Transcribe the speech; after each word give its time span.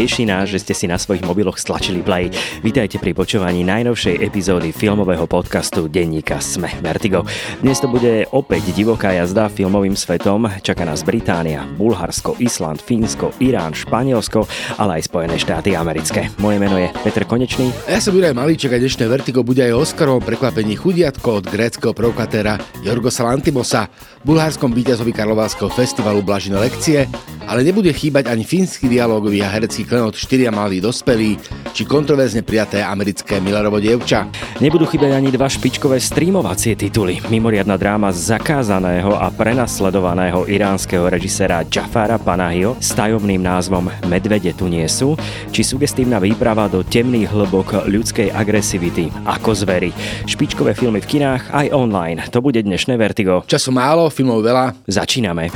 Teší 0.00 0.24
nás, 0.24 0.48
že 0.48 0.56
ste 0.56 0.72
si 0.72 0.88
na 0.88 0.96
svojich 0.96 1.20
mobiloch 1.28 1.60
stlačili 1.60 2.00
play. 2.00 2.32
Vítajte 2.64 2.96
pri 2.96 3.12
počúvaní 3.12 3.68
najnovšej 3.68 4.24
epizódy 4.24 4.72
filmového 4.72 5.28
podcastu 5.28 5.92
denníka 5.92 6.40
Sme 6.40 6.72
Vertigo. 6.80 7.28
Dnes 7.60 7.84
to 7.84 7.92
bude 7.92 8.24
opäť 8.32 8.72
divoká 8.72 9.12
jazda 9.12 9.52
filmovým 9.52 9.92
svetom. 9.92 10.48
Čaká 10.64 10.88
nás 10.88 11.04
Británia, 11.04 11.68
Bulharsko, 11.76 12.40
Island, 12.40 12.80
Fínsko, 12.80 13.36
Irán, 13.44 13.76
Španielsko, 13.76 14.48
ale 14.80 15.04
aj 15.04 15.12
Spojené 15.12 15.36
štáty 15.36 15.76
americké. 15.76 16.32
Moje 16.40 16.56
meno 16.56 16.80
je 16.80 16.88
Peter 17.04 17.28
Konečný. 17.28 17.68
Ja 17.84 18.00
som 18.00 18.16
Juraj 18.16 18.32
Malíček 18.32 18.72
a 18.72 18.80
dnešné 18.80 19.04
Vertigo 19.04 19.44
bude 19.44 19.68
aj 19.68 19.76
o 19.76 19.84
Oscarovom 19.84 20.24
prekvapení 20.24 20.80
chudiatko 20.80 21.44
od 21.44 21.52
gréckého 21.52 21.92
provokatéra 21.92 22.56
Jorgosa 22.80 23.28
Lantimosa, 23.28 23.92
bulharskom 24.24 24.72
víťazovi 24.72 25.12
Karlovárskeho 25.12 25.68
festivalu 25.68 26.24
Blažine 26.24 26.56
lekcie, 26.56 27.04
ale 27.50 27.66
nebude 27.66 27.90
chýbať 27.90 28.30
ani 28.30 28.46
fínsky 28.46 28.86
dialógový 28.86 29.42
a 29.42 29.50
herecký 29.50 29.89
klenot 29.90 30.14
štyria 30.14 30.54
malí 30.54 30.78
dospelí, 30.78 31.34
či 31.74 31.82
kontroverzne 31.82 32.46
prijaté 32.46 32.78
americké 32.86 33.42
Millerovo 33.42 33.82
dievča. 33.82 34.30
Nebudú 34.62 34.86
chýbať 34.86 35.18
ani 35.18 35.34
dva 35.34 35.50
špičkové 35.50 35.98
streamovacie 35.98 36.78
tituly. 36.78 37.18
Mimoriadná 37.26 37.74
dráma 37.74 38.14
zakázaného 38.14 39.18
a 39.18 39.26
prenasledovaného 39.34 40.46
iránskeho 40.46 41.10
režiséra 41.10 41.66
Jafara 41.66 42.22
Panahio 42.22 42.78
s 42.78 42.94
tajomným 42.94 43.42
názvom 43.42 43.90
Medvede 44.06 44.54
tu 44.54 44.70
nie 44.70 44.86
sú, 44.86 45.18
či 45.50 45.66
sugestívna 45.66 46.22
výprava 46.22 46.70
do 46.70 46.86
temných 46.86 47.26
hlbok 47.34 47.90
ľudskej 47.90 48.30
agresivity 48.30 49.10
ako 49.26 49.58
zvery. 49.58 49.90
Špičkové 50.30 50.78
filmy 50.78 51.02
v 51.02 51.18
kinách 51.18 51.50
aj 51.50 51.66
online. 51.74 52.22
To 52.30 52.38
bude 52.38 52.62
dnešné 52.62 52.94
Vertigo. 52.94 53.42
Času 53.50 53.74
málo, 53.74 54.06
filmov 54.06 54.46
veľa. 54.46 54.86
Začíname. 54.86 55.50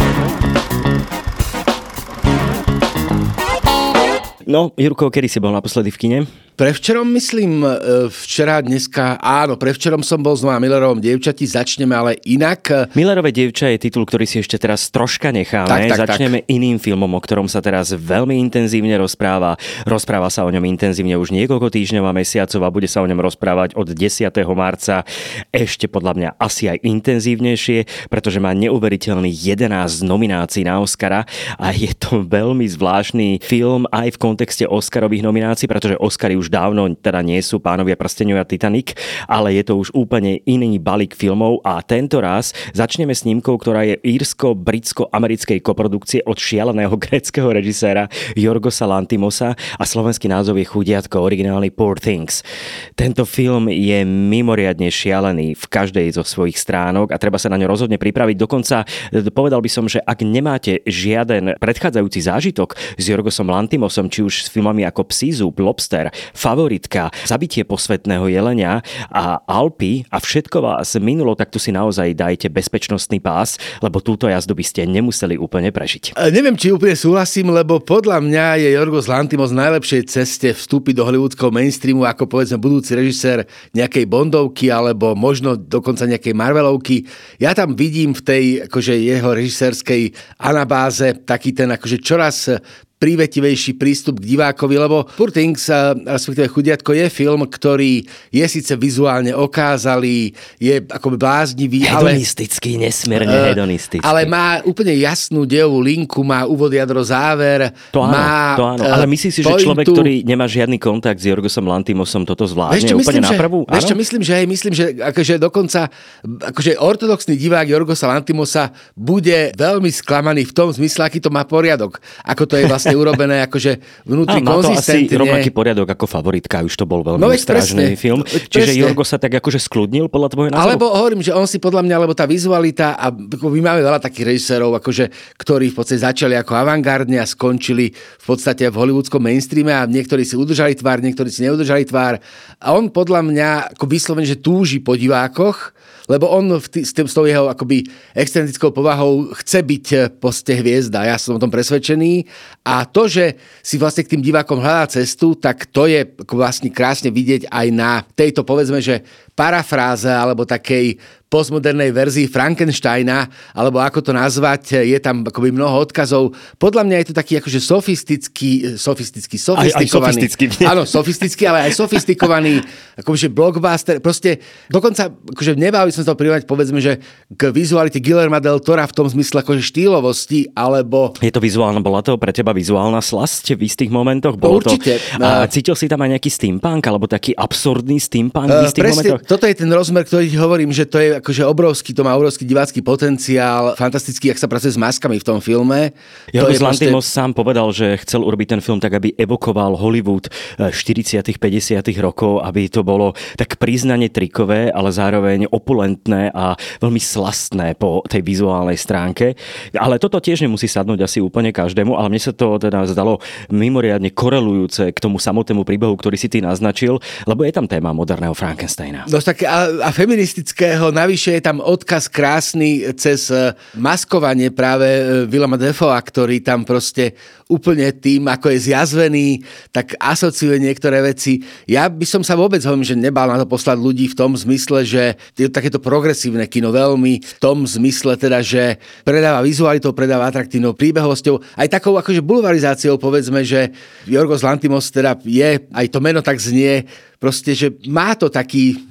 No, 4.45 4.77
Jurko, 4.77 5.09
kedy 5.09 5.29
si 5.29 5.41
bol 5.41 5.57
naposledy 5.57 5.89
v 5.89 5.99
kine? 5.99 6.19
Prevčerom 6.55 7.11
myslím, 7.19 7.67
e, 7.67 7.71
včera, 8.15 8.63
dneska, 8.63 9.19
áno, 9.19 9.59
prevčerom 9.59 10.07
som 10.07 10.23
bol 10.23 10.39
znova 10.39 10.63
Millerovom 10.63 11.03
dievčati, 11.03 11.51
začneme 11.51 11.91
ale 11.91 12.15
inak. 12.31 12.95
Millerové 12.95 13.35
dievča 13.35 13.75
je 13.75 13.83
titul, 13.83 14.07
ktorý 14.07 14.23
si 14.23 14.39
ešte 14.39 14.55
teraz 14.63 14.87
troška 14.87 15.35
necháme. 15.35 15.67
Tak, 15.67 15.83
tak, 15.91 15.99
Začneme 16.07 16.47
tak. 16.47 16.55
iným 16.55 16.79
filmom, 16.79 17.11
o 17.11 17.19
ktorom 17.19 17.51
sa 17.51 17.59
teraz 17.59 17.91
veľmi 17.91 18.39
intenzívne 18.39 18.95
rozpráva. 19.03 19.59
Rozpráva 19.83 20.31
sa 20.31 20.47
o 20.47 20.51
ňom 20.55 20.63
intenzívne 20.63 21.19
už 21.19 21.35
niekoľko 21.35 21.75
týždňov 21.75 22.07
a 22.07 22.15
mesiacov 22.15 22.61
a 22.63 22.71
bude 22.71 22.87
sa 22.87 23.03
o 23.03 23.11
ňom 23.11 23.19
rozprávať 23.19 23.75
od 23.75 23.91
10. 23.91 24.31
marca 24.55 25.03
ešte 25.51 25.91
podľa 25.91 26.13
mňa 26.15 26.29
asi 26.39 26.71
aj 26.71 26.87
intenzívnejšie, 26.87 28.07
pretože 28.07 28.39
má 28.39 28.55
neuveriteľný 28.55 29.27
11 29.27 30.07
nominácií 30.07 30.63
na 30.63 30.79
Oscara 30.79 31.27
a 31.59 31.75
je 31.75 31.91
to 31.99 32.23
veľmi 32.23 32.63
zvláštny 32.71 33.43
film 33.43 33.91
aj 33.91 34.15
v 34.15 34.21
kontexte 34.23 34.65
Oscarových 34.71 35.27
nominácií, 35.27 35.67
pretože 35.67 35.99
Oscary 35.99 36.39
už 36.39 36.44
už 36.45 36.53
dávno 36.53 36.85
teda 36.93 37.25
nie 37.25 37.41
sú 37.41 37.57
pánovia 37.57 37.97
prsteňovia 37.97 38.45
Titanic, 38.45 38.93
ale 39.25 39.57
je 39.57 39.65
to 39.65 39.81
už 39.81 39.97
úplne 39.97 40.45
iný 40.45 40.77
balík 40.77 41.17
filmov 41.17 41.65
a 41.65 41.81
tento 41.81 42.21
raz 42.21 42.53
začneme 42.77 43.17
snímkou, 43.17 43.57
ktorá 43.57 43.89
je 43.89 43.97
írsko-britsko-americkej 44.05 45.65
koprodukcie 45.65 46.21
od 46.29 46.37
šialeného 46.37 46.93
greckého 47.05 47.49
režiséra 47.49 48.13
Jorgosa 48.37 48.85
Lantimosa 48.85 49.57
a 49.81 49.85
slovenský 49.89 50.29
názov 50.29 50.61
je 50.61 50.69
Chudiatko, 50.69 51.25
originálny 51.25 51.73
Poor 51.73 51.97
Things. 51.97 52.45
Tento 52.93 53.25
film 53.25 53.73
je 53.73 54.05
mimoriadne 54.05 54.93
šialený 54.93 55.57
v 55.57 55.65
každej 55.65 56.13
zo 56.13 56.23
svojich 56.27 56.61
stránok 56.61 57.15
a 57.15 57.17
treba 57.17 57.41
sa 57.41 57.49
na 57.49 57.57
ňo 57.57 57.73
rozhodne 57.73 57.97
pripraviť. 57.97 58.37
Dokonca 58.37 58.85
e, 58.85 59.25
povedal 59.33 59.65
by 59.65 59.71
som, 59.73 59.89
že 59.89 60.05
ak 60.05 60.21
nemáte 60.21 60.85
žiaden 60.85 61.57
predchádzajúci 61.57 62.21
zážitok 62.21 62.77
s 63.01 63.05
Jorgosom 63.09 63.49
Lantimosom, 63.49 64.13
či 64.13 64.21
už 64.21 64.47
s 64.47 64.49
filmami 64.51 64.85
ako 64.85 65.09
Psí 65.09 65.31
zub, 65.31 65.55
Lobster, 65.63 66.11
favoritka, 66.35 67.09
zabitie 67.25 67.63
posvetného 67.63 68.27
jelenia 68.29 68.83
a 69.09 69.41
Alpy 69.47 70.05
a 70.11 70.19
všetko 70.19 70.59
vás 70.61 70.99
minulo, 70.99 71.39
tak 71.39 71.55
tu 71.55 71.63
si 71.63 71.71
naozaj 71.71 72.13
dajte 72.13 72.51
bezpečnostný 72.51 73.23
pás, 73.23 73.57
lebo 73.81 74.03
túto 74.03 74.27
jazdu 74.27 74.53
by 74.53 74.65
ste 74.67 74.91
nemuseli 74.91 75.39
úplne 75.39 75.71
prežiť. 75.71 76.19
E, 76.19 76.35
neviem, 76.35 76.59
či 76.59 76.75
úplne 76.75 76.99
súhlasím, 76.99 77.55
lebo 77.55 77.79
podľa 77.79 78.19
mňa 78.19 78.47
je 78.67 78.69
Jorgos 78.75 79.07
Lantimos 79.07 79.55
najlepšej 79.55 80.03
ceste 80.11 80.49
vstúpiť 80.53 80.99
do 80.99 81.07
hollywoodského 81.07 81.55
mainstreamu 81.55 82.03
ako 82.05 82.27
povedzme 82.27 82.59
budúci 82.59 82.99
režisér 82.99 83.47
nejakej 83.73 84.05
Bondovky 84.11 84.69
alebo 84.75 85.15
možno 85.15 85.55
dokonca 85.55 86.11
nejakej 86.11 86.35
Marvelovky. 86.35 87.07
Ja 87.39 87.55
tam 87.55 87.79
vidím 87.79 88.13
v 88.13 88.23
tej 88.23 88.45
akože 88.67 88.99
jeho 88.99 89.31
režisérskej 89.31 90.03
anabáze 90.43 91.15
taký 91.23 91.55
ten 91.55 91.71
akože 91.71 92.03
čoraz 92.03 92.51
prívetivejší 92.99 93.77
prístup 93.77 94.23
k 94.23 94.37
divákovi, 94.37 94.75
lebo 94.81 95.05
Poor 95.19 95.29
Things, 95.29 95.69
respektíve 96.09 96.49
Chudiatko, 96.49 96.97
je 96.97 97.07
film, 97.13 97.45
ktorý 97.45 98.01
je 98.33 98.47
síce 98.49 98.73
vizuálne 98.81 99.37
okázalý, 99.37 100.33
je 100.57 100.81
akoby 100.81 101.17
bláznivý, 101.21 101.85
hedonistický, 101.85 102.81
ale... 102.81 102.89
nesmierne 102.89 103.37
uh, 103.37 103.47
hedonistický. 103.53 104.05
Ale 104.05 104.25
má 104.25 104.65
úplne 104.65 104.97
jasnú 104.97 105.45
dejovú 105.45 105.85
linku, 105.85 106.25
má 106.25 106.49
úvod, 106.49 106.73
jadro, 106.73 107.05
záver. 107.05 107.71
To 107.93 108.03
áno, 108.03 108.15
má, 108.15 108.57
to 108.57 108.65
áno. 108.65 108.83
Uh, 108.87 108.95
ale 108.95 109.05
myslíš 109.11 109.33
si, 109.37 109.41
že 109.45 109.53
človek, 109.53 109.85
ktorý 109.85 110.15
nemá 110.25 110.49
žiadny 110.49 110.81
kontakt 110.81 111.21
s 111.21 111.29
Jorgosom 111.29 111.69
Lantimosom, 111.69 112.25
toto 112.25 112.49
zvládne 112.49 112.89
čo, 112.89 112.97
úplne 112.97 113.21
myslím, 113.21 113.37
napravú? 113.37 113.59
Že, 113.69 113.73
vieš 113.75 113.85
čo, 113.85 113.97
myslím, 113.99 114.23
že 114.23 114.33
aj 114.33 114.47
myslím, 114.49 114.73
že 114.73 114.85
akože 115.03 115.35
dokonca 115.37 115.81
akože 116.25 116.81
ortodoxný 116.81 117.35
divák 117.37 117.69
Jorgosa 117.69 118.09
Lantimosa 118.09 118.73
bude 118.97 119.53
veľmi 119.57 119.91
sklamaný 119.93 120.49
v 120.49 120.53
tom 120.57 120.69
zmysle, 120.73 121.09
aký 121.09 121.19
to 121.21 121.33
má 121.33 121.45
poriadok. 121.45 122.01
Ako 122.25 122.45
to 122.45 122.61
je 122.61 122.65
vlastne 122.69 122.84
urobené 122.93 123.41
akože 123.49 124.05
vnútri 124.05 124.41
a, 124.41 124.45
konzistentne. 124.45 125.09
asi 125.09 125.17
rovnaký 125.17 125.49
poriadok 125.49 125.89
ako 125.97 126.05
favoritka, 126.05 126.61
už 126.61 126.77
to 126.77 126.85
bol 126.85 127.01
veľmi 127.01 127.25
no, 127.25 127.33
strážny 127.33 127.97
film. 127.97 128.21
Čiže 128.29 128.77
presne. 128.77 128.83
Jorgo 128.85 129.05
sa 129.09 129.17
tak 129.17 129.41
akože 129.41 129.57
skľudnil 129.57 130.13
podľa 130.13 130.29
tvojho 130.33 130.51
názoru? 130.53 130.65
Alebo 130.77 130.87
hovorím, 130.93 131.23
že 131.25 131.33
on 131.33 131.49
si 131.49 131.57
podľa 131.57 131.81
mňa, 131.87 131.97
lebo 132.05 132.13
tá 132.13 132.29
vizualita 132.29 132.99
a 132.99 133.09
my 133.15 133.61
máme 133.61 133.81
veľa 133.81 134.01
takých 134.01 134.35
režisérov, 134.35 134.77
akože, 134.81 135.37
ktorí 135.41 135.73
v 135.73 135.77
podstate 135.77 136.01
začali 136.03 136.35
ako 136.35 136.53
avantgardne 136.57 137.21
a 137.21 137.27
skončili 137.29 137.93
v 137.95 138.25
podstate 138.25 138.67
v 138.67 138.77
hollywoodskom 138.77 139.21
mainstreame 139.21 139.71
a 139.71 139.85
niektorí 139.87 140.27
si 140.27 140.35
udržali 140.35 140.75
tvár, 140.75 141.05
niektorí 141.05 141.29
si 141.29 141.45
neudržali 141.45 141.87
tvár. 141.87 142.19
A 142.59 142.73
on 142.73 142.89
podľa 142.89 143.21
mňa 143.23 143.49
ako 143.77 143.85
vyslovene, 143.87 144.27
že 144.27 144.41
túži 144.41 144.81
po 144.81 144.97
divákoch, 144.97 145.74
lebo 146.05 146.29
on 146.29 146.61
v 146.61 146.67
tý, 146.69 146.81
s, 146.85 146.93
tým, 146.93 147.09
s 147.09 147.17
tou 147.17 147.25
jeho 147.25 147.49
akoby 147.49 147.89
excentrickou 148.13 148.71
povahou 148.77 149.33
chce 149.41 149.65
byť 149.65 149.87
eh, 149.97 150.01
poste 150.13 150.53
hviezda. 150.53 151.09
Ja 151.09 151.17
som 151.17 151.37
o 151.37 151.43
tom 151.43 151.49
presvedčený. 151.49 152.29
A 152.69 152.85
to, 152.85 153.09
že 153.09 153.41
si 153.65 153.81
vlastne 153.81 154.05
k 154.05 154.17
tým 154.17 154.23
divákom 154.25 154.61
hľadá 154.61 155.01
cestu, 155.01 155.33
tak 155.33 155.69
to 155.73 155.89
je 155.89 156.05
vlastne 156.29 156.69
krásne 156.69 157.09
vidieť 157.09 157.49
aj 157.49 157.67
na 157.73 158.05
tejto, 158.05 158.45
povedzme, 158.45 158.85
že 158.85 159.01
parafráze 159.33 160.13
alebo 160.13 160.45
takej 160.45 161.01
postmodernej 161.35 161.91
verzii 161.91 162.31
Frankensteina, 162.31 163.27
alebo 163.51 163.83
ako 163.83 163.99
to 164.07 164.13
nazvať, 164.15 164.87
je 164.87 164.99
tam 165.03 165.27
akoby 165.27 165.51
mnoho 165.51 165.83
odkazov. 165.83 166.31
Podľa 166.63 166.87
mňa 166.87 166.97
je 167.03 167.07
to 167.11 167.15
taký 167.19 167.43
akože 167.43 167.59
sofistický, 167.59 168.79
sofistický, 168.79 169.35
sofistikovaný. 169.35 169.75
Aj, 169.75 169.83
aj 169.83 169.91
sofistický. 169.91 170.45
Áno, 170.71 170.83
sofistický, 170.87 171.43
ale 171.51 171.67
aj 171.67 171.73
sofistikovaný 171.75 172.63
akože 173.03 173.35
blockbuster. 173.35 173.99
Proste 173.99 174.39
dokonca 174.71 175.11
akože 175.11 175.59
nebal 175.59 175.91
by 175.91 175.93
som 175.93 176.07
to 176.07 176.15
privať, 176.15 176.47
povedzme, 176.47 176.79
že 176.79 177.03
k 177.35 177.51
vizualite 177.51 177.99
Guillerma 177.99 178.39
del 178.39 178.63
Tora 178.63 178.87
v 178.87 178.95
tom 178.95 179.11
zmysle 179.11 179.43
akože 179.43 179.67
štýlovosti, 179.67 180.55
alebo... 180.55 181.19
Je 181.19 181.35
to 181.35 181.43
vizuálna, 181.43 181.83
bola 181.83 182.07
to 182.07 182.15
pre 182.15 182.31
teba 182.31 182.55
vizuálna 182.55 183.03
slasť 183.03 183.59
v 183.59 183.67
istých 183.67 183.91
momentoch? 183.91 184.39
Bolo 184.39 184.63
Určite. 184.63 185.03
To, 185.19 185.25
a 185.25 185.51
cítil 185.51 185.75
si 185.75 185.91
tam 185.91 185.99
aj 186.07 186.15
nejaký 186.15 186.31
steampunk, 186.31 186.87
alebo 186.87 187.11
taký 187.11 187.35
absurdný 187.35 187.99
steampunk 187.99 188.47
v 188.47 188.63
istých 188.71 188.85
presne, 188.87 189.03
momentoch? 189.03 189.21
Toto 189.27 189.45
je 189.51 189.55
ten 189.59 189.71
rozmer, 189.73 190.07
ktorý 190.07 190.31
hovorím, 190.39 190.71
že 190.71 190.85
to 190.87 191.03
je 191.03 191.24
akože 191.25 191.49
obrovský, 191.49 191.97
to 191.97 192.05
má 192.05 192.13
obrovský 192.13 192.45
divácky 192.45 192.85
potenciál, 192.85 193.73
fantastický, 193.81 194.29
ak 194.29 194.37
sa 194.37 194.45
pracuje 194.45 194.77
s 194.77 194.79
maskami 194.79 195.17
v 195.17 195.25
tom 195.25 195.41
filme. 195.41 195.97
Jorgos 196.29 196.61
Lantimos 196.61 197.09
proste... 197.09 197.17
sám 197.17 197.33
povedal, 197.33 197.73
že 197.73 197.97
chcel 198.05 198.21
urobiť 198.21 198.53
ten 198.53 198.61
film 198.61 198.77
tak, 198.77 198.93
aby 198.93 199.17
evokoval 199.17 199.81
Hollywood 199.81 200.29
40 200.61 201.25
50 201.25 201.81
rokov, 202.05 202.45
aby 202.45 202.69
to 202.69 202.85
bolo 202.85 203.17
tak 203.41 203.57
priznane 203.57 204.13
trikové, 204.13 204.69
ale 204.69 204.93
zároveň 204.93 205.49
opulentné 205.49 206.29
a 206.37 206.53
veľmi 206.85 207.01
slastné 207.01 207.73
po 207.81 208.05
tej 208.05 208.21
vizuálnej 208.21 208.77
stránke. 208.77 209.33
Ale 209.73 209.97
toto 209.97 210.21
tiež 210.21 210.45
nemusí 210.45 210.69
sadnúť 210.69 211.09
asi 211.09 211.25
úplne 211.25 211.57
každému, 211.57 211.97
ale 211.97 212.13
mne 212.13 212.21
sa 212.21 212.37
to 212.37 212.61
teda 212.61 212.85
zdalo 212.93 213.25
mimoriadne 213.49 214.13
korelujúce 214.13 214.93
k 214.93 214.99
tomu 215.01 215.17
samotnému 215.17 215.65
príbehu, 215.65 215.97
ktorý 215.97 216.21
si 216.21 216.29
ty 216.29 216.45
naznačil, 216.45 217.01
lebo 217.25 217.49
je 217.49 217.53
tam 217.57 217.65
téma 217.65 217.97
moderného 217.97 218.37
Frankensteina. 218.37 219.09
No 219.09 219.25
tak 219.25 219.41
a, 219.49 219.89
a 219.89 219.91
feministického, 219.95 220.93
navyše 220.93 221.14
Navyše 221.15 221.39
je 221.39 221.47
tam 221.47 221.63
odkaz 221.63 222.11
krásny 222.11 222.91
cez 222.99 223.31
e, 223.31 223.55
maskovanie 223.79 224.51
práve 224.51 224.83
e, 224.83 225.03
Willema 225.31 225.55
Defoa, 225.55 225.95
ktorý 225.95 226.43
tam 226.43 226.67
proste 226.67 227.15
úplne 227.47 227.95
tým, 227.95 228.27
ako 228.27 228.51
je 228.51 228.67
zjazvený, 228.67 229.47
tak 229.71 229.95
asociuje 229.95 230.59
niektoré 230.59 231.07
veci. 231.07 231.39
Ja 231.71 231.87
by 231.87 232.03
som 232.03 232.27
sa 232.27 232.35
vôbec 232.35 232.59
hovorím, 232.67 232.83
že 232.83 232.99
nebal 232.99 233.31
na 233.31 233.39
to 233.39 233.47
poslať 233.47 233.79
ľudí 233.79 234.11
v 234.11 234.19
tom 234.19 234.35
zmysle, 234.35 234.83
že 234.83 235.15
je 235.39 235.47
to 235.47 235.55
takéto 235.55 235.79
progresívne 235.79 236.51
kino 236.51 236.75
veľmi 236.75 237.23
v 237.23 237.35
tom 237.39 237.63
zmysle 237.63 238.19
teda, 238.19 238.43
že 238.43 238.83
predáva 239.07 239.39
vizualitou, 239.39 239.95
predáva 239.95 240.27
atraktívnou 240.27 240.75
príbehovosťou, 240.75 241.63
aj 241.63 241.79
takou 241.79 241.95
akože 241.95 242.27
bulvarizáciou 242.27 242.99
povedzme, 242.99 243.47
že 243.47 243.71
Jorgos 244.11 244.43
Lantimos 244.43 244.91
teda 244.91 245.15
je, 245.23 245.63
aj 245.71 245.87
to 245.95 246.03
meno 246.03 246.27
tak 246.27 246.43
znie, 246.43 246.83
proste, 247.23 247.55
že 247.55 247.71
má 247.87 248.19
to 248.19 248.27
taký 248.27 248.83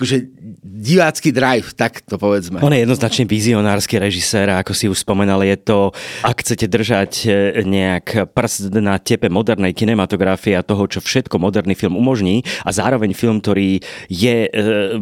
akože 0.00 0.16
divácky 0.64 1.28
drive, 1.28 1.76
tak 1.76 2.00
to 2.00 2.16
povedzme. 2.16 2.64
On 2.64 2.72
je 2.72 2.80
jednoznačne 2.80 3.28
vizionársky 3.28 4.00
režisér 4.00 4.48
a 4.48 4.64
ako 4.64 4.72
si 4.72 4.88
už 4.88 5.04
spomenal, 5.04 5.44
je 5.44 5.60
to, 5.60 5.92
ak 6.24 6.40
chcete 6.40 6.72
držať 6.72 7.12
e, 7.28 7.60
nejak 7.68 8.32
prst 8.32 8.72
na 8.80 8.96
tepe 8.96 9.28
modernej 9.28 9.76
kinematografie 9.76 10.56
a 10.56 10.64
toho, 10.64 10.88
čo 10.88 11.04
všetko 11.04 11.36
moderný 11.36 11.76
film 11.76 12.00
umožní 12.00 12.40
a 12.64 12.72
zároveň 12.72 13.12
film, 13.12 13.44
ktorý 13.44 13.84
je 14.08 14.48
e, 14.48 14.50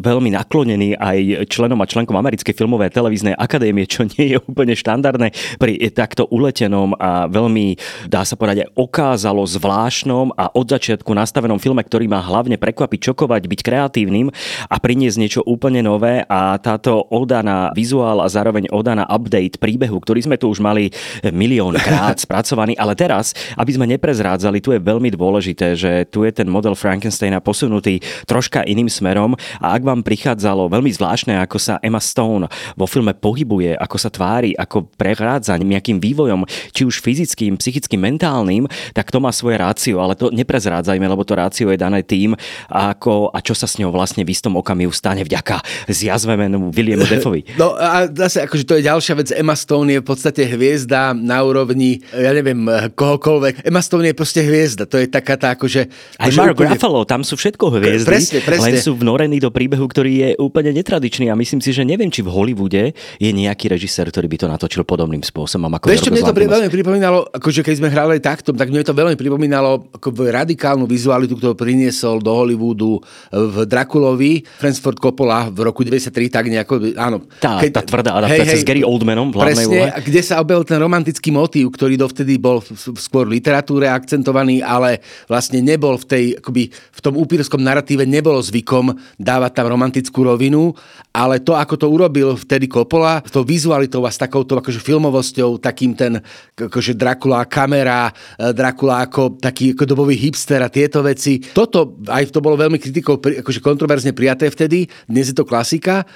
veľmi 0.03 0.35
naklonený 0.35 0.99
aj 0.99 1.47
členom 1.47 1.79
a 1.79 1.87
členkom 1.87 2.19
Americkej 2.19 2.59
filmovej 2.59 2.91
televíznej 2.91 3.39
akadémie, 3.39 3.87
čo 3.87 4.03
nie 4.19 4.35
je 4.35 4.43
úplne 4.51 4.75
štandardné 4.75 5.31
pri 5.63 5.79
takto 5.95 6.27
uletenom 6.27 6.99
a 6.99 7.31
veľmi, 7.31 7.79
dá 8.11 8.27
sa 8.27 8.35
povedať, 8.35 8.67
aj 8.67 8.75
okázalo 8.75 9.47
zvláštnom 9.47 10.35
a 10.35 10.51
od 10.51 10.67
začiatku 10.67 11.15
nastavenom 11.15 11.63
filme, 11.63 11.87
ktorý 11.87 12.11
má 12.11 12.19
hlavne 12.19 12.59
prekvapiť, 12.59 13.15
čokovať, 13.15 13.47
byť 13.47 13.61
kreatívnym 13.63 14.35
a 14.67 14.75
priniesť 14.89 15.21
niečo 15.21 15.41
úplne 15.45 15.85
nové 15.85 16.25
a 16.25 16.57
táto 16.57 17.05
oda 17.13 17.45
na 17.45 17.69
vizuál 17.77 18.25
a 18.25 18.33
zároveň 18.33 18.73
oda 18.73 18.97
na 18.97 19.05
update 19.05 19.61
príbehu, 19.61 20.01
ktorý 20.01 20.25
sme 20.25 20.41
tu 20.41 20.49
už 20.49 20.65
mali 20.65 20.89
milión 21.29 21.77
krát 21.77 22.17
spracovaný, 22.25 22.73
ale 22.81 22.97
teraz, 22.97 23.37
aby 23.61 23.77
sme 23.77 23.85
neprezrádzali, 23.85 24.65
tu 24.65 24.73
je 24.73 24.81
veľmi 24.81 25.13
dôležité, 25.13 25.77
že 25.77 26.09
tu 26.09 26.25
je 26.25 26.33
ten 26.33 26.49
model 26.49 26.73
Frankensteina 26.73 27.45
posunutý 27.45 28.01
troška 28.25 28.65
iným 28.65 28.89
smerom 28.89 29.37
a 29.61 29.77
ak 29.77 29.85
vám 29.85 30.01
prichádzalo 30.01 30.73
veľmi 30.73 30.89
zvláštne, 30.89 31.37
ako 31.37 31.61
sa 31.61 31.77
Emma 31.85 32.01
Stone 32.01 32.49
vo 32.73 32.89
filme 32.89 33.13
pohybuje, 33.13 33.77
ako 33.77 33.97
sa 34.01 34.09
tvári, 34.09 34.57
ako 34.57 34.89
prechádza 34.97 35.61
nejakým 35.61 36.01
vývojom, 36.01 36.49
či 36.73 36.89
už 36.89 37.05
fyzickým, 37.05 37.61
psychickým, 37.61 38.01
mentálnym, 38.01 38.65
tak 38.97 39.13
to 39.13 39.21
má 39.21 39.37
svoje 39.37 39.61
rácio, 39.61 40.01
ale 40.01 40.17
to 40.17 40.33
neprezrádzajme, 40.33 41.05
lebo 41.05 41.29
to 41.29 41.37
rácio 41.37 41.69
je 41.69 41.77
dané 41.77 42.01
tým, 42.01 42.33
ako 42.73 43.29
a 43.37 43.45
čo 43.45 43.53
sa 43.53 43.69
s 43.69 43.77
ňou 43.77 43.93
vlastne 43.93 44.25
v 44.25 44.33
istom 44.33 44.57
okamihu 44.57 44.78
ju 44.87 44.93
stane 44.95 45.27
vďaka 45.27 45.63
zjazvenému 45.91 46.71
Williamu 46.71 47.07
Defovi. 47.13 47.43
No 47.59 47.75
a 47.75 48.07
zase, 48.07 48.45
akože 48.45 48.65
to 48.69 48.75
je 48.79 48.83
ďalšia 48.87 49.15
vec. 49.19 49.29
Emma 49.35 49.59
Stone 49.59 49.99
je 49.99 50.01
v 50.01 50.07
podstate 50.07 50.47
hviezda 50.47 51.17
na 51.17 51.43
úrovni, 51.43 52.05
ja 52.15 52.31
neviem, 52.31 52.63
kohokoľvek. 52.95 53.67
Emma 53.67 53.83
Stone 53.83 54.11
je 54.11 54.15
proste 54.15 54.41
hviezda. 54.45 54.87
To 54.87 55.01
je 55.01 55.11
taká 55.11 55.35
tá 55.35 55.55
akože... 55.59 55.89
Aj 56.21 56.31
Mark 56.35 56.55
úplne... 56.55 56.77
Ruffalo, 56.77 57.03
tam 57.09 57.23
sú 57.27 57.35
všetko 57.35 57.79
hviezdy. 57.79 58.09
Presne, 58.09 58.39
presne. 58.45 58.65
Len 58.71 58.75
sú 58.79 58.95
vnorení 58.95 59.39
do 59.43 59.49
príbehu, 59.49 59.87
ktorý 59.89 60.13
je 60.13 60.29
úplne 60.39 60.71
netradičný 60.75 61.31
a 61.31 61.35
myslím 61.35 61.61
si, 61.65 61.71
že 61.75 61.83
neviem, 61.83 62.11
či 62.13 62.21
v 62.21 62.31
Hollywoode 62.31 62.93
je 62.95 63.31
nejaký 63.31 63.71
režisér, 63.73 64.11
ktorý 64.11 64.27
by 64.29 64.37
to 64.39 64.47
natočil 64.47 64.83
podobným 64.85 65.23
spôsobom 65.23 65.71
ako 65.79 65.89
Vieš, 65.89 66.09
čo 66.09 66.13
mne 66.13 66.25
to 66.25 66.35
veľmi 66.35 66.71
pripomínalo, 66.71 67.19
akože 67.33 67.61
keď 67.65 67.75
sme 67.79 67.89
hrali 67.89 68.19
takto, 68.19 68.53
tak 68.53 68.69
mne 68.69 68.83
to 68.85 68.93
veľmi 68.93 69.17
pripomínalo 69.17 69.89
ako 69.95 70.09
radikálnu 70.29 70.85
vizualitu, 70.85 71.37
ktorú 71.37 71.55
priniesol 71.55 72.21
do 72.21 72.31
Hollywoodu 72.35 73.01
v 73.33 73.57
Drakulovi. 73.65 74.45
Francis 74.77 75.01
Coppola 75.01 75.49
v 75.49 75.65
roku 75.65 75.81
93, 75.81 76.29
tak 76.29 76.45
nejako, 76.53 76.93
áno. 77.01 77.25
Tá, 77.41 77.57
keď, 77.57 77.81
tá 77.81 77.83
tvrdá 77.89 78.11
adaptácia 78.21 78.45
hej, 78.45 78.53
hej, 78.53 78.61
s 78.61 78.69
Gary 78.69 78.83
Oldmanom 78.85 79.33
v 79.33 79.41
presne, 79.41 79.89
úlohe. 79.89 80.05
kde 80.05 80.21
sa 80.21 80.45
objavil 80.45 80.69
ten 80.69 80.77
romantický 80.77 81.33
motív, 81.33 81.73
ktorý 81.73 81.97
dovtedy 81.97 82.37
bol 82.37 82.61
skôr 83.01 83.25
v 83.25 83.41
literatúre 83.41 83.89
akcentovaný, 83.89 84.61
ale 84.61 85.01
vlastne 85.25 85.65
nebol 85.65 85.97
v 85.97 86.05
tej, 86.05 86.25
akoby 86.37 86.69
v 86.69 87.01
tom 87.01 87.17
upírskom 87.17 87.65
narratíve 87.65 88.05
nebolo 88.05 88.37
zvykom 88.45 88.93
dávať 89.17 89.53
tam 89.57 89.67
romantickú 89.73 90.29
rovinu, 90.29 90.77
ale 91.19 91.43
to, 91.43 91.59
ako 91.59 91.75
to 91.75 91.87
urobil 91.91 92.39
vtedy 92.39 92.71
Coppola, 92.71 93.19
s 93.27 93.35
tou 93.35 93.43
vizualitou 93.43 94.07
a 94.07 94.15
s 94.15 94.23
takouto 94.23 94.55
akože 94.55 94.79
filmovosťou, 94.79 95.59
takým 95.59 95.99
ten 95.99 96.23
akože 96.55 96.95
Dracula 96.95 97.43
kamera, 97.51 98.15
e, 98.39 98.55
Dracula 98.55 99.11
ako 99.11 99.43
taký 99.43 99.75
ako 99.75 99.83
dobový 99.83 100.15
hipster 100.15 100.63
a 100.63 100.71
tieto 100.71 101.03
veci. 101.03 101.43
Toto 101.43 101.99
aj 102.07 102.31
to 102.31 102.39
bolo 102.39 102.55
veľmi 102.55 102.79
kritikou 102.79 103.19
akože 103.19 103.59
kontroverzne 103.59 104.15
prijaté 104.15 104.47
vtedy, 104.47 104.87
dnes 105.11 105.27
je 105.27 105.35
to 105.35 105.43
klasika 105.43 106.07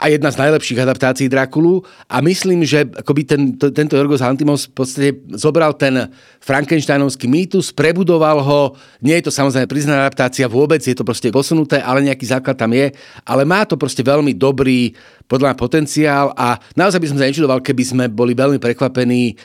a 0.00 0.08
jedna 0.08 0.32
z 0.32 0.40
najlepších 0.40 0.80
adaptácií 0.80 1.28
Drakulu. 1.28 1.84
A 2.08 2.24
myslím, 2.24 2.64
že 2.64 2.88
akoby 2.88 3.22
ten, 3.28 3.40
to, 3.60 3.68
tento 3.68 4.00
Jorgos 4.00 4.24
Lantimos 4.24 4.64
v 4.66 4.72
podstate 4.72 5.10
zobral 5.36 5.76
ten 5.76 6.08
Frankensteinovský 6.40 7.28
mýtus, 7.28 7.68
prebudoval 7.76 8.40
ho, 8.40 8.60
nie 9.04 9.20
je 9.20 9.28
to 9.28 9.32
samozrejme 9.36 9.68
priznaná 9.68 10.08
adaptácia 10.08 10.48
vôbec, 10.48 10.80
je 10.80 10.96
to 10.96 11.04
proste 11.04 11.28
posunuté, 11.28 11.84
ale 11.84 12.00
nejaký 12.00 12.24
základ 12.24 12.56
tam 12.56 12.72
je, 12.72 12.88
ale 13.28 13.44
má 13.44 13.68
to 13.68 13.76
proste 13.76 14.00
veľmi 14.00 14.32
dobrý 14.32 14.96
podľa 15.28 15.52
mňa 15.52 15.56
potenciál. 15.60 16.26
A 16.34 16.56
naozaj 16.72 16.98
by 16.98 17.08
som 17.12 17.18
sa 17.20 17.28
nečudoval, 17.28 17.60
keby 17.60 17.82
sme 17.84 18.04
boli 18.08 18.32
veľmi 18.32 18.56
prekvapení 18.56 19.36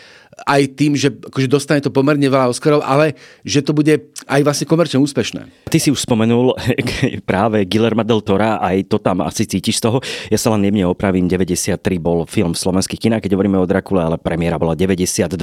aj 0.43 0.75
tým, 0.75 0.99
že 0.99 1.15
akože 1.15 1.47
dostane 1.47 1.79
to 1.79 1.87
pomerne 1.87 2.27
veľa 2.27 2.51
Oscarov, 2.51 2.83
ale 2.83 3.15
že 3.47 3.63
to 3.63 3.71
bude 3.71 4.11
aj 4.27 4.41
vlastne 4.43 4.67
komerčne 4.67 4.99
úspešné. 4.99 5.71
Ty 5.71 5.77
si 5.79 5.87
už 5.95 6.03
spomenul 6.03 6.51
práve 7.29 7.63
Guillermo 7.63 8.03
del 8.03 8.19
Tora, 8.19 8.59
aj 8.59 8.91
to 8.91 8.99
tam 8.99 9.23
asi 9.23 9.47
cítiš 9.47 9.79
z 9.79 9.87
toho. 9.87 9.97
Ja 10.27 10.35
sa 10.35 10.51
len 10.51 10.67
jemne 10.67 10.91
opravím, 10.91 11.31
93 11.31 11.79
bol 12.03 12.27
film 12.27 12.51
v 12.51 12.59
slovenských 12.59 13.07
kinách, 13.07 13.23
keď 13.23 13.31
hovoríme 13.39 13.55
o 13.55 13.63
Drakule, 13.63 14.03
ale 14.03 14.19
premiéra 14.19 14.59
bola 14.59 14.75
92. 14.75 15.39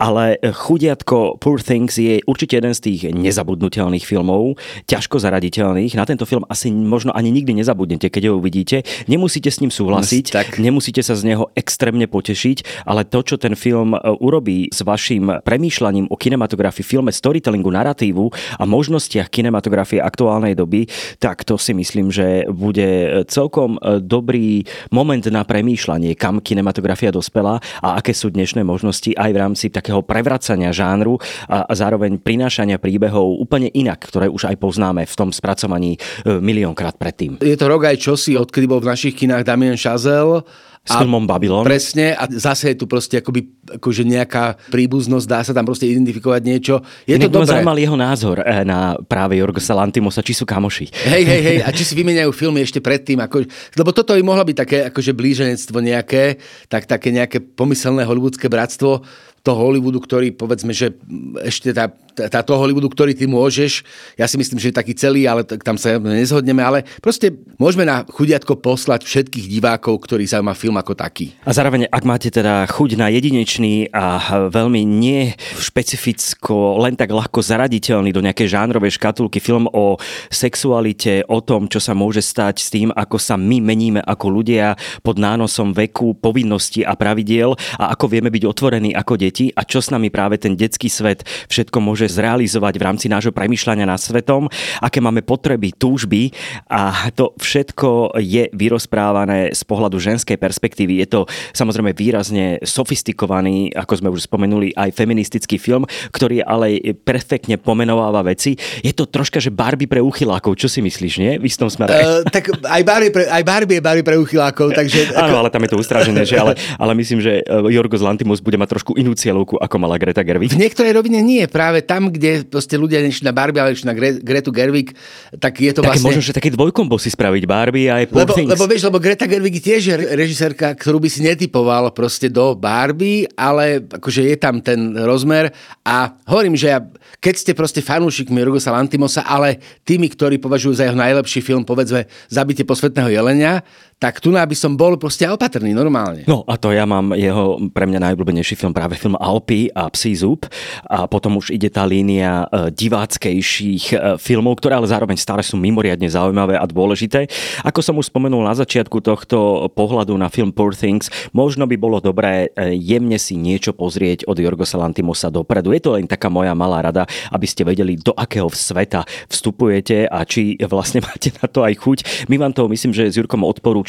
Ale 0.00 0.40
Chudiatko 0.40 1.36
Poor 1.36 1.60
Things 1.60 2.00
je 2.00 2.24
určite 2.24 2.56
jeden 2.56 2.72
z 2.72 2.80
tých 2.80 3.00
nezabudnutelných 3.12 4.08
filmov, 4.08 4.56
ťažko 4.88 5.20
zaraditeľných. 5.20 6.00
Na 6.00 6.08
tento 6.08 6.24
film 6.24 6.48
asi 6.48 6.72
možno 6.72 7.12
ani 7.12 7.28
nikdy 7.28 7.60
nezabudnete, 7.60 8.08
keď 8.08 8.32
ho 8.32 8.40
uvidíte. 8.40 8.88
Nemusíte 9.04 9.52
s 9.52 9.60
ním 9.60 9.68
súhlasiť, 9.68 10.24
tak. 10.32 10.56
nemusíte 10.56 11.04
sa 11.04 11.12
z 11.12 11.28
neho 11.28 11.52
extrémne 11.52 12.08
potešiť, 12.08 12.88
ale 12.88 13.04
to, 13.04 13.20
čo 13.20 13.36
ten 13.36 13.52
film 13.52 13.92
urobí 14.18 14.68
s 14.70 14.82
vašim 14.82 15.42
premýšľaním 15.42 16.10
o 16.10 16.16
kinematografii, 16.16 16.84
filme, 16.84 17.10
storytellingu, 17.10 17.70
narratívu 17.70 18.30
a 18.58 18.64
možnostiach 18.64 19.30
kinematografie 19.30 20.02
aktuálnej 20.02 20.54
doby, 20.58 20.86
tak 21.18 21.42
to 21.46 21.58
si 21.58 21.72
myslím, 21.74 22.10
že 22.10 22.46
bude 22.50 23.22
celkom 23.30 23.76
e, 23.78 23.98
dobrý 24.02 24.64
moment 24.90 25.24
na 25.30 25.42
premýšľanie, 25.46 26.14
kam 26.18 26.38
kinematografia 26.40 27.14
dospela 27.14 27.58
a 27.80 27.98
aké 27.98 28.12
sú 28.12 28.30
dnešné 28.30 28.62
možnosti 28.66 29.10
aj 29.14 29.30
v 29.30 29.40
rámci 29.40 29.66
takého 29.70 30.02
prevracania 30.04 30.70
žánru 30.74 31.18
a 31.48 31.70
zároveň 31.72 32.18
prinášania 32.20 32.78
príbehov 32.78 33.40
úplne 33.40 33.70
inak, 33.72 34.04
ktoré 34.06 34.28
už 34.30 34.50
aj 34.50 34.56
poznáme 34.60 35.02
v 35.06 35.14
tom 35.14 35.30
spracovaní 35.30 35.96
e, 35.96 36.38
miliónkrát 36.38 36.98
predtým. 36.98 37.40
Je 37.40 37.56
to 37.58 37.66
rok 37.70 37.88
aj 37.88 37.96
čosi, 38.00 38.36
odkedy 38.38 38.66
bol 38.68 38.82
v 38.82 38.90
našich 38.92 39.14
kinách 39.16 39.46
Damien 39.46 39.78
Chazelle 39.78 40.44
s 40.84 40.92
filmom 41.00 41.24
Babylon. 41.24 41.64
Presne, 41.64 42.12
a 42.12 42.28
zase 42.28 42.76
je 42.76 42.76
tu 42.76 42.84
proste 42.84 43.16
akoby, 43.24 43.48
akože 43.80 44.04
nejaká 44.04 44.60
príbuznosť, 44.68 45.24
dá 45.24 45.40
sa 45.40 45.56
tam 45.56 45.64
proste 45.64 45.88
identifikovať 45.88 46.42
niečo. 46.44 46.84
Je 47.08 47.16
Inak 47.16 47.32
to 47.32 47.40
dobré. 47.40 47.48
zaujímal 47.56 47.78
jeho 47.80 47.96
názor 47.96 48.44
eh, 48.44 48.68
na 48.68 49.00
práve 49.00 49.40
Jorgosa 49.40 49.72
Lantimosa, 49.72 50.20
či 50.20 50.36
sú 50.36 50.44
kamoši. 50.44 50.92
Hej, 51.08 51.24
hej, 51.24 51.40
hej, 51.40 51.58
a 51.64 51.72
či 51.76 51.88
si 51.88 51.96
vymeniajú 51.96 52.28
filmy 52.36 52.60
ešte 52.60 52.84
predtým, 52.84 53.16
ako, 53.24 53.48
lebo 53.80 53.90
toto 53.96 54.12
by 54.12 54.20
mohlo 54.20 54.44
byť 54.44 54.56
také 54.60 54.78
akože 54.92 55.16
blíženectvo 55.16 55.80
nejaké, 55.80 56.36
tak 56.68 56.84
také 56.84 57.08
nejaké 57.08 57.40
pomyselné 57.40 58.04
hollywoodske 58.04 58.52
bratstvo 58.52 59.00
toho 59.44 59.60
Hollywoodu, 59.60 60.00
ktorý 60.00 60.32
povedzme, 60.32 60.72
že 60.72 60.96
ešte 61.44 61.76
tá, 61.76 61.92
tá, 62.16 62.40
toho 62.40 62.64
Hollywoodu, 62.64 62.88
ktorý 62.88 63.12
ty 63.12 63.28
môžeš, 63.28 63.84
ja 64.16 64.24
si 64.24 64.40
myslím, 64.40 64.56
že 64.56 64.72
je 64.72 64.80
taký 64.80 64.96
celý, 64.96 65.28
ale 65.28 65.44
tam 65.44 65.76
sa 65.76 66.00
nezhodneme, 66.00 66.64
ale 66.64 66.88
proste 67.04 67.28
môžeme 67.60 67.84
na 67.84 68.08
chudiatko 68.08 68.56
poslať 68.56 69.04
všetkých 69.04 69.44
divákov, 69.52 70.00
ktorí 70.08 70.24
sa 70.24 70.40
film 70.56 70.80
ako 70.80 70.96
taký. 70.96 71.36
A 71.44 71.52
zároveň, 71.52 71.84
ak 71.92 72.04
máte 72.08 72.32
teda 72.32 72.64
chuť 72.72 72.96
na 72.96 73.12
jedinečný 73.12 73.92
a 73.92 74.48
veľmi 74.48 74.80
nie 74.86 75.36
špecificko, 75.60 76.80
len 76.80 76.96
tak 76.96 77.12
ľahko 77.12 77.44
zaraditeľný 77.44 78.16
do 78.16 78.24
nejakej 78.24 78.48
žánrovej 78.48 78.96
škatulky 78.96 79.44
film 79.44 79.68
o 79.76 80.00
sexualite, 80.32 81.20
o 81.28 81.44
tom, 81.44 81.68
čo 81.68 81.84
sa 81.84 81.92
môže 81.92 82.24
stať 82.24 82.64
s 82.64 82.72
tým, 82.72 82.88
ako 82.96 83.20
sa 83.20 83.36
my 83.36 83.60
meníme 83.60 84.00
ako 84.00 84.26
ľudia 84.40 84.78
pod 85.04 85.20
nánosom 85.20 85.76
veku, 85.76 86.16
povinností 86.16 86.86
a 86.86 86.96
pravidiel 86.96 87.52
a 87.76 87.92
ako 87.92 88.08
vieme 88.08 88.32
byť 88.32 88.44
otvorení 88.48 88.96
ako 88.96 89.20
deti 89.20 89.33
deti 89.34 89.50
a 89.50 89.66
čo 89.66 89.82
s 89.82 89.90
nami 89.90 90.14
práve 90.14 90.38
ten 90.38 90.54
detský 90.54 90.86
svet 90.86 91.26
všetko 91.50 91.82
môže 91.82 92.06
zrealizovať 92.06 92.78
v 92.78 92.86
rámci 92.86 93.06
nášho 93.10 93.34
premyšľania 93.34 93.82
nad 93.82 93.98
svetom, 93.98 94.46
aké 94.78 95.02
máme 95.02 95.26
potreby, 95.26 95.74
túžby 95.74 96.30
a 96.70 97.10
to 97.10 97.34
všetko 97.42 98.14
je 98.22 98.46
vyrozprávané 98.54 99.50
z 99.50 99.62
pohľadu 99.66 99.98
ženskej 99.98 100.38
perspektívy. 100.38 101.02
Je 101.02 101.08
to 101.10 101.20
samozrejme 101.50 101.90
výrazne 101.98 102.62
sofistikovaný, 102.62 103.74
ako 103.74 103.92
sme 103.98 104.08
už 104.14 104.30
spomenuli, 104.30 104.70
aj 104.78 104.94
feministický 104.94 105.58
film, 105.58 105.82
ktorý 106.14 106.46
ale 106.46 106.78
perfektne 107.02 107.58
pomenováva 107.58 108.22
veci. 108.22 108.54
Je 108.86 108.94
to 108.94 109.10
troška, 109.10 109.42
že 109.42 109.50
Barbie 109.50 109.90
pre 109.90 109.98
uchylákov. 109.98 110.54
Čo 110.54 110.70
si 110.70 110.78
myslíš, 110.78 111.14
nie? 111.18 111.32
V 111.42 111.50
istom 111.50 111.66
smere. 111.66 111.90
Uh, 111.90 112.22
tak 112.28 112.52
aj 112.52 112.82
Barbie, 112.86 113.10
pre, 113.10 113.26
aj 113.26 113.42
Barbie 113.42 113.80
je 113.80 113.82
Barbie 113.82 114.06
pre 114.06 114.20
uchylákov, 114.20 114.76
takže... 114.76 115.16
Áno, 115.16 115.40
ale 115.40 115.48
tam 115.50 115.64
je 115.64 115.70
to 115.72 115.80
ustražené, 115.80 116.22
že? 116.28 116.36
Ale, 116.36 116.52
ale 116.76 116.92
myslím, 117.00 117.24
že 117.24 117.40
Jorgos 117.72 118.04
Lantimos 118.04 118.44
bude 118.44 118.60
mať 118.60 118.76
trošku 118.76 118.92
inú 119.00 119.16
cieľovku, 119.24 119.56
ako 119.56 119.76
mala 119.80 119.96
Greta 119.96 120.20
Gerwig? 120.20 120.52
V 120.52 120.60
niektorej 120.60 120.92
rovine 120.92 121.24
nie. 121.24 121.40
Práve 121.48 121.80
tam, 121.80 122.12
kde 122.12 122.44
proste 122.44 122.76
ľudia 122.76 123.00
nešli 123.00 123.24
na 123.24 123.32
Barbie, 123.32 123.64
ale 123.64 123.72
išli 123.72 123.88
na 123.88 123.96
Gre- 123.96 124.20
Gretu 124.20 124.52
Gerwig, 124.52 124.92
tak 125.40 125.56
je 125.56 125.72
to 125.72 125.80
Také 125.80 125.96
vlastne... 125.96 126.06
možno, 126.12 126.20
že 126.20 126.36
taký 126.36 126.52
dvojkombo 126.52 127.00
si 127.00 127.08
spraviť 127.08 127.42
Barbie 127.48 127.88
a 127.88 128.04
aj 128.04 128.12
Poor 128.12 128.28
lebo, 128.28 128.34
Things. 128.36 128.50
lebo 128.52 128.64
vieš, 128.68 128.82
lebo 128.84 128.98
Greta 129.00 129.24
Gerwig 129.24 129.56
tiež 129.58 129.80
je 129.88 129.94
režisérka, 130.12 130.76
ktorú 130.76 131.00
by 131.00 131.08
si 131.08 131.24
netypoval 131.24 131.88
proste 131.96 132.28
do 132.28 132.52
Barbie, 132.52 133.24
ale 133.32 133.80
akože 133.80 134.20
je 134.28 134.36
tam 134.36 134.60
ten 134.60 134.92
rozmer 135.00 135.48
a 135.80 136.12
hovorím, 136.28 136.58
že 136.58 136.74
ja, 136.74 136.84
keď 137.22 137.34
ste 137.40 137.52
proste 137.56 137.80
fanúšikmi 137.80 138.36
Rugosa 138.44 138.74
Lantimosa, 138.74 139.24
ale 139.24 139.62
tými, 139.88 140.12
ktorí 140.12 140.36
považujú 140.36 140.76
za 140.76 140.84
jeho 140.84 140.98
najlepší 140.98 141.40
film, 141.40 141.64
povedzme 141.64 142.04
Zabitie 142.28 142.68
posvetného 142.68 143.08
jelenia, 143.08 143.64
tak 143.98 144.20
tu 144.20 144.34
by 144.34 144.56
som 144.56 144.76
bol 144.76 144.98
proste 145.00 145.24
opatrný 145.30 145.72
normálne. 145.72 146.26
No 146.28 146.44
a 146.44 146.58
to 146.60 146.74
ja 146.74 146.84
mám 146.84 147.16
jeho 147.16 147.56
pre 147.72 147.88
mňa 147.88 148.10
najobľúbenejší 148.10 148.54
film, 148.58 148.76
práve 148.76 148.98
film 149.00 149.16
Alpy 149.16 149.72
a 149.72 149.88
Psí 149.88 150.12
zub. 150.18 150.44
A 150.90 151.08
potom 151.08 151.40
už 151.40 151.54
ide 151.54 151.72
tá 151.72 151.86
línia 151.88 152.44
e, 152.50 152.74
diváckejších 152.74 153.84
e, 153.94 153.96
filmov, 154.20 154.60
ktoré 154.60 154.76
ale 154.76 154.90
zároveň 154.90 155.16
stále 155.16 155.40
sú 155.40 155.56
mimoriadne 155.56 156.04
zaujímavé 156.10 156.58
a 156.60 156.68
dôležité. 156.68 157.30
Ako 157.64 157.80
som 157.80 157.96
už 157.96 158.12
spomenul 158.12 158.44
na 158.44 158.52
začiatku 158.52 159.00
tohto 159.00 159.70
pohľadu 159.72 160.12
na 160.18 160.28
film 160.28 160.52
Poor 160.52 160.76
Things, 160.76 161.08
možno 161.32 161.64
by 161.64 161.76
bolo 161.80 162.02
dobré 162.02 162.52
e, 162.52 162.76
jemne 162.76 163.16
si 163.16 163.38
niečo 163.40 163.72
pozrieť 163.72 164.28
od 164.28 164.36
Jorgosa 164.36 164.76
Lantimosa 164.76 165.32
dopredu. 165.32 165.72
Je 165.72 165.80
to 165.80 165.96
len 165.96 166.04
taká 166.04 166.28
moja 166.28 166.52
malá 166.52 166.84
rada, 166.84 167.08
aby 167.32 167.46
ste 167.48 167.64
vedeli, 167.64 167.96
do 167.96 168.12
akého 168.12 168.50
sveta 168.52 169.06
vstupujete 169.32 170.10
a 170.10 170.26
či 170.28 170.60
vlastne 170.68 171.00
máte 171.08 171.32
na 171.40 171.48
to 171.48 171.64
aj 171.64 171.74
chuť. 171.80 171.98
My 172.28 172.36
vám 172.36 172.52
to 172.52 172.68
myslím, 172.68 172.92
že 172.92 173.08
s 173.08 173.16
Jurkom 173.16 173.46
odporúčame 173.46 173.83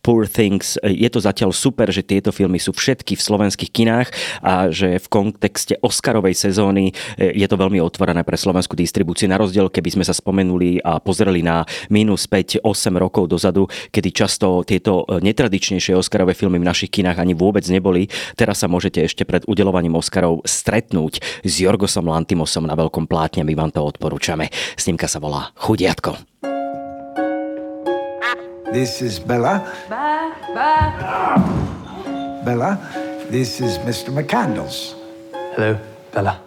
Poor 0.00 0.24
Things. 0.30 0.78
Je 0.82 1.08
to 1.10 1.18
zatiaľ 1.18 1.50
super, 1.50 1.90
že 1.90 2.06
tieto 2.06 2.30
filmy 2.30 2.62
sú 2.62 2.72
všetky 2.72 3.18
v 3.18 3.22
slovenských 3.22 3.70
kinách 3.70 4.08
a 4.40 4.70
že 4.70 5.02
v 5.02 5.06
kontexte 5.10 5.76
Oscarovej 5.82 6.38
sezóny 6.38 6.94
e, 7.18 7.34
je 7.36 7.46
to 7.50 7.58
veľmi 7.58 7.82
otvorené 7.82 8.22
pre 8.22 8.38
slovenskú 8.38 8.78
distribúciu. 8.78 9.26
Na 9.26 9.38
rozdiel, 9.38 9.68
keby 9.68 9.98
sme 9.98 10.04
sa 10.06 10.14
spomenuli 10.14 10.82
a 10.82 11.02
pozreli 11.02 11.42
na 11.42 11.66
minus 11.90 12.30
5-8 12.30 12.62
rokov 12.96 13.26
dozadu, 13.28 13.66
kedy 13.90 14.08
často 14.14 14.62
tieto 14.62 15.04
e, 15.06 15.18
netradičnejšie 15.24 15.98
Oscarové 15.98 16.32
filmy 16.38 16.62
v 16.62 16.68
našich 16.68 16.92
kinách 16.94 17.18
ani 17.22 17.34
vôbec 17.34 17.66
neboli. 17.66 18.06
Teraz 18.38 18.62
sa 18.62 18.70
môžete 18.70 19.02
ešte 19.02 19.26
pred 19.26 19.42
udelovaním 19.50 19.98
Oscarov 19.98 20.44
stretnúť 20.46 21.42
s 21.42 21.54
Jorgosom 21.58 22.06
Lantimosom 22.06 22.64
na 22.68 22.78
veľkom 22.78 23.10
plátne. 23.10 23.42
My 23.42 23.54
vám 23.58 23.74
to 23.74 23.82
odporúčame. 23.82 24.52
Snímka 24.78 25.10
sa 25.10 25.18
volá 25.18 25.50
Chudiatko. 25.58 26.51
This 28.72 29.02
is 29.02 29.20
Bella. 29.20 29.60
Ba, 29.90 30.32
ba. 30.56 32.42
Bella, 32.42 32.80
this 33.28 33.60
is 33.60 33.76
Mr. 33.84 34.08
McCandles. 34.08 34.94
Hello, 35.52 35.78
Bella. 36.10 36.40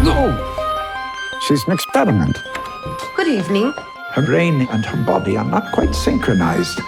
No! 0.00 0.32
She's 1.46 1.62
an 1.66 1.74
experiment. 1.74 2.38
Good 3.14 3.28
evening. 3.28 3.74
Her 4.16 4.24
brain 4.24 4.66
and 4.72 4.86
her 4.86 5.04
body 5.04 5.36
are 5.36 5.44
not 5.44 5.70
quite 5.74 5.94
synchronized. 5.94 6.80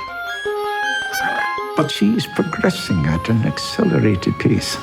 But 1.77 1.91
she's 1.91 2.27
progressing 2.29 3.05
at 3.05 3.29
an 3.29 3.45
accelerated 3.45 4.39
pace. 4.39 4.79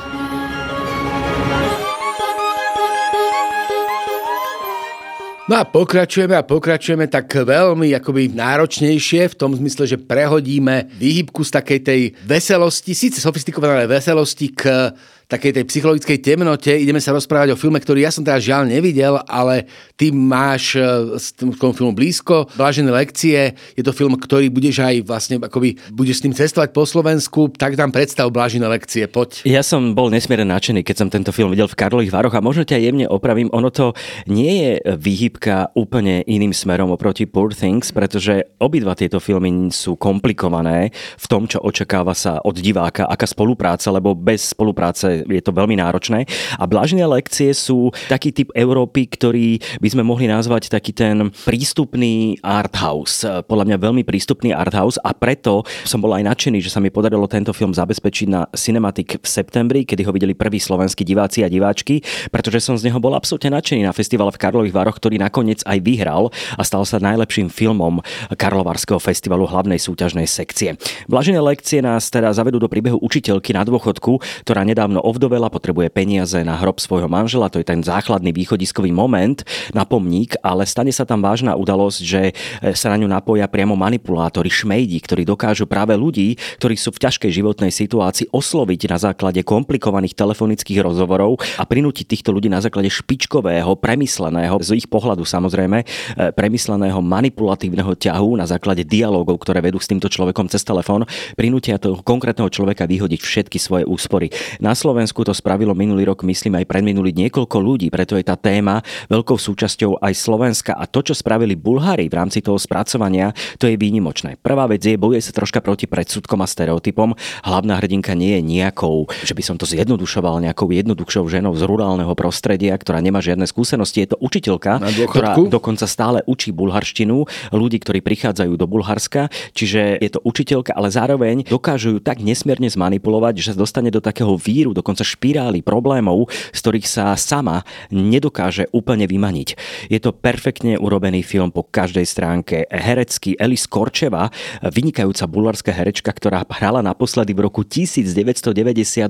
No 5.50 5.58
a 5.58 5.66
pokračujeme 5.66 6.38
a 6.38 6.46
pokračujeme 6.46 7.10
tak 7.10 7.26
veľmi 7.34 7.98
akoby 7.98 8.30
náročnejšie 8.30 9.34
v 9.34 9.38
tom 9.38 9.58
zmysle, 9.58 9.90
že 9.90 9.98
prehodíme 9.98 10.86
výhybku 11.02 11.42
z 11.42 11.52
takej 11.58 11.80
tej 11.82 12.02
veselosti, 12.30 12.94
síce 12.94 13.18
sofistikované 13.18 13.90
veselosti 13.90 14.54
k 14.54 14.94
takej 15.32 15.52
tej 15.56 15.66
psychologickej 15.72 16.20
temnote. 16.20 16.76
Ideme 16.76 17.00
sa 17.00 17.16
rozprávať 17.16 17.56
o 17.56 17.60
filme, 17.60 17.80
ktorý 17.80 18.04
ja 18.04 18.12
som 18.12 18.20
teda 18.20 18.36
žiaľ 18.44 18.68
nevidel, 18.68 19.16
ale 19.32 19.64
ty 19.96 20.12
máš 20.12 20.76
s 21.16 21.32
e, 21.32 21.56
tomu 21.56 21.72
filmu 21.72 21.96
blízko. 21.96 22.52
Blažené 22.60 22.92
lekcie, 22.92 23.56
je 23.56 23.84
to 23.84 23.96
film, 23.96 24.20
ktorý 24.20 24.52
budeš 24.52 24.84
aj 24.84 24.96
vlastne 25.08 25.40
akoby 25.40 25.80
budeš 25.96 26.20
s 26.20 26.24
ním 26.28 26.36
cestovať 26.36 26.76
po 26.76 26.84
Slovensku, 26.84 27.48
tak 27.56 27.80
tam 27.80 27.96
predstav 27.96 28.28
Blažené 28.28 28.68
lekcie, 28.68 29.08
poď. 29.08 29.48
Ja 29.48 29.64
som 29.64 29.96
bol 29.96 30.12
nesmierne 30.12 30.52
nadšený, 30.52 30.84
keď 30.84 30.96
som 31.00 31.08
tento 31.08 31.32
film 31.32 31.56
videl 31.56 31.72
v 31.72 31.80
Karlových 31.80 32.12
Vároch 32.12 32.36
a 32.36 32.44
možno 32.44 32.68
ťa 32.68 32.84
jemne 32.84 33.08
opravím, 33.08 33.48
ono 33.56 33.72
to 33.72 33.96
nie 34.28 34.68
je 34.68 34.72
výhybka 35.00 35.72
úplne 35.80 36.28
iným 36.28 36.52
smerom 36.52 36.92
oproti 36.92 37.24
Poor 37.24 37.56
Things, 37.56 37.96
pretože 37.96 38.44
obidva 38.60 39.00
tieto 39.00 39.24
filmy 39.24 39.72
sú 39.72 39.96
komplikované 39.96 40.92
v 41.16 41.26
tom, 41.32 41.48
čo 41.48 41.64
očakáva 41.64 42.12
sa 42.12 42.44
od 42.44 42.60
diváka, 42.60 43.08
aká 43.08 43.24
spolupráca, 43.24 43.88
lebo 43.94 44.12
bez 44.12 44.52
spolupráce 44.52 45.21
je 45.28 45.42
to 45.44 45.52
veľmi 45.54 45.78
náročné. 45.78 46.26
A 46.58 46.64
blažené 46.66 47.06
lekcie 47.06 47.54
sú 47.54 47.94
taký 48.08 48.34
typ 48.34 48.50
Európy, 48.56 49.08
ktorý 49.10 49.62
by 49.80 49.90
sme 49.92 50.04
mohli 50.06 50.26
nazvať 50.30 50.72
taký 50.72 50.94
ten 50.96 51.30
prístupný 51.46 52.40
art 52.42 52.74
house. 52.78 53.26
Podľa 53.26 53.66
mňa 53.68 53.78
veľmi 53.78 54.04
prístupný 54.06 54.56
art 54.56 54.74
house 54.74 54.98
a 55.02 55.12
preto 55.12 55.64
som 55.84 56.00
bol 56.00 56.14
aj 56.16 56.26
nadšený, 56.26 56.60
že 56.64 56.72
sa 56.74 56.80
mi 56.80 56.94
podarilo 56.94 57.26
tento 57.30 57.52
film 57.52 57.74
zabezpečiť 57.76 58.28
na 58.30 58.48
Cinematic 58.54 59.20
v 59.20 59.28
septembri, 59.28 59.84
kedy 59.84 60.06
ho 60.08 60.12
videli 60.16 60.38
prví 60.38 60.58
slovenskí 60.62 61.04
diváci 61.04 61.44
a 61.46 61.50
diváčky, 61.52 62.02
pretože 62.30 62.64
som 62.64 62.78
z 62.78 62.88
neho 62.90 63.00
bol 63.02 63.14
absolútne 63.18 63.54
nadšený 63.54 63.86
na 63.86 63.94
festivale 63.94 64.32
v 64.32 64.42
Karlových 64.42 64.76
Vároch, 64.76 64.98
ktorý 64.98 65.18
nakoniec 65.20 65.66
aj 65.66 65.78
vyhral 65.84 66.30
a 66.56 66.62
stal 66.64 66.86
sa 66.88 67.02
najlepším 67.02 67.52
filmom 67.52 68.00
Karlovarského 68.34 69.02
festivalu 69.02 69.50
hlavnej 69.50 69.82
súťažnej 69.82 70.30
sekcie. 70.30 70.78
Blažené 71.10 71.42
lekcie 71.42 71.84
nás 71.84 72.08
teda 72.08 72.32
zavedú 72.32 72.62
do 72.62 72.72
príbehu 72.72 73.02
učiteľky 73.02 73.52
na 73.52 73.66
dôchodku, 73.68 74.22
ktorá 74.48 74.64
nedávno 74.64 75.04
ovdovela, 75.12 75.52
potrebuje 75.52 75.92
peniaze 75.92 76.40
na 76.48 76.56
hrob 76.56 76.80
svojho 76.80 77.12
manžela, 77.12 77.52
to 77.52 77.60
je 77.60 77.68
ten 77.68 77.84
základný 77.84 78.32
východiskový 78.32 78.96
moment 78.96 79.44
na 79.76 79.84
pomník, 79.84 80.40
ale 80.40 80.64
stane 80.64 80.96
sa 80.96 81.04
tam 81.04 81.20
vážna 81.20 81.60
udalosť, 81.60 82.00
že 82.00 82.22
e, 82.32 82.72
sa 82.72 82.88
na 82.88 82.98
ňu 83.04 83.12
napoja 83.12 83.52
priamo 83.52 83.76
manipulátori, 83.76 84.48
šmejdi, 84.48 85.04
ktorí 85.04 85.28
dokážu 85.28 85.68
práve 85.68 85.92
ľudí, 86.00 86.40
ktorí 86.56 86.80
sú 86.80 86.96
v 86.96 87.04
ťažkej 87.04 87.32
životnej 87.44 87.72
situácii 87.76 88.32
osloviť 88.32 88.82
na 88.88 88.98
základe 88.98 89.44
komplikovaných 89.44 90.16
telefonických 90.16 90.80
rozhovorov 90.80 91.44
a 91.60 91.68
prinútiť 91.68 92.08
týchto 92.08 92.32
ľudí 92.32 92.48
na 92.48 92.64
základe 92.64 92.88
špičkového, 92.88 93.76
premysleného, 93.76 94.64
z 94.64 94.80
ich 94.80 94.88
pohľadu 94.88 95.28
samozrejme, 95.28 95.84
e, 95.84 95.86
premysleného 96.32 97.04
manipulatívneho 97.04 97.92
ťahu 98.00 98.40
na 98.40 98.48
základe 98.48 98.88
dialogov, 98.88 99.44
ktoré 99.44 99.60
vedú 99.60 99.84
s 99.84 99.92
týmto 99.92 100.08
človekom 100.08 100.48
cez 100.48 100.64
telefón, 100.64 101.04
prinútia 101.36 101.76
toho 101.76 102.00
konkrétneho 102.00 102.48
človeka 102.48 102.88
vyhodiť 102.88 103.20
všetky 103.20 103.58
svoje 103.60 103.84
úspory. 103.84 104.32
Na 104.62 104.72
Slovensku 104.72 105.01
Slovensku 105.02 105.26
to 105.26 105.34
spravilo 105.34 105.74
minulý 105.74 106.14
rok, 106.14 106.22
myslím 106.22 106.62
aj 106.62 106.70
predminulý 106.70 107.10
niekoľko 107.26 107.58
ľudí, 107.58 107.90
preto 107.90 108.22
je 108.22 108.22
tá 108.22 108.38
téma 108.38 108.86
veľkou 109.10 109.34
súčasťou 109.34 109.98
aj 109.98 110.14
Slovenska 110.14 110.78
a 110.78 110.86
to, 110.86 111.02
čo 111.02 111.18
spravili 111.18 111.58
Bulhári 111.58 112.06
v 112.06 112.22
rámci 112.22 112.38
toho 112.38 112.62
spracovania, 112.62 113.34
to 113.58 113.66
je 113.66 113.82
výnimočné. 113.82 114.38
Prvá 114.38 114.70
vec 114.70 114.86
je, 114.86 114.94
bojuje 114.94 115.26
sa 115.26 115.34
troška 115.34 115.58
proti 115.58 115.90
predsudkom 115.90 116.38
a 116.38 116.46
stereotypom. 116.46 117.18
Hlavná 117.42 117.82
hrdinka 117.82 118.14
nie 118.14 118.38
je 118.38 118.42
nejakou, 118.46 119.10
že 119.26 119.34
by 119.34 119.42
som 119.42 119.58
to 119.58 119.66
zjednodušoval, 119.66 120.38
nejakou 120.38 120.70
jednoduchšou 120.70 121.26
ženou 121.26 121.58
z 121.58 121.66
rurálneho 121.66 122.14
prostredia, 122.14 122.78
ktorá 122.78 123.02
nemá 123.02 123.26
žiadne 123.26 123.50
skúsenosti. 123.50 124.06
Je 124.06 124.14
to 124.14 124.22
učiteľka, 124.22 124.86
ktorá 125.10 125.34
dokonca 125.50 125.90
stále 125.90 126.22
učí 126.30 126.54
bulharštinu 126.54 127.26
ľudí, 127.50 127.82
ktorí 127.82 128.06
prichádzajú 128.06 128.54
do 128.54 128.70
Bulharska, 128.70 129.34
čiže 129.58 129.98
je 129.98 130.10
to 130.14 130.22
učiteľka, 130.22 130.78
ale 130.78 130.94
zároveň 130.94 131.50
dokážu 131.50 131.98
ju 131.98 132.00
tak 132.06 132.22
nesmierne 132.22 132.70
zmanipulovať, 132.70 133.34
že 133.42 133.58
sa 133.58 133.66
dostane 133.66 133.90
do 133.90 133.98
takého 133.98 134.38
víru, 134.38 134.78
do 134.78 134.81
dokonca 134.82 135.06
špirály 135.06 135.62
problémov, 135.62 136.28
z 136.52 136.60
ktorých 136.60 136.88
sa 136.90 137.14
sama 137.14 137.62
nedokáže 137.94 138.66
úplne 138.74 139.06
vymaniť. 139.06 139.56
Je 139.94 140.02
to 140.02 140.12
perfektne 140.12 140.82
urobený 140.82 141.22
film 141.22 141.54
po 141.54 141.62
každej 141.62 142.04
stránke. 142.10 142.66
Herecký 142.68 143.38
Elis 143.38 143.70
Korčeva, 143.70 144.34
vynikajúca 144.66 145.30
bulvarská 145.30 145.72
herečka, 145.72 146.10
ktorá 146.10 146.44
hrala 146.50 146.82
naposledy 146.82 147.38
v 147.38 147.46
roku 147.46 147.62
1992. 147.62 149.06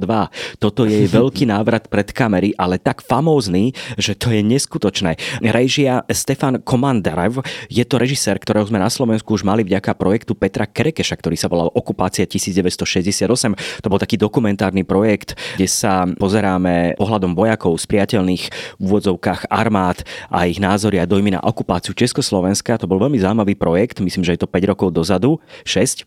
Toto 0.59 0.81
je 0.83 0.93
jej 0.93 1.09
veľký 1.17 1.47
návrat 1.47 1.87
pred 1.87 2.11
kamery, 2.11 2.51
ale 2.59 2.77
tak 2.77 2.99
famózny, 2.99 3.71
že 3.95 4.13
to 4.13 4.29
je 4.35 4.43
neskutočné. 4.43 5.15
Režia 5.41 6.03
Stefan 6.11 6.59
Komandarev 6.59 7.39
je 7.71 7.83
to 7.87 7.95
režisér, 7.95 8.37
ktorého 8.37 8.67
sme 8.67 8.81
na 8.81 8.91
Slovensku 8.91 9.33
už 9.33 9.47
mali 9.47 9.63
vďaka 9.63 9.95
projektu 9.95 10.35
Petra 10.35 10.67
Kerekeša, 10.67 11.15
ktorý 11.15 11.39
sa 11.39 11.47
volal 11.47 11.71
Okupácia 11.71 12.27
1968. 12.27 13.81
To 13.81 13.87
bol 13.87 14.01
taký 14.01 14.19
dokumentárny 14.19 14.83
projekt, 14.83 15.37
kde 15.61 15.69
sa 15.69 16.09
pozeráme 16.17 16.97
pohľadom 16.97 17.37
vojakov 17.37 17.77
z 17.77 17.85
priateľných 17.85 18.49
úvodzovkách 18.81 19.45
armád 19.45 20.01
a 20.33 20.49
ich 20.49 20.57
názory 20.57 20.97
a 20.97 21.05
dojmy 21.05 21.37
na 21.37 21.41
okupáciu 21.45 21.93
Československa. 21.93 22.81
To 22.81 22.89
bol 22.89 22.97
veľmi 22.97 23.21
zaujímavý 23.21 23.53
projekt, 23.53 24.01
myslím, 24.01 24.25
že 24.25 24.33
je 24.33 24.41
to 24.41 24.49
5 24.49 24.71
rokov 24.73 24.89
dozadu, 24.89 25.37
6 25.61 26.01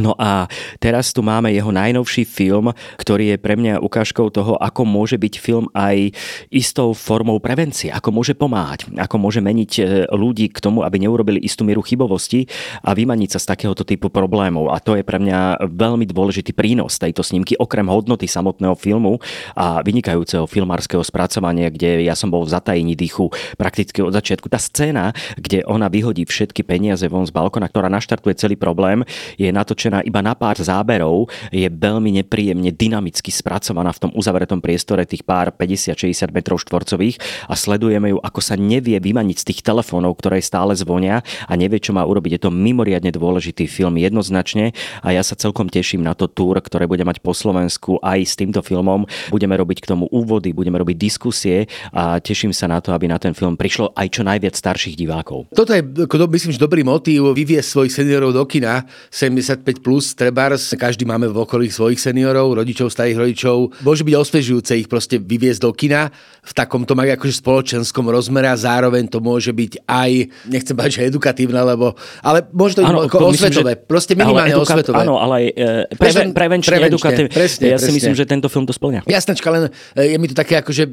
No 0.00 0.16
a 0.16 0.48
teraz 0.80 1.12
tu 1.12 1.20
máme 1.20 1.52
jeho 1.52 1.68
najnovší 1.68 2.24
film, 2.24 2.72
ktorý 2.96 3.36
je 3.36 3.38
pre 3.38 3.54
mňa 3.60 3.84
ukážkou 3.84 4.32
toho, 4.32 4.56
ako 4.56 4.88
môže 4.88 5.20
byť 5.20 5.34
film 5.36 5.68
aj 5.76 6.16
istou 6.48 6.96
formou 6.96 7.36
prevencie, 7.36 7.92
ako 7.92 8.08
môže 8.08 8.32
pomáhať, 8.32 8.88
ako 8.96 9.16
môže 9.20 9.44
meniť 9.44 9.72
e, 9.76 9.82
ľudí 10.08 10.48
k 10.48 10.58
tomu, 10.64 10.80
aby 10.80 10.96
neurobili 11.04 11.36
istú 11.44 11.68
mieru 11.68 11.84
chybovosti 11.84 12.48
a 12.80 12.96
vymaniť 12.96 13.36
sa 13.36 13.38
z 13.44 13.48
takéhoto 13.52 13.84
typu 13.84 14.08
problémov. 14.08 14.72
A 14.72 14.80
to 14.80 14.96
je 14.96 15.04
pre 15.04 15.20
mňa 15.20 15.68
veľmi 15.68 16.08
dôležitý 16.08 16.56
prínos 16.56 16.96
tejto 16.96 17.20
snímky, 17.20 17.60
okrem 17.60 17.84
hodnoty 17.84 18.24
samotného 18.24 18.72
filmu 18.80 19.20
a 19.52 19.84
vynikajúceho 19.84 20.48
filmárskeho 20.48 21.04
spracovania, 21.04 21.68
kde 21.68 22.08
ja 22.08 22.16
som 22.16 22.32
bol 22.32 22.48
v 22.48 22.56
zatajení 22.56 22.96
dýchu 22.96 23.28
prakticky 23.60 24.00
od 24.00 24.16
začiatku. 24.16 24.48
Tá 24.48 24.56
scéna, 24.56 25.12
kde 25.36 25.60
ona 25.68 25.92
vyhodí 25.92 26.24
všetky 26.24 26.64
peniaze 26.64 27.04
von 27.10 27.28
z 27.28 27.34
balkona, 27.34 27.66
ktorá 27.66 27.90
naštartuje 27.90 28.38
celý 28.38 28.56
problém, 28.56 29.02
je 29.34 29.50
natočená 29.50 29.89
iba 30.06 30.22
na 30.22 30.38
pár 30.38 30.62
záberov, 30.62 31.26
je 31.50 31.66
veľmi 31.66 32.22
nepríjemne 32.22 32.70
dynamicky 32.70 33.34
spracovaná 33.34 33.90
v 33.90 34.06
tom 34.06 34.10
uzavretom 34.14 34.62
priestore 34.62 35.02
tých 35.02 35.26
pár 35.26 35.50
50-60 35.50 36.30
metrov 36.30 36.62
štvorcových 36.62 37.18
a 37.50 37.58
sledujeme 37.58 38.14
ju, 38.14 38.18
ako 38.22 38.38
sa 38.38 38.54
nevie 38.54 39.02
vymaniť 39.02 39.36
z 39.42 39.46
tých 39.50 39.60
telefónov, 39.66 40.14
ktoré 40.22 40.38
stále 40.38 40.78
zvonia 40.78 41.26
a 41.50 41.52
nevie, 41.58 41.82
čo 41.82 41.90
má 41.90 42.06
urobiť. 42.06 42.38
Je 42.38 42.42
to 42.46 42.54
mimoriadne 42.54 43.10
dôležitý 43.10 43.66
film 43.66 43.98
jednoznačne 43.98 44.70
a 45.02 45.10
ja 45.10 45.26
sa 45.26 45.34
celkom 45.34 45.66
teším 45.66 46.06
na 46.06 46.14
to 46.14 46.30
túr, 46.30 46.62
ktoré 46.62 46.86
bude 46.86 47.02
mať 47.02 47.18
po 47.18 47.34
Slovensku 47.34 47.98
aj 48.04 48.20
s 48.22 48.34
týmto 48.38 48.62
filmom. 48.62 49.08
Budeme 49.34 49.58
robiť 49.58 49.82
k 49.82 49.90
tomu 49.90 50.06
úvody, 50.12 50.54
budeme 50.54 50.78
robiť 50.78 50.96
diskusie 50.96 51.66
a 51.90 52.20
teším 52.20 52.54
sa 52.54 52.68
na 52.68 52.78
to, 52.78 52.92
aby 52.92 53.08
na 53.08 53.18
ten 53.18 53.32
film 53.32 53.56
prišlo 53.58 53.96
aj 53.96 54.06
čo 54.12 54.22
najviac 54.22 54.54
starších 54.54 54.94
divákov. 54.94 55.48
Toto 55.56 55.72
je, 55.72 55.82
myslím, 56.30 56.52
že 56.54 56.60
dobrý 56.60 56.84
motív 56.84 57.32
vyviesť 57.32 57.68
svojich 57.72 57.94
seniorov 57.96 58.36
do 58.36 58.44
kina 58.44 58.84
75 59.08 59.69
plus, 59.78 60.10
trebárs, 60.18 60.74
každý 60.74 61.06
máme 61.06 61.30
v 61.30 61.46
okolí 61.46 61.70
svojich 61.70 62.02
seniorov, 62.02 62.58
rodičov, 62.58 62.90
starých 62.90 63.22
rodičov. 63.22 63.56
Môže 63.86 64.02
byť 64.02 64.14
osvežujúce 64.18 64.72
ich 64.74 64.90
proste 64.90 65.22
vyviesť 65.22 65.62
do 65.62 65.70
kina 65.70 66.10
v 66.42 66.52
takomto 66.56 66.98
aj 66.98 67.14
akože 67.14 67.34
spoločenskom 67.38 68.10
rozmere 68.10 68.50
a 68.50 68.56
zároveň 68.58 69.06
to 69.06 69.22
môže 69.22 69.54
byť 69.54 69.86
aj, 69.86 70.10
nechcem 70.50 70.74
povedať, 70.74 70.92
že 70.98 71.02
edukatívne, 71.06 71.60
lebo, 71.62 71.94
ale 72.24 72.48
môže 72.50 72.80
to 72.80 72.82
byť 72.82 72.90
ano, 72.90 73.00
osvetové, 73.06 73.72
že, 73.78 73.84
proste 73.86 74.12
minimálne 74.18 74.50
eduka- 74.50 74.74
osvetové. 74.74 75.04
Áno, 75.04 75.14
ale 75.20 75.34
aj 75.36 75.46
e, 75.46 75.96
preven, 76.00 76.28
prevenčne, 76.32 76.70
prevenčne 76.74 76.90
edukatívne. 76.96 77.30
Presne, 77.30 77.64
ja 77.70 77.76
presne. 77.76 77.86
si 77.86 77.90
myslím, 77.94 78.14
že 78.16 78.24
tento 78.24 78.48
film 78.48 78.64
to 78.64 78.72
splňa. 78.72 79.04
Jasnačka, 79.04 79.48
len 79.52 79.62
e, 79.94 80.10
je 80.10 80.16
mi 80.16 80.26
to 80.32 80.34
také, 80.34 80.58
ako, 80.58 80.72
že, 80.72 80.88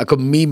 ako 0.00 0.14
my, 0.16 0.42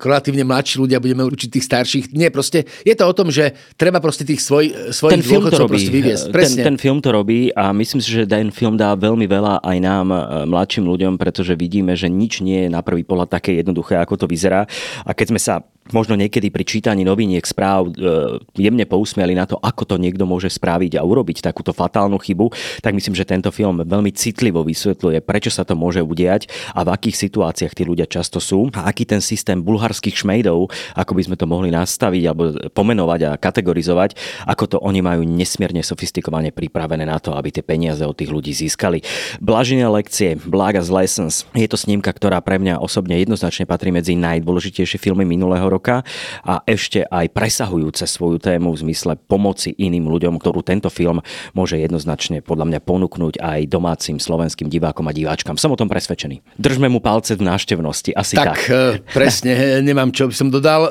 relatívne 0.00 0.42
mladší 0.48 0.80
ľudia, 0.80 0.98
budeme 0.98 1.22
učiť 1.28 1.48
tých 1.52 1.64
starších. 1.68 2.04
Nie, 2.16 2.32
proste 2.32 2.64
je 2.82 2.94
to 2.96 3.04
o 3.04 3.12
tom, 3.12 3.28
že 3.28 3.52
treba 3.76 4.00
proste 4.00 4.24
tých 4.24 4.40
svoj, 4.40 4.88
svojich 4.88 5.20
to 5.24 5.68
robí. 5.68 5.84
vyviesť. 5.84 6.32
Presne. 6.32 6.62
Ten, 6.63 6.63
ten 6.64 6.80
film 6.80 7.04
to 7.04 7.12
robí 7.12 7.52
a 7.52 7.76
myslím 7.76 8.00
si, 8.00 8.08
že 8.08 8.24
ten 8.24 8.48
film 8.48 8.80
dá 8.80 8.96
veľmi 8.96 9.28
veľa 9.28 9.60
aj 9.60 9.76
nám, 9.84 10.06
e, 10.08 10.48
mladším 10.48 10.88
ľuďom, 10.88 11.20
pretože 11.20 11.52
vidíme, 11.52 11.92
že 11.92 12.08
nič 12.08 12.40
nie 12.40 12.64
je 12.64 12.72
na 12.72 12.80
prvý 12.80 13.04
pohľad 13.04 13.28
také 13.28 13.60
jednoduché, 13.60 14.00
ako 14.00 14.24
to 14.24 14.26
vyzerá. 14.26 14.64
A 15.04 15.12
keď 15.12 15.36
sme 15.36 15.40
sa 15.40 15.60
možno 15.92 16.16
niekedy 16.16 16.48
pri 16.48 16.64
čítaní 16.64 17.04
noviniek 17.04 17.44
správ 17.44 17.92
e, 17.92 18.40
jemne 18.56 18.88
pousmiali 18.88 19.36
na 19.36 19.44
to, 19.44 19.60
ako 19.60 19.84
to 19.84 19.96
niekto 20.00 20.24
môže 20.24 20.48
spraviť 20.56 20.96
a 20.96 21.04
urobiť 21.04 21.44
takúto 21.44 21.76
fatálnu 21.76 22.16
chybu, 22.16 22.48
tak 22.80 22.96
myslím, 22.96 23.12
že 23.12 23.28
tento 23.28 23.52
film 23.52 23.84
veľmi 23.84 24.08
citlivo 24.16 24.64
vysvetľuje, 24.64 25.20
prečo 25.20 25.52
sa 25.52 25.68
to 25.68 25.76
môže 25.76 26.00
udiať 26.00 26.48
a 26.72 26.86
v 26.86 26.92
akých 26.94 27.28
situáciách 27.28 27.76
tí 27.76 27.82
ľudia 27.84 28.08
často 28.08 28.40
sú 28.40 28.72
a 28.72 28.88
aký 28.88 29.04
ten 29.04 29.20
systém 29.20 29.60
bulharských 29.60 30.24
šmejdov, 30.24 30.72
ako 30.96 31.12
by 31.12 31.22
sme 31.28 31.36
to 31.36 31.44
mohli 31.44 31.68
nastaviť 31.68 32.22
alebo 32.24 32.56
pomenovať 32.72 33.20
a 33.28 33.30
kategorizovať, 33.36 34.16
ako 34.48 34.64
to 34.64 34.76
oni 34.80 35.04
majú 35.04 35.26
nesmierne 35.26 35.84
sofistikovane 35.84 36.48
pripravené 36.54 37.04
na 37.04 37.20
to, 37.20 37.36
aby 37.36 37.52
tie 37.52 37.64
peniaze 37.66 38.00
od 38.00 38.16
tých 38.16 38.32
ľudí 38.32 38.56
získali. 38.56 39.04
Blažené 39.42 39.84
lekcie, 39.90 40.40
Blaga's 40.40 40.88
Lessons, 40.88 41.44
je 41.52 41.68
to 41.68 41.76
snímka, 41.76 42.08
ktorá 42.14 42.40
pre 42.40 42.56
mňa 42.56 42.80
osobne 42.80 43.18
jednoznačne 43.20 43.68
patrí 43.68 43.90
medzi 43.92 44.16
najdôležitejšie 44.16 44.96
filmy 44.96 45.26
minulého 45.26 45.73
roka 45.74 46.06
a 46.46 46.62
ešte 46.62 47.02
aj 47.10 47.34
presahujúce 47.34 48.06
svoju 48.06 48.38
tému 48.38 48.70
v 48.70 48.78
zmysle 48.86 49.18
pomoci 49.18 49.74
iným 49.74 50.06
ľuďom, 50.06 50.38
ktorú 50.38 50.62
tento 50.62 50.86
film 50.86 51.18
môže 51.50 51.74
jednoznačne 51.74 52.38
podľa 52.40 52.70
mňa 52.70 52.80
ponúknuť 52.86 53.42
aj 53.42 53.60
domácim 53.66 54.22
slovenským 54.22 54.70
divákom 54.70 55.10
a 55.10 55.12
diváčkam. 55.12 55.58
Som 55.58 55.74
o 55.74 55.78
tom 55.78 55.90
presvedčený. 55.90 56.40
Držme 56.60 56.86
mu 56.86 57.02
palce 57.02 57.34
v 57.34 57.42
návštevnosti, 57.42 58.14
asi 58.14 58.38
tak. 58.38 58.54
Tak, 58.54 58.60
e, 58.70 58.82
presne, 59.10 59.52
nemám 59.88 60.14
čo 60.14 60.30
by 60.30 60.34
som 60.34 60.48
dodal. 60.52 60.86
E, 60.86 60.90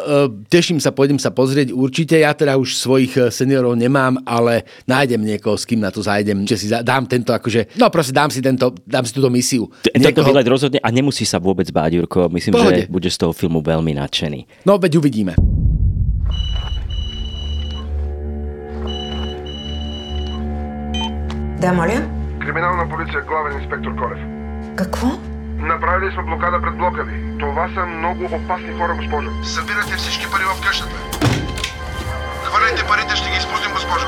teším 0.52 0.84
sa, 0.84 0.92
pôjdem 0.92 1.22
sa 1.22 1.32
pozrieť 1.32 1.72
určite. 1.72 2.20
Ja 2.20 2.36
teda 2.36 2.60
už 2.60 2.75
svojich 2.75 3.13
e, 3.16 3.22
seniorov 3.30 3.80
nemám, 3.80 4.20
ale 4.28 4.68
nájdem 4.90 5.24
niekoho, 5.24 5.56
s 5.56 5.63
kým 5.63 5.80
na 5.80 5.94
to 5.94 6.04
zájdem, 6.04 6.44
že 6.44 6.56
si 6.60 6.68
dám 6.68 7.08
tento, 7.08 7.32
akože, 7.32 7.78
no 7.80 7.88
proste 7.93 8.12
dám 8.12 8.34
si, 8.34 8.43
tento, 8.43 8.74
dám 8.84 9.06
si 9.08 9.13
túto 9.15 9.30
misiu. 9.32 9.69
Tento 9.86 10.24
výlet 10.26 10.48
rozhodne 10.50 10.80
a 10.82 10.89
nemusí 10.89 11.24
sa 11.24 11.38
vôbec 11.38 11.69
báť, 11.69 12.02
Jurko. 12.02 12.28
Myslím, 12.34 12.58
že 12.58 12.89
bude 12.89 13.10
z 13.10 13.17
toho 13.17 13.32
filmu 13.32 13.62
veľmi 13.62 13.96
nadšený. 13.96 14.65
No 14.67 14.72
No, 14.73 14.81
veď 14.81 14.97
uvidíme. 14.97 15.38
Да, 21.62 21.73
моля? 21.77 22.01
Криминална 22.41 22.89
полиция, 22.89 23.21
главен 23.21 23.53
инспектор 23.62 23.93
Колев. 23.95 24.17
Какво? 24.75 25.07
Направили 25.57 26.12
сме 26.13 26.23
блокада 26.23 26.62
пред 26.62 26.77
блока 26.77 27.03
ви. 27.03 27.38
Това 27.39 27.69
са 27.75 27.86
много 27.86 28.25
опасни 28.25 28.73
хора, 28.79 28.93
госпожо. 28.97 29.29
Събирате 29.43 29.93
всички 29.95 30.25
пари 30.31 30.43
в 30.43 30.62
къщата. 30.65 30.97
Хвърляйте 32.43 32.83
парите, 32.89 33.15
ще 33.15 33.29
ги 33.29 33.38
изпустим, 33.38 33.71
госпожо. 33.73 34.07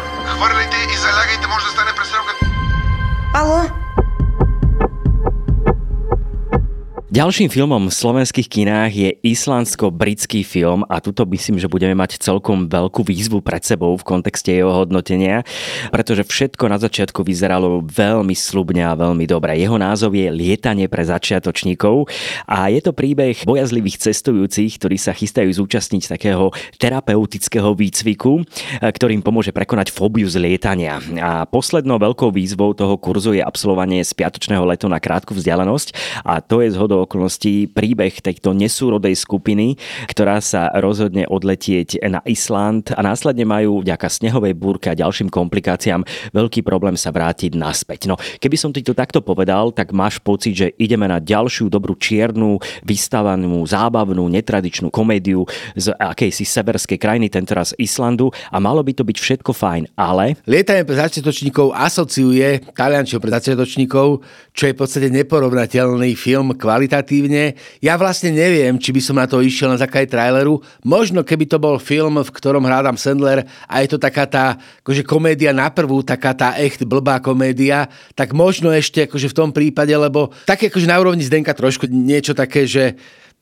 Ďalším 7.15 7.47
filmom 7.47 7.87
v 7.87 7.95
slovenských 7.95 8.43
kinách 8.43 8.91
je 8.91 9.09
islandsko-britský 9.23 10.43
film 10.43 10.83
a 10.91 10.99
tuto 10.99 11.23
myslím, 11.23 11.55
že 11.55 11.71
budeme 11.71 11.95
mať 11.95 12.19
celkom 12.19 12.67
veľkú 12.67 13.07
výzvu 13.07 13.39
pred 13.39 13.63
sebou 13.63 13.95
v 13.95 14.03
kontexte 14.03 14.51
jeho 14.51 14.83
hodnotenia, 14.83 15.47
pretože 15.95 16.27
všetko 16.27 16.67
na 16.67 16.75
začiatku 16.75 17.23
vyzeralo 17.23 17.87
veľmi 17.87 18.35
slubne 18.35 18.83
a 18.83 18.99
veľmi 18.99 19.23
dobre. 19.31 19.55
Jeho 19.55 19.79
názov 19.79 20.11
je 20.11 20.27
Lietanie 20.27 20.91
pre 20.91 21.07
začiatočníkov 21.07 22.11
a 22.51 22.67
je 22.67 22.83
to 22.83 22.91
príbeh 22.91 23.47
bojazlivých 23.47 24.11
cestujúcich, 24.11 24.75
ktorí 24.75 24.99
sa 24.99 25.15
chystajú 25.15 25.47
zúčastniť 25.55 26.19
takého 26.19 26.51
terapeutického 26.83 27.71
výcviku, 27.79 28.43
ktorým 28.83 29.23
pomôže 29.23 29.55
prekonať 29.55 29.95
fóbiu 29.95 30.27
z 30.27 30.35
lietania. 30.35 30.99
A 31.23 31.47
poslednou 31.47 31.95
veľkou 31.95 32.27
výzvou 32.35 32.75
toho 32.75 32.99
kurzu 32.99 33.39
je 33.39 33.43
absolvovanie 33.47 34.03
spiatočného 34.03 34.67
letu 34.67 34.91
na 34.91 34.99
krátku 34.99 35.31
vzdialenosť 35.31 35.95
a 36.27 36.43
to 36.43 36.59
je 36.59 36.75
zhodou 36.75 37.04
okolností 37.05 37.71
príbeh 37.71 38.19
tejto 38.19 38.51
nesúrodej 38.51 39.15
skupiny, 39.15 39.77
ktorá 40.09 40.41
sa 40.41 40.73
rozhodne 40.77 41.29
odletieť 41.29 42.01
na 42.05 42.19
Island 42.25 42.91
a 42.91 42.99
následne 43.05 43.45
majú 43.47 43.85
vďaka 43.85 44.09
snehovej 44.09 44.57
búrke 44.57 44.91
a 44.91 44.97
ďalším 44.97 45.29
komplikáciám 45.29 46.05
veľký 46.33 46.65
problém 46.65 46.97
sa 46.97 47.13
vrátiť 47.13 47.55
naspäť. 47.55 48.09
No, 48.09 48.17
keby 48.17 48.57
som 48.57 48.73
ti 48.73 48.81
to 48.81 48.97
takto 48.97 49.21
povedal, 49.21 49.71
tak 49.71 49.95
máš 49.95 50.19
pocit, 50.19 50.53
že 50.57 50.67
ideme 50.81 51.05
na 51.05 51.21
ďalšiu 51.21 51.69
dobrú 51.71 51.95
čiernu, 51.95 52.59
vystavanú, 52.83 53.63
zábavnú, 53.63 54.27
netradičnú 54.31 54.89
komédiu 54.89 55.45
z 55.75 55.93
akejsi 55.95 56.43
severskej 56.43 56.97
krajiny, 56.97 57.27
tentoraz 57.31 57.71
Islandu 57.77 58.31
a 58.49 58.57
malo 58.59 58.81
by 58.83 58.91
to 58.95 59.03
byť 59.03 59.17
všetko 59.17 59.51
fajn, 59.51 59.83
ale... 59.99 60.39
Lietanie 60.47 60.87
pre 60.87 60.95
začiatočníkov 60.95 61.75
asociuje 61.75 62.71
taliančov 62.71 63.19
pre 63.19 63.31
začiatočníkov, 63.33 64.07
čo 64.55 64.63
je 64.67 64.73
v 64.73 64.79
podstate 64.79 65.07
neporovnateľný 65.11 66.15
film 66.15 66.55
kvalita 66.55 66.94
kvalitatívne. 66.95 67.59
Ja 67.83 67.99
vlastne 67.99 68.31
neviem, 68.31 68.79
či 68.79 68.95
by 68.95 69.01
som 69.03 69.19
na 69.19 69.27
to 69.27 69.43
išiel 69.43 69.75
na 69.75 69.79
základe 69.79 70.07
traileru. 70.07 70.63
Možno 70.87 71.27
keby 71.27 71.49
to 71.51 71.59
bol 71.59 71.75
film, 71.75 72.23
v 72.23 72.31
ktorom 72.31 72.63
hrádam 72.63 72.95
Sandler 72.95 73.43
a 73.67 73.83
je 73.83 73.91
to 73.91 73.97
taká 73.99 74.23
tá 74.23 74.55
akože 74.85 75.03
komédia 75.03 75.51
na 75.51 75.67
prvú, 75.67 75.99
taká 76.05 76.31
tá 76.31 76.55
echt 76.55 76.87
blbá 76.87 77.19
komédia, 77.19 77.91
tak 78.15 78.31
možno 78.31 78.71
ešte 78.71 79.07
akože 79.11 79.27
v 79.31 79.37
tom 79.37 79.49
prípade, 79.51 79.91
lebo 79.91 80.31
také 80.47 80.71
akože 80.71 80.87
na 80.87 80.99
úrovni 81.01 81.25
Zdenka 81.25 81.51
trošku 81.51 81.91
niečo 81.91 82.31
také, 82.31 82.63
že 82.63 82.95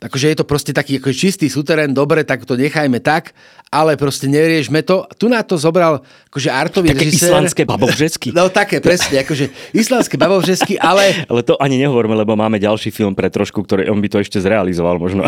akože 0.04 0.26
je 0.30 0.38
to 0.38 0.46
proste 0.46 0.72
taký 0.76 1.00
ako 1.00 1.16
čistý 1.16 1.48
suterén, 1.48 1.96
dobre, 1.96 2.28
tak 2.28 2.44
to 2.44 2.60
nechajme 2.60 3.00
tak, 3.00 3.32
ale 3.74 3.98
proste 3.98 4.30
neriešme 4.30 4.86
to. 4.86 5.10
Tu 5.18 5.26
na 5.26 5.42
to 5.42 5.58
zobral 5.58 6.06
akože 6.30 6.50
artový 6.54 6.94
také 6.94 7.10
režisér. 7.10 7.34
islandské 7.34 7.62
babovžesky. 7.66 8.30
No 8.44 8.50
také, 8.50 8.82
presne, 8.82 9.22
akože 9.22 9.50
islandské 9.72 10.18
babovžesky, 10.18 10.76
ale... 10.78 11.16
Ale 11.32 11.46
to 11.46 11.56
ani 11.58 11.80
nehovoríme, 11.80 12.14
lebo 12.14 12.36
máme 12.36 12.60
ďalší 12.60 12.92
film 12.92 13.16
pre 13.16 13.32
trošku, 13.32 13.64
ktorý 13.64 13.88
on 13.90 14.02
by 14.04 14.10
to 14.12 14.18
ešte 14.20 14.38
zrealizoval 14.42 15.00
možno. 15.00 15.24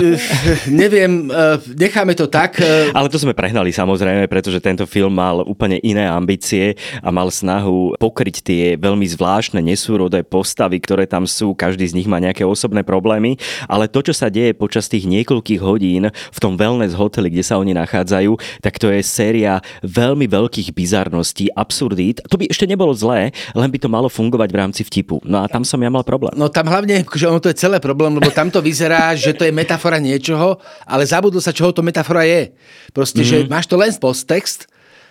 Neviem, 0.67 1.31
eh, 1.31 1.57
necháme 1.77 2.17
to 2.17 2.27
tak. 2.27 2.59
Eh. 2.59 2.91
Ale 2.91 3.07
to 3.07 3.21
sme 3.21 3.37
prehnali 3.37 3.71
samozrejme, 3.71 4.27
pretože 4.27 4.59
tento 4.59 4.83
film 4.89 5.15
mal 5.15 5.45
úplne 5.45 5.79
iné 5.81 6.05
ambície 6.05 6.75
a 6.99 7.09
mal 7.13 7.31
snahu 7.31 7.95
pokryť 7.97 8.35
tie 8.43 8.63
veľmi 8.75 9.05
zvláštne, 9.07 9.61
nesúrodé 9.61 10.25
postavy, 10.25 10.81
ktoré 10.81 11.05
tam 11.07 11.23
sú. 11.29 11.55
Každý 11.55 11.85
z 11.87 11.95
nich 11.95 12.09
má 12.09 12.19
nejaké 12.19 12.43
osobné 12.43 12.81
problémy, 12.83 13.39
ale 13.69 13.87
to, 13.87 14.01
čo 14.01 14.13
sa 14.13 14.27
deje 14.27 14.57
počas 14.65 14.89
tých 14.89 15.05
niekoľkých 15.05 15.61
hodín 15.61 16.09
v 16.09 16.39
tom 16.41 16.57
wellness 16.57 16.97
hoteli, 16.97 17.29
kde 17.29 17.45
sa 17.45 17.61
oni 17.61 17.77
nachádzajú, 17.77 18.33
tak 18.65 18.81
to 18.81 18.89
je 18.89 19.05
séria 19.05 19.61
veľmi 19.85 20.25
veľkých 20.25 20.73
bizarností, 20.73 21.53
absurdít. 21.53 22.25
To 22.25 22.41
by 22.41 22.49
ešte 22.49 22.65
nebolo 22.65 22.97
zlé, 22.97 23.29
len 23.53 23.69
by 23.69 23.77
to 23.77 23.85
malo 23.85 24.09
fungovať 24.09 24.49
v 24.49 24.57
rámci 24.57 24.81
vtipu. 24.81 25.21
No 25.21 25.43
a 25.43 25.45
tam 25.45 25.61
som 25.61 25.77
ja 25.77 25.93
mal 25.93 26.01
problém. 26.01 26.33
No 26.33 26.49
tam 26.49 26.65
hlavne, 26.65 27.05
že 27.05 27.29
ono 27.29 27.37
to 27.37 27.53
je 27.53 27.61
celé 27.61 27.77
problém, 27.77 28.17
lebo 28.17 28.33
tam 28.33 28.49
to 28.49 28.65
vyzerá, 28.65 29.13
že 29.19 29.37
to 29.37 29.45
je 29.45 29.53
metafora 29.53 30.01
niečoho, 30.01 30.57
ale 30.89 31.05
zabudol 31.05 31.39
sa, 31.39 31.53
čoho 31.53 31.69
to 31.69 31.85
metafora 31.85 32.25
je. 32.25 32.57
Proste, 32.89 33.21
mm-hmm. 33.21 33.45
že 33.45 33.45
mhm. 33.45 33.49
máš 33.53 33.65
to 33.69 33.77
len 33.77 33.93
posttext, 33.93 34.65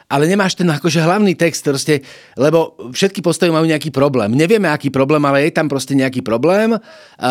ale 0.05 0.29
nemáš 0.29 0.55
ten 0.55 0.69
akože 0.69 1.01
hlavný 1.01 1.33
text, 1.35 1.65
proste, 1.65 2.05
lebo 2.37 2.77
všetky 2.93 3.25
postavy 3.25 3.51
majú 3.51 3.65
nejaký 3.65 3.89
problém. 3.89 4.37
Nevieme, 4.37 4.69
aký 4.69 4.93
problém, 4.93 5.25
ale 5.25 5.49
je 5.49 5.53
tam 5.57 5.67
proste 5.67 5.97
nejaký 5.97 6.21
problém. 6.21 6.77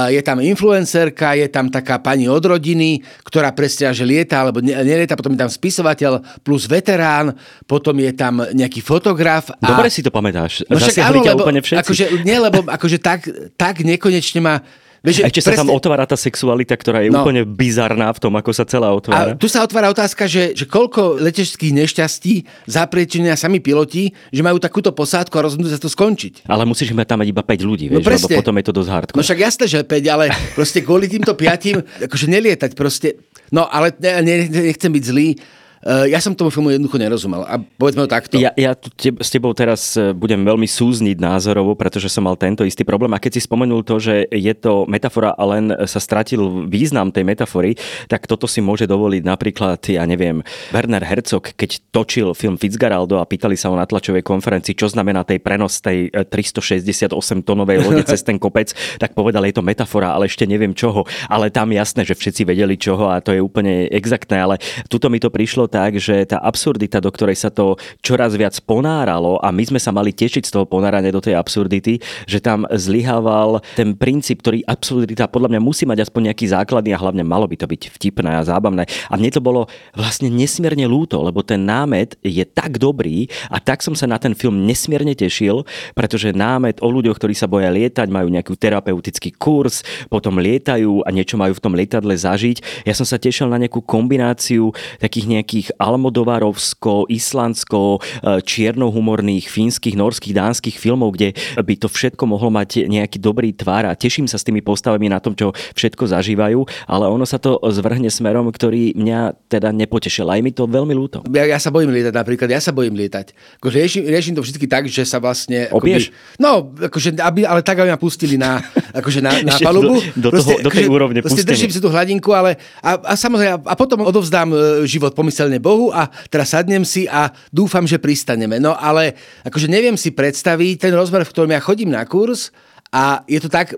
Je 0.10 0.22
tam 0.26 0.42
influencerka, 0.42 1.38
je 1.38 1.48
tam 1.54 1.70
taká 1.70 2.02
pani 2.02 2.26
od 2.26 2.42
rodiny, 2.42 3.06
ktorá 3.24 3.54
prestia, 3.54 3.94
že 3.94 4.04
lieta, 4.04 4.42
alebo 4.42 4.60
nelieta, 4.60 5.14
potom 5.14 5.38
je 5.38 5.42
tam 5.46 5.52
spisovateľ 5.54 6.42
plus 6.42 6.66
veterán, 6.66 7.38
potom 7.70 7.94
je 8.02 8.12
tam 8.12 8.42
nejaký 8.42 8.82
fotograf. 8.82 9.54
A... 9.62 9.70
Dobre 9.70 9.94
si 9.94 10.02
to 10.02 10.10
pamätáš. 10.10 10.66
No 10.68 10.82
však 10.82 10.98
áno, 11.08 11.22
lebo, 11.22 11.46
úplne 11.46 11.62
všetci. 11.62 11.82
Akože, 11.82 12.06
nie, 12.26 12.38
lebo 12.42 12.66
akože 12.66 12.98
tak, 12.98 13.30
tak 13.54 13.86
nekonečne 13.86 14.42
ma 14.42 14.66
Vieš, 15.04 15.28
Ešte 15.28 15.44
presne... 15.44 15.52
sa 15.52 15.62
tam 15.68 15.76
otvára 15.76 16.08
tá 16.08 16.16
sexualita, 16.16 16.80
ktorá 16.80 17.04
je 17.04 17.12
no. 17.12 17.28
úplne 17.28 17.44
bizarná 17.44 18.08
v 18.16 18.24
tom, 18.24 18.40
ako 18.40 18.56
sa 18.56 18.64
celá 18.64 18.88
otvára. 18.96 19.36
A 19.36 19.38
tu 19.38 19.52
sa 19.52 19.60
otvára 19.60 19.92
otázka, 19.92 20.32
že, 20.32 20.56
že 20.56 20.64
koľko 20.64 21.20
leteckých 21.20 21.76
nešťastí 21.76 22.34
zapriečenia 22.72 23.36
sami 23.36 23.60
piloti, 23.60 24.16
že 24.32 24.40
majú 24.40 24.64
takúto 24.64 24.96
posádku 24.96 25.36
a 25.36 25.44
rozhodnú 25.44 25.68
sa 25.68 25.76
to 25.76 25.92
skončiť. 25.92 26.48
Ale 26.48 26.64
musíš 26.64 26.96
mať 26.96 27.04
tam 27.04 27.20
iba 27.28 27.44
5 27.44 27.68
ľudí, 27.68 27.92
vieš, 27.92 28.00
no 28.00 28.08
presne. 28.08 28.32
lebo 28.32 28.40
potom 28.40 28.56
je 28.56 28.64
to 28.64 28.74
dosť 28.80 28.90
hardcore. 28.96 29.20
No 29.20 29.28
však 29.28 29.40
jasné, 29.44 29.66
že 29.68 29.78
5, 29.84 29.92
ale 30.08 30.26
proste 30.56 30.80
kvôli 30.80 31.12
týmto 31.12 31.36
piatim, 31.36 31.84
akože 32.08 32.26
nelietať 32.32 32.72
proste. 32.72 33.20
No 33.52 33.68
ale 33.68 33.92
ne, 34.00 34.24
ne, 34.24 34.36
nechcem 34.48 34.88
byť 34.88 35.04
zlý, 35.04 35.36
ja 35.84 36.20
som 36.24 36.32
tomu 36.32 36.48
filmu 36.48 36.72
jednoducho 36.72 36.96
nerozumel. 36.96 37.44
A 37.44 37.60
povedzme 37.60 38.08
to 38.08 38.10
takto. 38.10 38.36
Ja, 38.40 38.56
ja 38.56 38.72
te, 38.72 39.12
s 39.12 39.30
tebou 39.32 39.52
teraz 39.52 40.00
eh, 40.00 40.16
budem 40.16 40.40
veľmi 40.48 40.68
súzniť 40.68 41.20
názorovo, 41.20 41.76
pretože 41.76 42.08
som 42.08 42.24
mal 42.24 42.40
tento 42.40 42.64
istý 42.64 42.88
problém. 42.88 43.12
A 43.12 43.20
keď 43.20 43.40
si 43.40 43.42
spomenul 43.44 43.84
to, 43.84 44.00
že 44.00 44.24
je 44.32 44.54
to 44.56 44.88
metafora 44.88 45.36
a 45.36 45.44
len 45.44 45.76
sa 45.84 46.00
stratil 46.00 46.68
význam 46.72 47.12
tej 47.12 47.28
metafory, 47.28 47.76
tak 48.08 48.24
toto 48.30 48.48
si 48.48 48.64
môže 48.64 48.88
dovoliť 48.88 49.24
napríklad, 49.28 49.80
ja 49.92 50.08
neviem, 50.08 50.40
Werner 50.72 51.04
Herzog, 51.04 51.52
keď 51.52 51.84
točil 51.92 52.32
film 52.32 52.56
Fitzgeraldo 52.56 53.20
a 53.20 53.28
pýtali 53.28 53.60
sa 53.60 53.68
o 53.68 53.76
na 53.76 53.84
tlačovej 53.84 54.24
konferencii, 54.24 54.80
čo 54.80 54.88
znamená 54.88 55.28
tej 55.28 55.44
prenos 55.44 55.84
tej 55.84 56.08
368 56.12 57.12
eh, 57.12 57.44
tonovej 57.44 57.78
lode 57.84 58.04
cez 58.12 58.24
ten 58.24 58.40
kopec, 58.40 58.72
tak 59.02 59.12
povedal, 59.12 59.44
je 59.44 59.56
to 59.60 59.66
metafora, 59.66 60.16
ale 60.16 60.32
ešte 60.32 60.48
neviem 60.48 60.72
čoho. 60.72 61.04
Ale 61.28 61.52
tam 61.52 61.76
jasné, 61.76 62.08
že 62.08 62.16
všetci 62.16 62.48
vedeli 62.48 62.80
čoho 62.80 63.12
a 63.12 63.20
to 63.20 63.36
je 63.36 63.42
úplne 63.44 63.92
exaktné, 63.92 64.40
ale 64.40 64.56
tuto 64.88 65.12
mi 65.12 65.20
to 65.20 65.34
prišlo 65.34 65.73
tak, 65.74 65.98
že 65.98 66.30
tá 66.30 66.38
absurdita, 66.38 67.02
do 67.02 67.10
ktorej 67.10 67.34
sa 67.34 67.50
to 67.50 67.82
čoraz 68.06 68.38
viac 68.38 68.54
ponáralo 68.62 69.42
a 69.42 69.50
my 69.50 69.66
sme 69.66 69.82
sa 69.82 69.90
mali 69.90 70.14
tešiť 70.14 70.46
z 70.46 70.54
toho 70.54 70.70
ponárania 70.70 71.10
do 71.10 71.18
tej 71.18 71.34
absurdity, 71.34 71.98
že 72.30 72.38
tam 72.38 72.70
zlyhával 72.70 73.66
ten 73.74 73.98
princíp, 73.98 74.46
ktorý 74.46 74.62
absurdita 74.70 75.26
podľa 75.26 75.58
mňa 75.58 75.62
musí 75.66 75.90
mať 75.90 76.06
aspoň 76.06 76.30
nejaký 76.30 76.46
základný 76.54 76.94
a 76.94 77.02
hlavne 77.02 77.26
malo 77.26 77.50
by 77.50 77.58
to 77.58 77.66
byť 77.66 77.82
vtipné 77.98 78.38
a 78.38 78.46
zábavné. 78.46 78.86
A 79.10 79.18
mne 79.18 79.34
to 79.34 79.42
bolo 79.42 79.66
vlastne 79.98 80.30
nesmierne 80.30 80.86
lúto, 80.86 81.18
lebo 81.26 81.42
ten 81.42 81.66
námet 81.66 82.14
je 82.22 82.46
tak 82.46 82.78
dobrý 82.78 83.32
a 83.50 83.58
tak 83.58 83.82
som 83.82 83.98
sa 83.98 84.06
na 84.06 84.22
ten 84.22 84.38
film 84.38 84.68
nesmierne 84.68 85.18
tešil, 85.18 85.66
pretože 85.98 86.36
námet 86.36 86.84
o 86.84 86.88
ľuďoch, 86.92 87.18
ktorí 87.18 87.34
sa 87.34 87.48
boja 87.48 87.72
lietať, 87.72 88.12
majú 88.12 88.28
nejaký 88.30 88.54
terapeutický 88.60 89.34
kurz, 89.40 89.82
potom 90.12 90.38
lietajú 90.38 91.08
a 91.08 91.10
niečo 91.10 91.40
majú 91.40 91.56
v 91.56 91.64
tom 91.64 91.74
lietadle 91.74 92.14
zažiť. 92.14 92.86
Ja 92.86 92.94
som 92.94 93.08
sa 93.08 93.16
tešil 93.16 93.48
na 93.48 93.58
nejakú 93.58 93.80
kombináciu 93.80 94.76
takých 95.00 95.40
nejakých 95.40 95.63
takých 95.64 95.80
almodovarovsko, 95.80 97.08
islandsko, 97.08 97.80
e, 97.96 98.44
čiernohumorných, 98.44 99.48
fínskych, 99.48 99.96
norských, 99.96 100.36
dánskych 100.36 100.76
filmov, 100.76 101.16
kde 101.16 101.32
by 101.56 101.80
to 101.80 101.88
všetko 101.88 102.28
mohlo 102.28 102.52
mať 102.52 102.84
nejaký 102.92 103.16
dobrý 103.24 103.56
tvár 103.56 103.88
a 103.88 103.96
teším 103.96 104.28
sa 104.28 104.36
s 104.36 104.44
tými 104.44 104.60
postavami 104.60 105.08
na 105.08 105.24
tom, 105.24 105.32
čo 105.32 105.56
všetko 105.56 106.12
zažívajú, 106.12 106.68
ale 106.92 107.06
ono 107.08 107.24
sa 107.24 107.40
to 107.40 107.64
zvrhne 107.72 108.12
smerom, 108.12 108.52
ktorý 108.52 108.92
mňa 109.00 109.48
teda 109.48 109.72
nepotešil. 109.72 110.28
Aj 110.28 110.44
mi 110.44 110.52
to 110.52 110.68
veľmi 110.68 110.92
ľúto. 110.92 111.24
Ja, 111.32 111.48
ja 111.48 111.60
sa 111.64 111.72
bojím 111.72 111.96
lietať 111.96 112.12
napríklad, 112.12 112.52
ja 112.52 112.60
sa 112.60 112.76
bojím 112.76 113.00
lietať. 113.00 113.32
Akože 113.64 113.76
riešim, 113.80 114.04
riešim 114.04 114.36
to 114.36 114.44
všetky 114.44 114.68
tak, 114.68 114.92
že 114.92 115.08
sa 115.08 115.24
vlastne... 115.24 115.72
Akoby, 115.72 116.12
no, 116.44 116.76
akože, 116.76 117.16
aby, 117.24 117.48
ale 117.48 117.64
tak, 117.64 117.80
aby 117.80 117.96
ma 117.96 118.00
pustili 118.02 118.36
na, 118.36 118.60
akože 119.00 119.24
na, 119.24 119.32
na 119.48 119.56
palubu. 119.64 120.04
Do, 120.20 120.28
do, 120.28 120.30
proste, 120.36 120.60
toho, 120.60 120.66
do 120.68 120.70
tej 120.74 120.86
akože, 120.90 120.92
úrovne 120.92 121.20
proste 121.24 121.48
držím 121.48 121.72
si 121.72 121.80
tú 121.80 121.88
hladinku, 121.88 122.36
ale 122.36 122.60
a, 122.84 123.00
a 123.00 123.14
samozrejme, 123.16 123.64
a 123.64 123.76
potom 123.78 124.04
odovzdám 124.04 124.50
e, 124.52 124.58
život 124.90 125.14
pomyselne 125.14 125.53
chválené 125.54 125.60
Bohu 125.62 125.94
a 125.94 126.10
teraz 126.30 126.54
sadnem 126.54 126.82
si 126.82 127.06
a 127.06 127.30
dúfam, 127.54 127.86
že 127.86 128.02
pristaneme. 128.02 128.58
No 128.58 128.74
ale 128.74 129.14
akože 129.46 129.70
neviem 129.70 129.94
si 129.94 130.10
predstaviť 130.10 130.90
ten 130.90 130.94
rozmer, 130.94 131.22
v 131.22 131.30
ktorom 131.30 131.52
ja 131.54 131.62
chodím 131.62 131.94
na 131.94 132.02
kurz, 132.06 132.50
a 132.94 133.26
je 133.26 133.42
to 133.42 133.50
tak, 133.50 133.74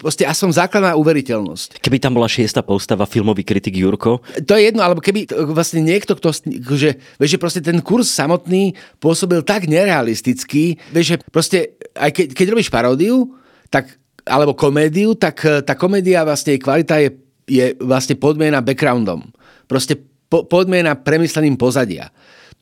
proste 0.00 0.24
aspoň 0.24 0.56
základná 0.56 0.96
uveriteľnosť. 0.96 1.84
Keby 1.84 2.00
tam 2.00 2.16
bola 2.16 2.24
šiesta 2.24 2.64
postava, 2.64 3.04
filmový 3.04 3.44
kritik 3.44 3.76
Jurko? 3.76 4.24
To 4.40 4.56
je 4.56 4.72
jedno, 4.72 4.80
alebo 4.80 5.04
keby 5.04 5.28
vlastne 5.52 5.84
niekto, 5.84 6.16
kto, 6.16 6.32
že, 6.72 6.96
vieš, 7.20 7.36
že 7.36 7.42
proste 7.44 7.60
ten 7.60 7.76
kurz 7.84 8.08
samotný 8.16 8.72
pôsobil 9.04 9.44
tak 9.44 9.68
nerealisticky, 9.68 10.80
vieš, 10.96 11.06
že 11.12 11.16
proste, 11.28 11.76
aj 11.92 12.08
keď, 12.16 12.26
keď 12.32 12.46
robíš 12.56 12.72
paródiu, 12.72 13.36
tak, 13.68 14.00
alebo 14.24 14.56
komédiu, 14.56 15.12
tak 15.12 15.44
tá 15.44 15.76
komédia 15.76 16.24
vlastne, 16.24 16.56
jej 16.56 16.62
kvalita 16.64 17.04
je, 17.04 17.20
je 17.44 17.76
vlastne 17.84 18.16
podmienená 18.16 18.64
backgroundom. 18.64 19.28
Proste 19.68 20.00
po, 20.28 20.44
podmiena 20.46 20.98
premysleným 20.98 21.56
pozadia. 21.58 22.10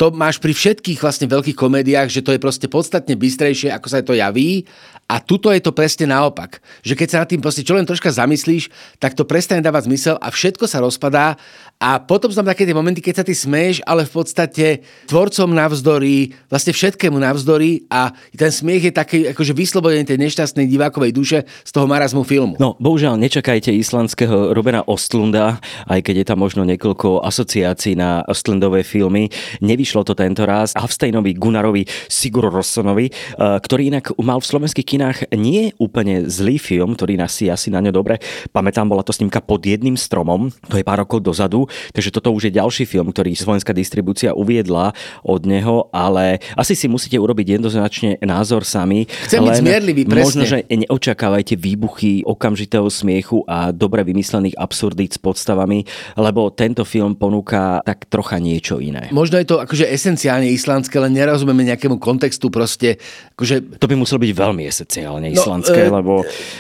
To 0.01 0.09
máš 0.09 0.41
pri 0.41 0.57
všetkých 0.57 0.99
vlastne 1.05 1.29
veľkých 1.29 1.59
komédiách, 1.59 2.09
že 2.09 2.25
to 2.25 2.33
je 2.33 2.41
proste 2.41 2.67
podstatne 2.67 3.13
bystrejšie, 3.15 3.71
ako 3.71 3.87
sa 3.87 4.01
to 4.01 4.17
javí 4.17 4.65
a 5.13 5.21
tuto 5.21 5.53
je 5.53 5.61
to 5.61 5.77
presne 5.77 6.09
naopak. 6.09 6.65
Že 6.81 6.97
keď 6.97 7.09
sa 7.13 7.21
nad 7.21 7.29
tým 7.29 7.45
proste 7.45 7.61
čo 7.61 7.77
len 7.77 7.85
troška 7.85 8.09
zamyslíš, 8.09 8.73
tak 8.97 9.13
to 9.13 9.29
prestane 9.29 9.61
dávať 9.61 9.93
zmysel 9.93 10.17
a 10.17 10.33
všetko 10.33 10.65
sa 10.65 10.81
rozpadá 10.81 11.37
a 11.83 11.99
potom 11.99 12.31
sú 12.31 12.41
také 12.47 12.63
tie 12.63 12.73
momenty, 12.73 13.03
keď 13.03 13.21
sa 13.21 13.25
ty 13.27 13.35
smeješ, 13.35 13.83
ale 13.83 14.07
v 14.07 14.13
podstate 14.15 14.67
tvorcom 15.11 15.51
navzdory, 15.51 16.31
vlastne 16.47 16.71
všetkému 16.71 17.19
navzdory 17.19 17.91
a 17.91 18.15
ten 18.39 18.55
smiech 18.55 18.89
je 18.89 18.93
taký 18.95 19.19
akože 19.35 19.51
vyslobodenie 19.51 20.07
tej 20.07 20.23
nešťastnej 20.23 20.71
divákovej 20.71 21.11
duše 21.11 21.39
z 21.43 21.71
toho 21.75 21.91
marazmu 21.91 22.23
filmu. 22.23 22.55
No, 22.63 22.79
bohužiaľ, 22.79 23.19
nečakajte 23.19 23.75
islandského 23.75 24.55
Robena 24.55 24.87
Ostlunda, 24.87 25.59
aj 25.91 26.07
keď 26.07 26.23
je 26.23 26.27
tam 26.31 26.39
možno 26.39 26.63
niekoľko 26.71 27.27
asociácií 27.27 27.99
na 27.99 28.23
Ostlundové 28.31 28.87
filmy. 28.87 29.27
Nevyšlo 29.59 30.07
to 30.07 30.15
tento 30.15 30.47
raz. 30.47 30.79
Havstejnovi, 30.79 31.35
Gunarovi, 31.35 31.83
Sigur 32.07 32.47
Rossonovi, 32.47 33.11
eh, 33.11 33.59
ktorý 33.59 33.91
inak 33.91 34.15
mal 34.23 34.39
v 34.39 34.47
slovenských 34.47 34.87
kinách 35.03 35.35
nie 35.35 35.67
je 35.67 35.71
úplne 35.83 36.31
zlý 36.31 36.63
film, 36.63 36.95
ktorý 36.95 37.19
nás 37.19 37.35
si 37.35 37.51
asi 37.51 37.75
na 37.75 37.83
ňo 37.83 37.91
dobre 37.91 38.23
pamätám, 38.55 38.87
bola 38.87 39.03
to 39.03 39.11
snímka 39.11 39.43
pod 39.43 39.67
jedným 39.67 39.99
stromom, 39.99 40.55
to 40.71 40.79
je 40.79 40.87
pár 40.87 41.03
rokov 41.03 41.19
dozadu, 41.27 41.67
takže 41.91 42.15
toto 42.15 42.31
už 42.31 42.47
je 42.49 42.53
ďalší 42.55 42.87
film, 42.87 43.11
ktorý 43.11 43.35
slovenská 43.35 43.75
distribúcia 43.75 44.31
uviedla 44.31 44.95
od 45.27 45.43
neho, 45.43 45.91
ale 45.91 46.39
asi 46.55 46.79
si 46.79 46.87
musíte 46.87 47.19
urobiť 47.19 47.59
jednoznačne 47.59 48.23
názor 48.23 48.63
sami. 48.63 49.11
Chcem 49.27 49.43
byť 49.43 49.59
zmierlivý, 49.59 50.03
presne. 50.07 50.23
Možno, 50.23 50.43
že 50.47 50.59
neočakávajte 50.71 51.59
výbuchy 51.59 52.23
okamžitého 52.23 52.87
smiechu 52.87 53.43
a 53.51 53.75
dobre 53.75 54.07
vymyslených 54.07 54.55
absurdít 54.55 55.17
s 55.17 55.19
podstavami, 55.19 55.83
lebo 56.15 56.55
tento 56.55 56.87
film 56.87 57.19
ponúka 57.19 57.83
tak 57.83 58.07
trocha 58.07 58.39
niečo 58.39 58.79
iné. 58.79 59.11
Možno 59.11 59.43
je 59.43 59.49
to 59.49 59.59
akože 59.59 59.89
esenciálne 59.91 60.47
islandské, 60.53 60.95
len 61.03 61.17
nerozumieme 61.17 61.67
nejakému 61.75 61.99
kontextu 61.99 62.53
proste. 62.53 63.01
Akože... 63.35 63.81
To 63.81 63.89
by 63.89 63.97
muselo 63.99 64.23
byť 64.23 64.31
veľmi 64.31 64.63
esenciálne 64.69 64.92
špeciálne 64.93 65.33
no, 65.33 65.37
islandské, 65.41 65.89
uh, 65.89 65.93
lebo... 65.97 66.13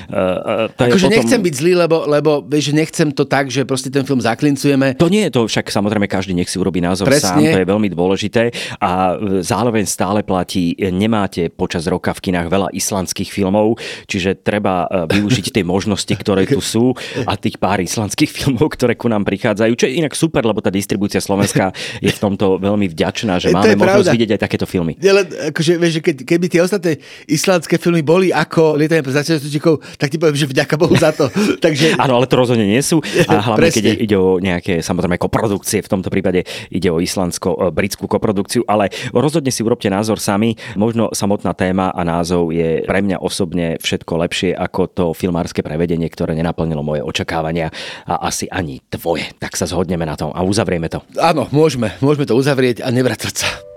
Uh, 0.08 0.72
to 0.72 0.88
akože 0.88 1.06
potom... 1.12 1.16
nechcem 1.20 1.40
byť 1.44 1.54
zlý, 1.54 1.72
lebo, 1.76 1.96
lebo 2.08 2.30
vieš, 2.40 2.72
nechcem 2.72 3.12
to 3.12 3.28
tak, 3.28 3.52
že 3.52 3.68
proste 3.68 3.92
ten 3.92 4.08
film 4.08 4.24
zaklincujeme. 4.24 4.96
To 4.96 5.12
nie 5.12 5.28
je 5.28 5.32
to, 5.36 5.44
však 5.44 5.68
samozrejme 5.68 6.08
každý 6.08 6.32
nech 6.32 6.48
si 6.48 6.56
urobí 6.56 6.80
názor 6.80 7.12
Presne. 7.12 7.28
sám, 7.28 7.44
to 7.44 7.60
je 7.60 7.68
veľmi 7.68 7.88
dôležité 7.92 8.48
a 8.80 9.20
zároveň 9.44 9.84
stále 9.84 10.24
platí, 10.24 10.72
nemáte 10.80 11.52
počas 11.52 11.84
roka 11.84 12.16
v 12.16 12.32
kinách 12.32 12.48
veľa 12.48 12.68
islandských 12.72 13.28
filmov, 13.28 13.76
čiže 14.08 14.40
treba 14.40 14.88
využiť 14.88 15.52
tie 15.52 15.64
možnosti, 15.66 16.14
ktoré 16.16 16.48
tu 16.48 16.64
sú 16.64 16.96
a 17.28 17.36
tých 17.36 17.60
pár 17.60 17.84
islandských 17.84 18.30
filmov, 18.32 18.72
ktoré 18.72 18.96
ku 18.96 19.12
nám 19.12 19.28
prichádzajú, 19.28 19.72
čo 19.76 19.84
je 19.90 20.00
inak 20.00 20.16
super, 20.16 20.40
lebo 20.46 20.64
tá 20.64 20.72
distribúcia 20.72 21.20
slovenská 21.20 21.74
je 22.00 22.08
v 22.08 22.20
tomto 22.22 22.56
veľmi 22.56 22.88
vďačná, 22.88 23.36
že 23.36 23.52
máme 23.52 23.76
možnosť 23.76 24.08
vidieť 24.08 24.30
aj 24.38 24.40
takéto 24.40 24.64
filmy. 24.64 24.96
Ale, 25.02 25.52
akože, 25.52 25.72
vieš, 25.76 26.00
keď, 26.00 26.16
keby 26.24 26.46
tie 26.48 26.60
ostatné 26.62 27.02
islandské 27.26 27.76
filmy 27.76 28.00
boli 28.00 28.11
ako 28.32 28.76
lietanie 28.76 29.00
pre 29.00 29.14
začiatočníkov, 29.14 29.80
tak 29.96 30.12
ti 30.12 30.20
poviem, 30.20 30.36
že 30.36 30.50
vďaka 30.50 30.74
Bohu 30.76 30.92
za 30.98 31.14
to. 31.16 31.32
Takže... 31.64 31.96
Áno, 31.96 32.20
ale 32.20 32.28
to 32.28 32.36
rozhodne 32.36 32.68
nie 32.68 32.82
sú. 32.84 33.00
A 33.30 33.40
hlavne, 33.48 33.68
Presne. 33.68 33.80
keď 33.80 33.84
ide 33.96 34.16
o 34.20 34.36
nejaké, 34.36 34.84
samozrejme, 34.84 35.16
koprodukcie, 35.16 35.80
v 35.80 35.88
tomto 35.88 36.12
prípade 36.12 36.44
ide 36.68 36.88
o 36.92 37.00
islandsko-britskú 37.00 38.04
koprodukciu, 38.10 38.66
ale 38.68 38.92
rozhodne 39.14 39.48
si 39.48 39.64
urobte 39.64 39.88
názor 39.88 40.18
sami. 40.20 40.58
Možno 40.76 41.14
samotná 41.16 41.56
téma 41.56 41.94
a 41.94 42.02
názov 42.02 42.52
je 42.52 42.84
pre 42.84 43.00
mňa 43.00 43.22
osobne 43.22 43.80
všetko 43.80 44.12
lepšie 44.28 44.50
ako 44.52 44.80
to 44.90 45.04
filmárske 45.16 45.64
prevedenie, 45.64 46.10
ktoré 46.10 46.36
nenaplnilo 46.36 46.84
moje 46.84 47.00
očakávania 47.00 47.72
a 48.04 48.28
asi 48.28 48.50
ani 48.50 48.84
tvoje. 48.90 49.30
Tak 49.40 49.56
sa 49.56 49.64
zhodneme 49.64 50.04
na 50.04 50.18
tom 50.18 50.34
a 50.34 50.44
uzavrieme 50.44 50.90
to. 50.90 51.00
Áno, 51.16 51.48
môžeme. 51.54 51.94
Môžeme 52.04 52.28
to 52.28 52.36
uzavrieť 52.36 52.84
a 52.84 52.90
nevracať 52.90 53.34
sa. 53.34 53.71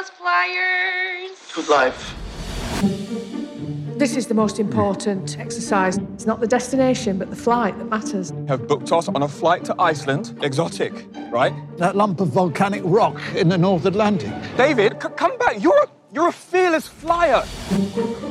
Hello, 0.00 0.08
fearless 0.08 0.10
flyers. 0.10 1.52
Good 1.54 1.68
life. 1.68 2.16
This 3.98 4.16
is 4.16 4.26
the 4.28 4.34
most 4.34 4.58
important 4.58 5.38
exercise. 5.38 5.98
It's 6.14 6.24
not 6.24 6.40
the 6.40 6.46
destination, 6.46 7.18
but 7.18 7.28
the 7.28 7.36
flight 7.36 7.76
that 7.78 7.84
matters. 7.84 8.32
Have 8.48 8.66
booked 8.66 8.92
us 8.92 9.08
on 9.08 9.22
a 9.22 9.28
flight 9.28 9.64
to 9.66 9.74
Iceland. 9.78 10.38
Exotic, 10.42 11.04
right? 11.30 11.52
That 11.76 11.96
lump 11.96 12.20
of 12.20 12.28
volcanic 12.28 12.80
rock 12.84 13.20
in 13.34 13.50
the 13.50 13.58
North 13.58 13.84
Atlantic. 13.84 14.32
David, 14.56 14.94
c- 15.02 15.08
come 15.16 15.36
back. 15.36 15.62
You're 15.62 15.82
a, 15.82 15.86
you're 16.14 16.28
a 16.28 16.32
fearless 16.32 16.88
flyer. 16.88 17.44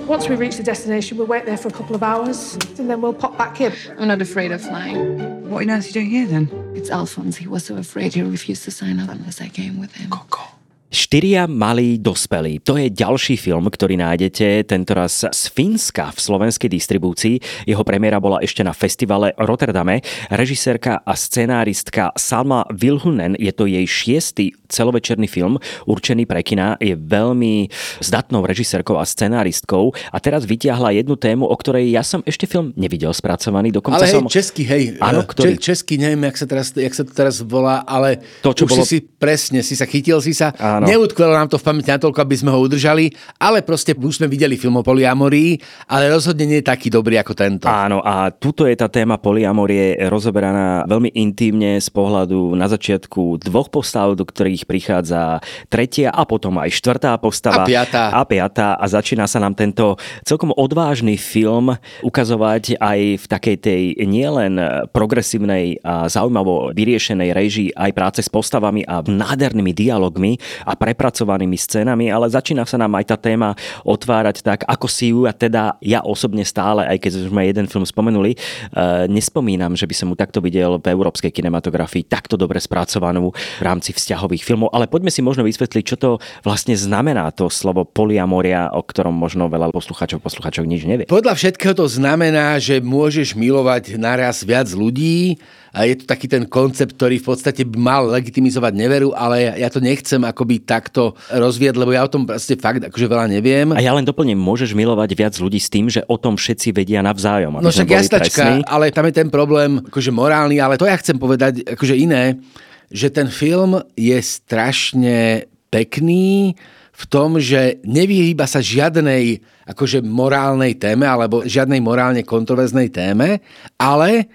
Once 0.08 0.28
we 0.28 0.36
reach 0.36 0.58
the 0.58 0.64
destination, 0.64 1.20
we'll 1.20 1.28
wait 1.28 1.46
there 1.46 1.58
for 1.58 1.68
a 1.68 1.72
couple 1.72 1.96
of 1.96 2.02
hours, 2.02 2.56
and 2.80 2.90
then 2.90 3.00
we'll 3.00 3.14
pop 3.14 3.38
back 3.38 3.62
in. 3.62 3.72
I'm 4.00 4.08
not 4.08 4.24
afraid 4.24 4.52
of 4.52 4.62
flying. 4.62 5.48
What 5.52 5.62
on 5.62 5.70
earth 5.70 5.86
are 5.86 5.88
you 5.88 5.94
doing 5.94 6.10
here 6.10 6.26
then? 6.26 6.74
It's 6.76 6.90
Alphonse. 6.90 7.38
He 7.38 7.48
was 7.48 7.66
so 7.66 7.78
afraid 7.78 8.16
he 8.16 8.24
refused 8.24 8.64
to 8.64 8.72
sign 8.72 9.00
up 9.00 9.10
unless 9.10 9.40
I 9.40 9.50
came 9.50 9.80
with 9.80 9.94
him. 9.94 10.10
Go, 10.10 10.22
go. 10.32 10.42
Štyria 10.90 11.46
malí 11.46 12.02
dospelí. 12.02 12.66
To 12.66 12.74
je 12.74 12.90
ďalší 12.90 13.38
film, 13.38 13.70
ktorý 13.70 13.94
nájdete 14.02 14.66
tentoraz 14.74 15.22
z 15.22 15.42
Fínska 15.54 16.10
v 16.10 16.18
slovenskej 16.18 16.66
distribúcii. 16.66 17.38
Jeho 17.70 17.86
premiéra 17.86 18.18
bola 18.18 18.42
ešte 18.42 18.66
na 18.66 18.74
festivale 18.74 19.38
Rotterdame. 19.38 20.02
Režisérka 20.34 21.06
a 21.06 21.14
scenáristka 21.14 22.10
Salma 22.18 22.66
Vilhunen, 22.74 23.38
je 23.38 23.54
to 23.54 23.70
jej 23.70 23.86
šiestý 23.86 24.58
celovečerný 24.66 25.30
film 25.30 25.62
určený 25.86 26.26
pre 26.26 26.42
kina. 26.42 26.74
Je 26.82 26.98
veľmi 26.98 27.70
zdatnou 28.02 28.42
režisérkou 28.50 28.98
a 28.98 29.06
scenáristkou 29.06 29.94
a 30.10 30.18
teraz 30.18 30.50
vytiahla 30.50 30.98
jednu 30.98 31.14
tému, 31.22 31.46
o 31.46 31.54
ktorej 31.54 31.86
ja 31.94 32.02
som 32.02 32.26
ešte 32.26 32.50
film 32.50 32.74
nevidel 32.74 33.14
spracovaný. 33.14 33.70
Dokonca 33.70 34.02
ale 34.02 34.10
hej, 34.10 34.16
som... 34.18 34.26
český, 34.26 34.66
hej. 34.66 34.98
Áno, 34.98 35.22
ktorý... 35.22 35.54
Český, 35.62 36.02
neviem, 36.02 36.34
jak 36.34 36.38
sa, 36.42 36.46
teraz, 36.50 36.74
jak 36.74 36.94
sa 36.98 37.06
to 37.06 37.14
teraz 37.14 37.46
volá, 37.46 37.86
ale 37.86 38.26
to, 38.42 38.58
čo 38.58 38.66
už 38.66 38.72
bolo... 38.74 38.82
si, 38.82 38.90
si 38.90 38.98
presne, 39.06 39.62
si 39.62 39.78
sa 39.78 39.86
chytil, 39.86 40.18
si 40.18 40.34
sa... 40.34 40.50
Áno. 40.80 40.88
Neutkvelo 40.88 41.36
nám 41.36 41.52
to 41.52 41.60
v 41.60 41.68
pamäti 41.68 41.92
natoľko, 41.92 42.20
aby 42.24 42.36
sme 42.40 42.56
ho 42.56 42.60
udržali, 42.64 43.12
ale 43.36 43.60
proste 43.68 43.92
už 43.92 44.24
sme 44.24 44.32
videli 44.32 44.56
film 44.56 44.80
o 44.80 44.84
polyamorii, 44.84 45.60
ale 45.92 46.08
rozhodne 46.08 46.48
nie 46.48 46.64
je 46.64 46.72
taký 46.72 46.88
dobrý 46.88 47.20
ako 47.20 47.36
tento. 47.36 47.68
Áno, 47.68 48.00
a 48.00 48.32
tuto 48.32 48.64
je 48.64 48.80
tá 48.80 48.88
téma 48.88 49.20
polyamorie 49.20 50.08
rozoberaná 50.08 50.88
veľmi 50.88 51.12
intimne 51.20 51.76
z 51.84 51.90
pohľadu 51.92 52.56
na 52.56 52.72
začiatku 52.72 53.44
dvoch 53.44 53.68
postav, 53.68 54.16
do 54.16 54.24
ktorých 54.24 54.64
prichádza 54.64 55.44
tretia 55.68 56.16
a 56.16 56.24
potom 56.24 56.56
aj 56.64 56.72
štvrtá 56.72 57.12
postava. 57.20 57.68
A 57.68 57.70
piatá. 57.70 58.16
A 58.16 58.24
piatá 58.24 58.80
a 58.80 58.86
začína 58.88 59.28
sa 59.28 59.44
nám 59.44 59.60
tento 59.60 60.00
celkom 60.24 60.56
odvážny 60.56 61.20
film 61.20 61.76
ukazovať 62.00 62.80
aj 62.80 63.00
v 63.20 63.26
takej 63.28 63.56
tej 63.60 63.82
nielen 64.08 64.56
progresívnej 64.96 65.84
a 65.84 66.08
zaujímavo 66.08 66.72
vyriešenej 66.72 67.30
režii 67.36 67.70
aj 67.76 67.92
práce 67.92 68.20
s 68.24 68.32
postavami 68.32 68.88
a 68.88 69.04
nádhernými 69.04 69.76
dialogmi 69.76 70.40
a 70.70 70.78
prepracovanými 70.78 71.58
scénami, 71.58 72.14
ale 72.14 72.30
začína 72.30 72.62
sa 72.70 72.78
nám 72.78 72.94
aj 73.02 73.06
tá 73.10 73.18
téma 73.18 73.58
otvárať 73.82 74.46
tak, 74.46 74.62
ako 74.70 74.86
si 74.86 75.10
ju 75.10 75.26
a 75.26 75.34
teda 75.34 75.82
ja 75.82 76.06
osobne 76.06 76.46
stále, 76.46 76.86
aj 76.86 77.02
keď 77.02 77.12
sme 77.26 77.42
jeden 77.50 77.66
film 77.66 77.90
spomenuli, 77.90 78.38
uh, 78.38 79.10
nespomínam, 79.10 79.74
že 79.74 79.90
by 79.90 79.96
som 79.98 80.08
mu 80.14 80.16
takto 80.16 80.38
videl 80.38 80.78
v 80.78 80.94
európskej 80.94 81.34
kinematografii 81.34 82.06
takto 82.06 82.38
dobre 82.38 82.62
spracovanú 82.62 83.34
v 83.34 83.64
rámci 83.66 83.98
vzťahových 83.98 84.46
filmov, 84.46 84.70
ale 84.70 84.86
poďme 84.86 85.10
si 85.10 85.26
možno 85.26 85.42
vysvetliť, 85.42 85.84
čo 85.84 85.98
to 85.98 86.10
vlastne 86.46 86.78
znamená 86.78 87.26
to 87.34 87.50
slovo 87.50 87.82
poliamoria, 87.88 88.70
o 88.70 88.86
ktorom 88.86 89.16
možno 89.16 89.50
veľa 89.50 89.74
poslucháčov, 89.74 90.22
poslucháčov 90.22 90.70
nič 90.70 90.86
nevie. 90.86 91.10
Podľa 91.10 91.34
všetkého 91.34 91.74
to 91.74 91.90
znamená, 91.90 92.62
že 92.62 92.84
môžeš 92.84 93.34
milovať 93.34 93.98
naraz 93.98 94.46
viac 94.46 94.70
ľudí, 94.70 95.42
je 95.74 96.02
to 96.02 96.06
taký 96.10 96.26
ten 96.26 96.50
koncept, 96.50 96.98
ktorý 96.98 97.22
v 97.22 97.28
podstate 97.30 97.62
by 97.66 97.78
mal 97.78 98.04
legitimizovať 98.10 98.74
neveru, 98.74 99.14
ale 99.14 99.54
ja 99.58 99.70
to 99.70 99.78
nechcem 99.78 100.22
akoby 100.26 100.66
takto 100.66 101.14
rozvieť, 101.30 101.78
lebo 101.78 101.94
ja 101.94 102.06
o 102.06 102.10
tom 102.10 102.26
proste 102.26 102.58
fakt 102.58 102.82
akože 102.90 103.06
veľa 103.06 103.26
neviem. 103.30 103.70
A 103.78 103.84
ja 103.84 103.94
len 103.94 104.06
doplním, 104.06 104.38
môžeš 104.38 104.74
milovať 104.74 105.10
viac 105.14 105.34
ľudí 105.38 105.62
s 105.62 105.70
tým, 105.70 105.86
že 105.88 106.02
o 106.10 106.18
tom 106.18 106.36
všetci 106.38 106.74
vedia 106.74 107.06
navzájom. 107.06 107.62
No 107.62 107.70
však 107.70 107.90
jasnačka, 107.90 108.66
ale 108.66 108.90
tam 108.90 109.06
je 109.10 109.14
ten 109.14 109.30
problém 109.30 109.82
akože 109.86 110.10
morálny, 110.10 110.58
ale 110.58 110.82
to 110.82 110.90
ja 110.90 110.98
chcem 110.98 111.22
povedať 111.22 111.62
akože 111.78 111.94
iné, 111.94 112.42
že 112.90 113.14
ten 113.14 113.30
film 113.30 113.78
je 113.94 114.18
strašne 114.18 115.46
pekný, 115.70 116.58
v 117.00 117.06
tom, 117.08 117.40
že 117.40 117.80
nevyhýba 117.88 118.44
sa 118.44 118.60
žiadnej 118.60 119.40
akože 119.72 120.04
morálnej 120.04 120.76
téme 120.76 121.08
alebo 121.08 121.48
žiadnej 121.48 121.80
morálne 121.80 122.28
kontroverznej 122.28 122.92
téme, 122.92 123.40
ale 123.80 124.28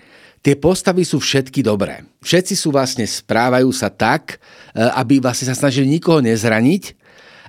tie 0.44 0.60
postavy 0.60 1.08
sú 1.08 1.24
všetky 1.24 1.64
dobré. 1.64 2.04
Všetci 2.20 2.52
sú 2.52 2.68
vlastne, 2.68 3.08
správajú 3.08 3.72
sa 3.72 3.88
tak, 3.88 4.36
aby 4.76 5.16
vlastne 5.16 5.48
sa 5.48 5.56
snažili 5.56 5.88
nikoho 5.88 6.20
nezraniť 6.20 7.00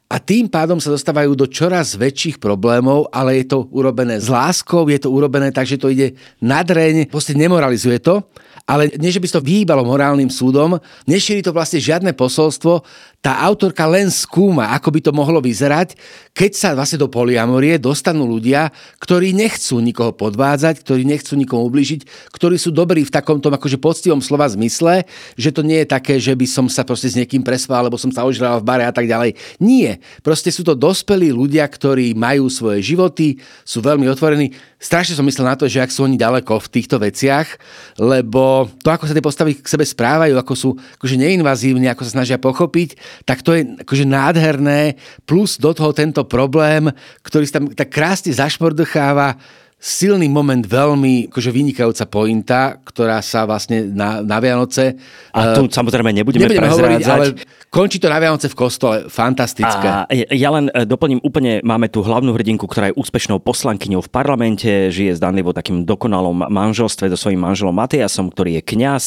a 0.07 0.15
tým 0.21 0.47
pádom 0.47 0.79
sa 0.79 0.93
dostávajú 0.93 1.35
do 1.35 1.49
čoraz 1.49 1.99
väčších 1.99 2.39
problémov, 2.39 3.11
ale 3.11 3.43
je 3.43 3.51
to 3.51 3.67
urobené 3.73 4.15
s 4.21 4.31
láskou, 4.31 4.87
je 4.87 5.01
to 5.01 5.11
urobené 5.11 5.51
tak, 5.51 5.67
že 5.67 5.81
to 5.81 5.91
ide 5.91 6.15
nadreň, 6.39 7.11
proste 7.11 7.35
nemoralizuje 7.35 7.99
to, 7.99 8.23
ale 8.63 8.95
nie, 8.95 9.11
že 9.11 9.19
by 9.19 9.27
to 9.27 9.43
vyhýbalo 9.43 9.83
morálnym 9.83 10.31
súdom, 10.31 10.79
nešíri 11.03 11.43
to 11.43 11.51
vlastne 11.51 11.83
žiadne 11.83 12.15
posolstvo, 12.15 12.87
tá 13.25 13.41
autorka 13.41 13.89
len 13.89 14.13
skúma, 14.13 14.77
ako 14.77 14.93
by 14.93 14.99
to 15.01 15.11
mohlo 15.11 15.41
vyzerať, 15.41 15.97
keď 16.37 16.51
sa 16.53 16.69
vlastne 16.77 17.01
do 17.01 17.09
polyamorie 17.09 17.81
dostanú 17.81 18.29
ľudia, 18.29 18.69
ktorí 19.01 19.33
nechcú 19.33 19.81
nikoho 19.81 20.13
podvádzať, 20.13 20.85
ktorí 20.85 21.09
nechcú 21.09 21.33
nikomu 21.33 21.65
ubližiť, 21.65 22.29
ktorí 22.29 22.61
sú 22.61 22.69
dobrí 22.69 23.01
v 23.01 23.09
takomto 23.09 23.49
akože 23.49 23.81
poctivom 23.81 24.21
slova 24.21 24.45
zmysle, 24.45 25.09
že 25.41 25.49
to 25.49 25.65
nie 25.65 25.81
je 25.81 25.87
také, 25.89 26.21
že 26.21 26.37
by 26.37 26.45
som 26.45 26.69
sa 26.69 26.85
proste 26.85 27.09
s 27.09 27.17
niekým 27.17 27.41
prespal, 27.41 27.81
alebo 27.81 27.97
som 27.97 28.13
sa 28.13 28.29
ožral 28.29 28.61
v 28.61 28.67
bare 28.69 28.85
a 28.85 28.93
tak 28.93 29.09
ďalej. 29.09 29.33
Nie. 29.57 29.97
Proste 30.21 30.53
sú 30.53 30.61
to 30.61 30.77
dospelí 30.77 31.33
ľudia, 31.33 31.65
ktorí 31.65 32.13
majú 32.13 32.45
svoje 32.53 32.85
životy, 32.85 33.41
sú 33.65 33.81
veľmi 33.81 34.05
otvorení. 34.05 34.53
Strašne 34.77 35.17
som 35.17 35.25
myslel 35.25 35.49
na 35.49 35.57
to, 35.57 35.65
že 35.65 35.81
ak 35.81 35.89
sú 35.89 36.05
oni 36.05 36.13
ďaleko 36.13 36.61
v 36.61 36.71
týchto 36.77 37.01
veciach, 37.01 37.57
lebo 37.97 38.44
to, 38.81 38.89
ako 38.89 39.05
sa 39.07 39.15
tie 39.15 39.23
postavy 39.23 39.51
k 39.57 39.67
sebe 39.67 39.85
správajú, 39.85 40.35
ako 40.35 40.53
sú 40.53 40.69
akože 40.99 41.15
neinvazívne, 41.19 41.89
ako 41.91 42.03
sa 42.07 42.21
snažia 42.21 42.37
pochopiť, 42.41 42.97
tak 43.23 43.43
to 43.43 43.53
je 43.55 43.61
akože 43.81 44.05
nádherné, 44.05 44.95
plus 45.27 45.57
do 45.57 45.71
toho 45.73 45.91
tento 45.91 46.23
problém, 46.25 46.89
ktorý 47.21 47.43
sa 47.45 47.59
tam 47.59 47.71
tak 47.73 47.89
krásne 47.91 48.31
zašmordocháva, 48.31 49.37
silný 49.75 50.25
moment, 50.31 50.65
veľmi 50.65 51.29
akože 51.29 51.51
vynikajúca 51.53 52.05
pointa, 52.09 52.81
ktorá 52.81 53.21
sa 53.21 53.45
vlastne 53.45 53.85
na, 53.85 54.23
na 54.25 54.41
Vianoce... 54.41 54.97
A 55.35 55.53
tu 55.53 55.67
uh, 55.67 55.69
samozrejme 55.69 56.09
nebudeme, 56.15 56.47
nebudeme 56.47 56.71
hovoriť, 56.71 57.01
ale 57.05 57.25
končí 57.69 57.99
to 57.99 58.07
na 58.07 58.17
Vianoce 58.17 58.47
v 58.49 58.55
kostole. 58.55 58.95
Fantastické. 59.11 59.85
A 59.85 60.07
ja 60.09 60.49
len 60.55 60.71
e, 60.71 60.87
doplním 60.87 61.19
úplne, 61.21 61.59
máme 61.59 61.91
tu 61.91 61.99
hlavnú 62.01 62.31
hrdinku, 62.33 62.65
ktorá 62.71 62.89
je 62.89 62.95
úspešnou 62.95 63.43
poslankyňou 63.43 63.99
v 63.99 64.09
parlamente, 64.09 64.71
žije 64.89 65.19
zdanlivo 65.19 65.51
takým 65.51 65.83
dokonalom 65.83 66.47
manželstve 66.47 67.11
so 67.11 67.19
svojím 67.19 67.43
manželom 67.43 67.75
Matiasom, 67.75 68.31
ktorý 68.31 68.57
je 68.57 68.61
kňaz, 68.63 69.03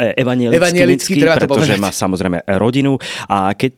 e, 0.00 0.16
evanielický, 0.16 1.22
pretože 1.22 1.76
má 1.76 1.92
samozrejme 1.92 2.42
rodinu. 2.56 2.96
A 3.28 3.52
keď 3.52 3.74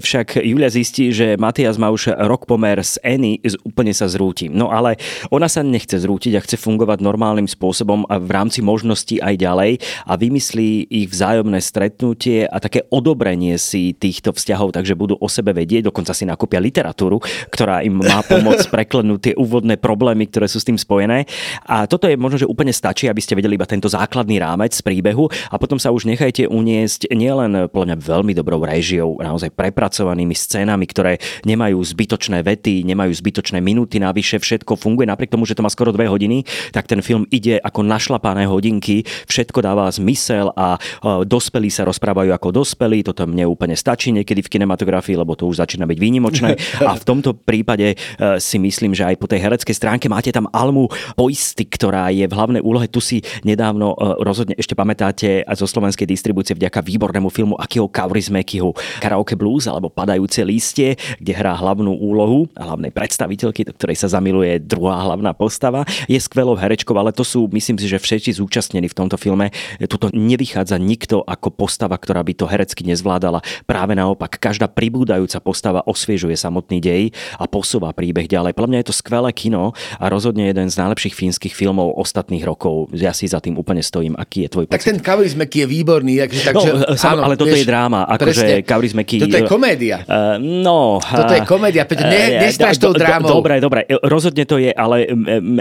však 0.00 0.40
Julia 0.40 0.72
zistí, 0.72 1.12
že 1.12 1.36
Matias 1.36 1.76
má 1.76 1.92
už 1.92 2.16
rok 2.26 2.48
pomer 2.48 2.80
s 2.80 2.96
Eny, 3.04 3.44
úplne 3.62 3.92
sa 3.92 4.08
zrúti. 4.08 4.48
No 4.48 4.72
ale 4.72 4.96
ona 5.28 5.46
sa 5.46 5.60
nechce 5.82 5.98
chce 5.98 6.06
zrútiť 6.06 6.32
a 6.38 6.44
chce 6.46 6.56
fungovať 6.62 7.02
normálnym 7.02 7.50
spôsobom 7.50 8.06
a 8.06 8.22
v 8.22 8.30
rámci 8.30 8.62
možností 8.62 9.18
aj 9.18 9.34
ďalej 9.34 9.72
a 10.06 10.14
vymyslí 10.14 10.86
ich 10.86 11.10
vzájomné 11.10 11.58
stretnutie 11.58 12.46
a 12.46 12.62
také 12.62 12.86
odobrenie 12.86 13.58
si 13.58 13.90
týchto 13.98 14.30
vzťahov, 14.30 14.70
takže 14.70 14.94
budú 14.94 15.18
o 15.18 15.26
sebe 15.26 15.50
vedieť, 15.50 15.90
dokonca 15.90 16.14
si 16.14 16.22
nakúpia 16.22 16.62
literatúru, 16.62 17.18
ktorá 17.50 17.82
im 17.82 17.98
má 17.98 18.22
pomôcť 18.30 18.70
preklenúť 18.70 19.20
tie 19.20 19.34
úvodné 19.34 19.74
problémy, 19.74 20.30
ktoré 20.30 20.46
sú 20.46 20.62
s 20.62 20.68
tým 20.70 20.78
spojené. 20.78 21.26
A 21.66 21.90
toto 21.90 22.06
je 22.06 22.14
možno, 22.14 22.46
že 22.46 22.46
úplne 22.46 22.70
stačí, 22.70 23.10
aby 23.10 23.18
ste 23.18 23.34
vedeli 23.34 23.58
iba 23.58 23.66
tento 23.66 23.90
základný 23.90 24.38
rámec 24.38 24.70
z 24.70 24.86
príbehu 24.86 25.26
a 25.50 25.58
potom 25.58 25.82
sa 25.82 25.90
už 25.90 26.06
nechajte 26.06 26.46
uniesť 26.46 27.10
nielen 27.10 27.66
podľa 27.74 27.86
mňa 27.92 27.98
veľmi 27.98 28.32
dobrou 28.38 28.62
režiou, 28.62 29.18
naozaj 29.18 29.50
prepracovanými 29.50 30.32
scénami, 30.32 30.86
ktoré 30.86 31.18
nemajú 31.42 31.82
zbytočné 31.82 32.46
vety, 32.46 32.86
nemajú 32.86 33.10
zbytočné 33.10 33.58
minúty 33.58 33.98
navyše, 33.98 34.38
všetko 34.38 34.78
funguje 34.78 35.10
napriek 35.10 35.32
tomu, 35.32 35.48
že 35.48 35.58
to 35.58 35.64
má 35.64 35.71
skoro 35.72 35.90
dve 35.90 36.06
hodiny, 36.12 36.44
tak 36.76 36.84
ten 36.84 37.00
film 37.00 37.24
ide 37.32 37.56
ako 37.56 37.80
našlapané 37.80 38.44
hodinky, 38.44 39.08
všetko 39.24 39.64
dáva 39.64 39.88
zmysel 39.88 40.52
a 40.52 40.76
dospelí 41.24 41.72
sa 41.72 41.88
rozprávajú 41.88 42.30
ako 42.36 42.48
dospelí, 42.52 43.00
toto 43.00 43.24
mne 43.24 43.48
úplne 43.48 43.72
stačí 43.72 44.12
niekedy 44.12 44.44
v 44.44 44.52
kinematografii, 44.52 45.16
lebo 45.16 45.32
to 45.32 45.48
už 45.48 45.64
začína 45.64 45.88
byť 45.88 45.98
výnimočné. 45.98 46.50
A 46.82 46.98
v 46.98 47.04
tomto 47.06 47.32
prípade 47.32 47.94
e, 47.94 47.96
si 48.42 48.58
myslím, 48.58 48.92
že 48.92 49.06
aj 49.06 49.16
po 49.16 49.30
tej 49.30 49.40
hereckej 49.40 49.72
stránke 49.72 50.10
máte 50.10 50.34
tam 50.34 50.50
Almu 50.50 50.90
Poisty, 51.14 51.64
ktorá 51.64 52.10
je 52.10 52.26
v 52.26 52.34
hlavnej 52.34 52.60
úlohe. 52.60 52.90
Tu 52.90 52.98
si 52.98 53.18
nedávno 53.46 53.94
e, 53.94 54.18
rozhodne 54.26 54.58
ešte 54.58 54.74
pamätáte 54.74 55.46
zo 55.54 55.66
slovenskej 55.70 56.04
distribúcie 56.04 56.58
vďaka 56.58 56.82
výbornému 56.82 57.30
filmu 57.30 57.54
Akio 57.54 57.86
Kaurismäkiho 57.86 58.74
Karaoke 58.98 59.38
Blues 59.38 59.70
alebo 59.70 59.88
Padajúce 59.88 60.42
lístie, 60.42 60.98
kde 61.22 61.32
hrá 61.32 61.54
hlavnú 61.54 61.94
úlohu 61.94 62.50
hlavnej 62.58 62.90
predstaviteľky, 62.90 63.68
do 63.68 63.72
ktorej 63.76 63.96
sa 63.96 64.10
zamiluje 64.10 64.58
druhá 64.62 64.98
hlavná 65.06 65.32
postava. 65.62 65.86
Je 66.10 66.18
skvelou 66.18 66.58
herečkou, 66.58 66.90
ale 66.98 67.14
to 67.14 67.22
sú, 67.22 67.46
myslím 67.54 67.78
si, 67.78 67.86
že 67.86 68.02
všetci 68.02 68.42
zúčastnení 68.42 68.90
v 68.90 68.98
tomto 68.98 69.14
filme. 69.14 69.54
Tuto 69.86 70.10
nevychádza 70.10 70.74
nikto 70.82 71.22
ako 71.22 71.54
postava, 71.54 71.94
ktorá 71.94 72.26
by 72.26 72.34
to 72.34 72.50
herecky 72.50 72.82
nezvládala. 72.82 73.38
Práve 73.62 73.94
naopak, 73.94 74.42
každá 74.42 74.66
pribúdajúca 74.66 75.38
postava 75.38 75.86
osviežuje 75.86 76.34
samotný 76.34 76.82
dej 76.82 77.02
a 77.38 77.46
posúva 77.46 77.94
príbeh 77.94 78.26
ďalej. 78.26 78.58
Podľa 78.58 78.70
mňa 78.74 78.80
je 78.82 78.88
to 78.90 78.96
skvelé 78.98 79.30
kino 79.30 79.70
a 80.02 80.04
rozhodne 80.10 80.50
jeden 80.50 80.66
z 80.66 80.74
najlepších 80.82 81.14
fínskych 81.14 81.54
filmov 81.54 81.94
ostatných 81.94 82.42
rokov. 82.42 82.90
Ja 82.90 83.14
si 83.14 83.30
za 83.30 83.38
tým 83.38 83.54
úplne 83.54 83.86
stojím. 83.86 84.18
Aký 84.18 84.42
je 84.42 84.50
tvoj 84.50 84.66
pocit? 84.66 84.74
Tak 84.74 84.82
ten 84.82 84.98
Kaurismäki 84.98 85.62
je 85.62 85.66
výborný. 85.70 86.18
Takže, 86.26 86.42
takže, 86.42 86.70
no, 86.74 86.98
áno, 86.98 87.20
ale 87.22 87.34
toto 87.38 87.54
vieš, 87.54 87.62
je 87.62 87.70
dráma. 87.70 88.00
Akože 88.10 88.66
Kaurismäki... 88.66 89.22
Toto 89.22 89.38
je 89.38 89.46
komédia. 89.46 90.02
Uh, 90.10 90.42
no... 90.42 90.98
Toto 90.98 91.34
je 91.38 91.42
komédia. 91.46 91.86
Peťo, 91.86 92.02
ne, 92.02 92.18
uh, 92.18 92.42
nestraš 92.48 92.82
tou 92.82 92.90
drámou. 92.96 93.30
Dobre, 93.30 93.62
dobre. 93.62 93.86
Rozhodne 94.02 94.42
to 94.48 94.58
je 94.58 94.72
ale 94.72 95.04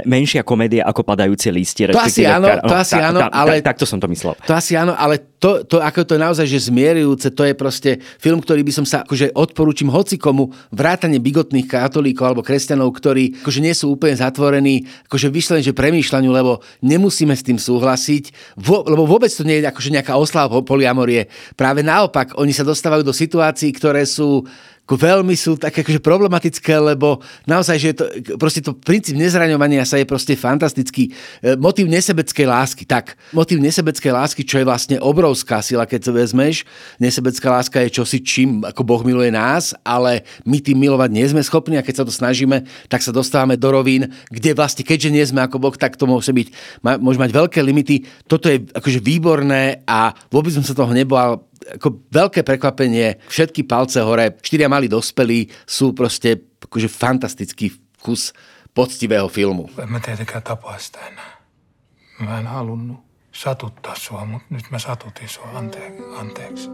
menšia 0.07 0.41
komédia 0.47 0.87
ako 0.87 1.03
padajúce 1.03 1.51
listie. 1.51 1.91
To 1.91 1.99
asi 1.99 2.23
áno, 2.23 2.47
to 2.63 2.75
asi 2.75 2.95
áno, 2.95 3.27
ale... 3.27 3.59
Takto 3.59 3.83
som 3.83 3.99
to 3.99 4.07
myslel. 4.07 4.33
To 4.47 4.53
asi 4.55 4.79
áno, 4.79 4.95
ale 4.95 5.19
to, 5.41 5.65
to, 5.65 5.81
ako 5.81 6.05
to 6.05 6.13
je 6.15 6.21
naozaj 6.21 6.45
že 6.45 6.69
zmierujúce, 6.69 7.33
to 7.33 7.43
je 7.43 7.53
proste 7.57 7.91
film, 8.21 8.39
ktorý 8.39 8.61
by 8.61 8.73
som 8.77 8.85
sa 8.85 9.01
akože 9.01 9.33
odporúčim 9.33 9.89
hocikomu 9.89 10.53
vrátane 10.69 11.17
bigotných 11.17 11.65
katolíkov 11.65 12.29
alebo 12.29 12.45
kresťanov, 12.45 12.93
ktorí 12.93 13.41
akože 13.41 13.59
nie 13.59 13.73
sú 13.73 13.97
úplne 13.97 14.13
zatvorení, 14.13 14.85
akože 15.09 15.27
vyšlení, 15.33 15.65
že 15.65 15.73
premýšľaňu, 15.73 16.29
lebo 16.29 16.61
nemusíme 16.85 17.33
s 17.33 17.41
tým 17.41 17.57
súhlasiť, 17.57 18.55
vo, 18.61 18.85
lebo 18.85 19.09
vôbec 19.09 19.33
to 19.33 19.41
nie 19.41 19.59
je 19.59 19.65
akože 19.65 19.89
nejaká 19.89 20.13
oslava 20.13 20.61
poliamorie. 20.61 21.25
Práve 21.57 21.81
naopak, 21.81 22.37
oni 22.37 22.53
sa 22.53 22.61
dostávajú 22.61 23.01
do 23.01 23.15
situácií, 23.15 23.73
ktoré 23.73 24.05
sú 24.05 24.45
veľmi 24.95 25.35
sú 25.37 25.55
také 25.55 25.83
akože 25.85 26.01
problematické, 26.03 26.73
lebo 26.79 27.21
naozaj, 27.45 27.77
že 27.77 27.89
to, 27.93 28.05
proste 28.35 28.65
to 28.65 28.75
princíp 28.75 29.15
nezraňovania 29.15 29.85
sa 29.87 29.99
je 29.99 30.09
proste 30.09 30.33
fantastický. 30.35 31.11
E, 31.43 31.55
motív 31.59 31.87
nesebeckej 31.91 32.47
lásky, 32.47 32.83
tak, 32.87 33.19
motív 33.31 33.61
nesebeckej 33.61 34.11
lásky, 34.11 34.41
čo 34.41 34.59
je 34.59 34.67
vlastne 34.67 34.97
obrovská 34.99 35.61
sila, 35.61 35.85
keď 35.85 36.09
to 36.09 36.11
vezmeš. 36.15 36.63
Nesebecká 36.97 37.47
láska 37.51 37.77
je 37.85 37.93
čosi, 37.93 38.19
čím 38.23 38.63
ako 38.65 38.81
Boh 38.81 39.01
miluje 39.05 39.29
nás, 39.29 39.75
ale 39.85 40.25
my 40.47 40.57
tým 40.57 40.79
milovať 40.79 41.09
nie 41.13 41.27
sme 41.29 41.45
schopní 41.45 41.77
a 41.77 41.85
keď 41.85 42.01
sa 42.01 42.07
to 42.07 42.13
snažíme, 42.13 42.65
tak 42.89 43.05
sa 43.05 43.13
dostávame 43.13 43.59
do 43.59 43.69
rovín, 43.69 44.09
kde 44.31 44.55
vlastne, 44.57 44.81
keďže 44.81 45.09
nie 45.13 45.25
sme 45.27 45.45
ako 45.45 45.61
Boh, 45.61 45.75
tak 45.75 45.99
to 45.99 46.09
môže 46.09 46.31
byť, 46.31 46.47
môže 47.03 47.21
mať 47.21 47.31
veľké 47.31 47.59
limity. 47.61 48.07
Toto 48.25 48.49
je 48.49 48.65
akože 48.71 49.03
výborné 49.03 49.83
a 49.85 50.15
vôbec 50.33 50.55
som 50.55 50.65
sa 50.65 50.73
toho 50.73 50.95
nebal 50.95 51.50
ako 51.75 52.09
veľké 52.09 52.43
prekvapenie, 52.43 53.21
všetky 53.29 53.63
palce 53.63 54.01
hore, 54.01 54.37
štyria 54.41 54.69
mali 54.69 54.89
dospelí, 54.89 55.49
sú 55.65 55.93
proste 55.93 56.41
akože 56.61 56.89
fantastický 56.89 57.71
kus 58.01 58.33
poctivého 58.73 59.29
filmu. 59.29 59.69
En 59.77 59.91
mä 59.91 59.99
tietenkään 59.99 60.43
tapaa 60.43 60.79
sitä 60.79 60.99
enää. 61.07 61.41
Mä 62.19 62.39
en 62.39 62.47
halunnut 62.47 62.99
satuttaa 63.31 63.95
sua, 63.95 64.25
mutta 64.25 64.47
nyt 64.49 64.65
mä 64.71 64.79
satutin 64.79 65.29
sua 65.29 65.45
ante- 65.53 66.19
anteeksi. 66.19 66.69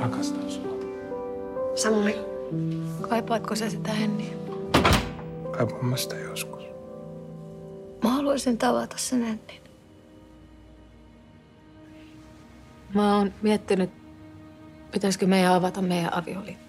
Rakastan 0.00 0.50
sua. 0.50 0.76
Samoin. 1.74 2.14
Kaipaatko 3.08 3.56
sä 3.56 3.70
sitä 3.70 3.92
Henniä? 3.92 4.32
Kaipaan 5.50 5.84
mä 5.84 5.96
sitä 5.96 6.16
joskus. 6.16 6.62
Mä 8.02 8.10
haluaisin 8.10 8.58
tavata 8.58 8.98
sen 8.98 9.22
Hennin. 9.22 9.65
Mä 12.94 13.16
oon 13.16 13.34
miettinyt, 13.42 13.90
pitäisikö 14.92 15.26
meidän 15.26 15.52
avata 15.52 15.82
meidän 15.82 16.14
avioliitto. 16.14 16.65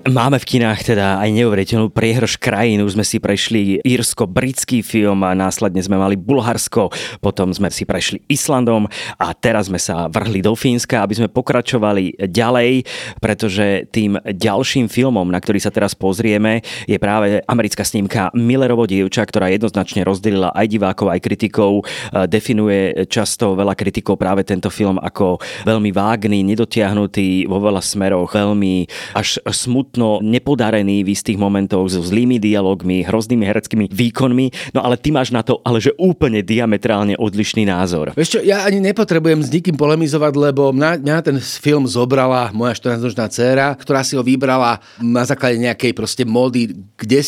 Máme 0.00 0.40
v 0.40 0.56
kinách 0.56 0.96
teda 0.96 1.20
aj 1.20 1.28
neuveriteľnú 1.28 1.92
priehrž 1.92 2.40
krajín. 2.40 2.80
Už 2.80 2.96
sme 2.96 3.04
si 3.04 3.20
prešli 3.20 3.84
írsko-britský 3.84 4.80
film 4.80 5.20
a 5.28 5.36
následne 5.36 5.84
sme 5.84 6.00
mali 6.00 6.16
Bulharsko, 6.16 6.88
potom 7.20 7.52
sme 7.52 7.68
si 7.68 7.84
prešli 7.84 8.24
Islandom 8.24 8.88
a 9.20 9.26
teraz 9.36 9.68
sme 9.68 9.76
sa 9.76 10.08
vrhli 10.08 10.40
do 10.40 10.56
Fínska, 10.56 11.04
aby 11.04 11.20
sme 11.20 11.28
pokračovali 11.28 12.16
ďalej, 12.16 12.88
pretože 13.20 13.92
tým 13.92 14.16
ďalším 14.24 14.88
filmom, 14.88 15.28
na 15.28 15.36
ktorý 15.36 15.60
sa 15.60 15.68
teraz 15.68 15.92
pozrieme, 15.92 16.64
je 16.88 16.96
práve 16.96 17.44
americká 17.44 17.84
snímka 17.84 18.32
Millerovo 18.32 18.88
dievča, 18.88 19.28
ktorá 19.28 19.52
jednoznačne 19.52 20.00
rozdelila 20.08 20.48
aj 20.56 20.80
divákov, 20.80 21.12
aj 21.12 21.20
kritikov. 21.20 21.84
Definuje 22.24 23.04
často 23.04 23.52
veľa 23.52 23.76
kritikov 23.76 24.16
práve 24.16 24.48
tento 24.48 24.72
film 24.72 24.96
ako 24.96 25.44
veľmi 25.68 25.92
vágný, 25.92 26.40
nedotiahnutý 26.40 27.44
vo 27.52 27.60
veľa 27.60 27.84
smeroch, 27.84 28.32
veľmi 28.32 28.88
až 29.12 29.36
smutný 29.44 29.89
smutno 29.90 30.22
nepodarený 30.22 31.02
v 31.02 31.10
istých 31.10 31.34
momentoch 31.34 31.90
so 31.90 31.98
zlými 31.98 32.38
dialogmi, 32.38 33.02
hroznými 33.02 33.42
hereckými 33.42 33.90
výkonmi, 33.90 34.70
no 34.70 34.86
ale 34.86 34.94
ty 34.94 35.10
máš 35.10 35.34
na 35.34 35.42
to 35.42 35.58
ale 35.66 35.82
že 35.82 35.90
úplne 35.98 36.46
diametrálne 36.46 37.18
odlišný 37.18 37.66
názor. 37.66 38.14
Čo, 38.14 38.38
ja 38.38 38.62
ani 38.62 38.78
nepotrebujem 38.78 39.42
s 39.42 39.50
nikým 39.50 39.74
polemizovať, 39.74 40.32
lebo 40.38 40.70
mňa, 40.70 41.02
mňa 41.02 41.16
ten 41.26 41.36
film 41.42 41.90
zobrala 41.90 42.54
moja 42.54 42.78
14-ročná 42.78 43.26
dcéra, 43.26 43.74
ktorá 43.74 44.06
si 44.06 44.14
ho 44.14 44.22
vybrala 44.22 44.78
na 45.02 45.26
základe 45.26 45.58
nejakej 45.58 45.90
proste 45.90 46.22
módy 46.22 46.70
kde 46.94 47.20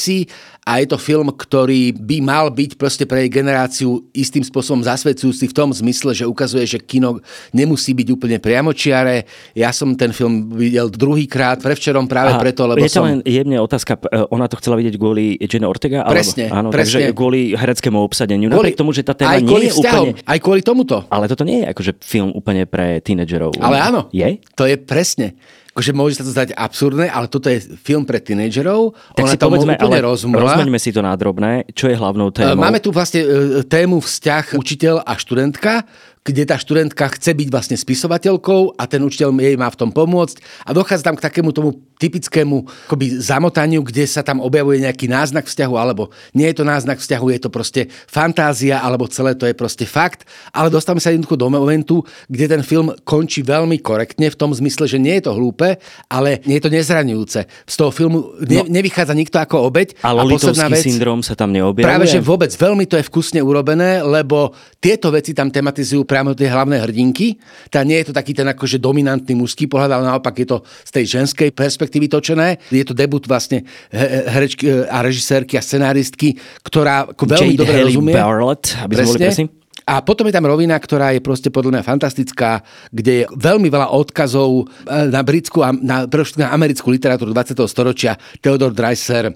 a 0.62 0.78
je 0.78 0.86
to 0.86 0.98
film, 0.98 1.26
ktorý 1.34 1.90
by 1.90 2.22
mal 2.22 2.46
byť 2.54 2.78
proste 2.78 3.02
pre 3.02 3.26
jej 3.26 3.30
generáciu 3.34 4.06
istým 4.14 4.46
spôsobom 4.46 4.86
zasvedcujúci 4.86 5.50
v 5.50 5.54
tom 5.58 5.74
zmysle, 5.74 6.14
že 6.14 6.22
ukazuje, 6.22 6.62
že 6.70 6.78
kino 6.78 7.18
nemusí 7.50 7.90
byť 7.90 8.08
úplne 8.14 8.38
priamočiare. 8.38 9.26
Ja 9.58 9.74
som 9.74 9.98
ten 9.98 10.14
film 10.14 10.54
videl 10.54 10.86
druhýkrát, 10.86 11.58
prevčerom 11.58 12.06
práve 12.06 12.38
Aha, 12.38 12.38
preto, 12.38 12.70
lebo 12.70 12.78
je 12.78 12.94
to 12.94 13.02
som... 13.02 13.10
len 13.10 13.18
jemne 13.26 13.58
otázka, 13.58 13.98
e, 14.06 14.22
ona 14.30 14.46
to 14.46 14.54
chcela 14.62 14.78
vidieť 14.78 14.94
kvôli 15.02 15.34
Jenny 15.42 15.66
Ortega? 15.66 16.06
Presne, 16.06 16.46
alebo, 16.46 16.54
áno, 16.54 16.68
presne. 16.70 17.10
Takže 17.10 17.18
kvôli 17.18 17.40
hereckému 17.58 17.98
obsadeniu. 17.98 18.46
Kvôli, 18.46 18.70
Napriek 18.70 18.78
tomu, 18.78 18.94
že 18.94 19.02
tá 19.02 19.18
téma 19.18 19.34
aj 19.34 19.42
nie 19.42 19.66
je 19.66 19.74
vzťahom, 19.74 20.06
úplne... 20.14 20.22
Aj 20.30 20.38
kvôli 20.38 20.62
tomuto. 20.62 20.96
Ale 21.10 21.26
toto 21.26 21.42
nie 21.42 21.66
je 21.66 21.74
akože 21.74 21.92
film 22.06 22.30
úplne 22.38 22.70
pre 22.70 23.02
tínedžerov. 23.02 23.58
Ale 23.58 23.82
áno. 23.82 24.06
Je? 24.14 24.38
To 24.54 24.62
je 24.62 24.78
presne 24.78 25.34
akože 25.72 25.92
môže 25.96 26.20
sa 26.20 26.24
to 26.28 26.30
zdať 26.36 26.52
absurdné, 26.52 27.08
ale 27.08 27.32
toto 27.32 27.48
je 27.48 27.64
film 27.80 28.04
pre 28.04 28.20
tínedžerov. 28.20 28.92
Tak 29.16 29.24
Ona 29.24 29.32
si 29.32 29.38
povedzme, 29.40 29.74
ale 29.80 30.04
rozmrla. 30.04 30.44
rozmeňme 30.52 30.76
si 30.76 30.92
to 30.92 31.00
na 31.00 31.16
drobné. 31.16 31.64
Čo 31.72 31.88
je 31.88 31.96
hlavnou 31.96 32.28
témou? 32.28 32.60
Máme 32.60 32.76
tu 32.76 32.92
vlastne 32.92 33.24
e, 33.24 33.64
tému 33.64 34.04
vzťah 34.04 34.60
učiteľ 34.60 35.00
a 35.00 35.12
študentka 35.16 35.88
kde 36.22 36.46
tá 36.46 36.54
študentka 36.54 37.10
chce 37.18 37.34
byť 37.34 37.48
vlastne 37.50 37.74
spisovateľkou 37.74 38.78
a 38.78 38.86
ten 38.86 39.02
učiteľ 39.02 39.34
jej 39.42 39.58
má 39.58 39.66
v 39.66 39.78
tom 39.78 39.90
pomôcť 39.90 40.38
a 40.62 40.70
dochádza 40.70 41.10
tam 41.10 41.18
k 41.18 41.24
takému 41.26 41.50
tomu 41.50 41.82
typickému 42.02 42.90
akoby 42.90 43.22
zamotaniu, 43.22 43.86
kde 43.86 44.02
sa 44.10 44.26
tam 44.26 44.42
objavuje 44.42 44.82
nejaký 44.82 45.06
náznak 45.06 45.46
vzťahu, 45.46 45.74
alebo 45.78 46.10
nie 46.34 46.50
je 46.50 46.58
to 46.58 46.64
náznak 46.66 46.98
vzťahu, 46.98 47.26
je 47.30 47.40
to 47.46 47.50
proste 47.54 47.86
fantázia, 48.10 48.82
alebo 48.82 49.06
celé 49.06 49.38
to 49.38 49.46
je 49.46 49.54
proste 49.54 49.86
fakt, 49.86 50.26
ale 50.50 50.66
dostávame 50.66 50.98
sa 50.98 51.14
jednoducho 51.14 51.38
do 51.38 51.46
momentu, 51.46 52.02
kde 52.26 52.58
ten 52.58 52.62
film 52.66 52.90
končí 53.06 53.46
veľmi 53.46 53.78
korektne 53.78 54.26
v 54.26 54.36
tom 54.38 54.50
zmysle, 54.50 54.90
že 54.90 54.98
nie 54.98 55.22
je 55.22 55.30
to 55.30 55.32
hlúpe, 55.38 55.78
ale 56.10 56.42
nie 56.42 56.58
je 56.58 56.64
to 56.66 56.74
nezraňujúce. 56.74 57.40
Z 57.46 57.74
toho 57.78 57.94
filmu 57.94 58.34
ne, 58.42 58.66
no, 58.66 58.66
nevychádza 58.66 59.14
nikto 59.14 59.38
ako 59.38 59.70
obeď. 59.70 59.94
A 60.02 60.10
Lolitovský 60.10 60.72
vec, 60.72 60.82
syndrom 60.82 61.22
sa 61.22 61.38
tam 61.38 61.54
neobjavuje? 61.54 61.86
Práve, 61.86 62.10
že 62.10 62.18
vôbec 62.18 62.50
veľmi 62.50 62.88
to 62.88 62.98
je 62.98 63.04
vkusne 63.06 63.38
urobené, 63.38 64.02
lebo 64.02 64.50
tieto 64.80 65.12
veci 65.12 65.36
tam 65.36 65.52
tematizujú 65.52 66.02
priamo 66.02 66.34
tie 66.34 66.50
hlavné 66.50 66.80
hrdinky. 66.82 67.38
Tá 67.68 67.84
nie 67.86 68.00
je 68.02 68.10
to 68.10 68.14
taký 68.16 68.32
ten 68.32 68.48
akože 68.48 68.80
dominantný 68.80 69.36
mužský 69.36 69.68
pohľad, 69.68 70.00
ale 70.00 70.08
naopak 70.08 70.34
je 70.40 70.48
to 70.48 70.58
z 70.88 70.90
tej 70.90 71.04
ženskej 71.20 71.52
perspektívy 71.52 71.91
točené. 72.06 72.62
Je 72.70 72.86
to 72.86 72.94
debut 72.96 73.24
vlastne 73.26 73.66
herečky 73.92 74.64
e, 74.68 74.86
a 74.86 75.02
režisérky 75.02 75.58
a 75.58 75.62
scenáristky, 75.64 76.38
ktorá 76.62 77.10
ako 77.10 77.24
veľmi 77.26 77.52
Jade 77.56 77.60
dobre 77.60 77.76
Haley 77.76 77.96
rozumie. 77.98 78.14
Barrett, 78.14 78.66
aby 78.80 78.92
sme 78.96 79.06
boli 79.10 79.20
presní. 79.20 79.46
A 79.82 79.98
potom 79.98 80.30
je 80.30 80.34
tam 80.34 80.46
rovina, 80.46 80.78
ktorá 80.78 81.10
je 81.10 81.18
proste 81.18 81.50
podľa 81.50 81.82
mňa 81.82 81.82
fantastická, 81.82 82.62
kde 82.94 83.12
je 83.12 83.24
veľmi 83.34 83.66
veľa 83.66 83.90
odkazov 83.90 84.70
e, 84.86 85.10
na 85.10 85.26
britskú 85.26 85.66
a 85.66 85.74
na, 85.74 86.06
na 86.38 86.46
americkú 86.54 86.88
literatúru 86.94 87.34
20. 87.34 87.58
storočia. 87.66 88.14
Theodore 88.38 88.72
Dreiser, 88.72 89.34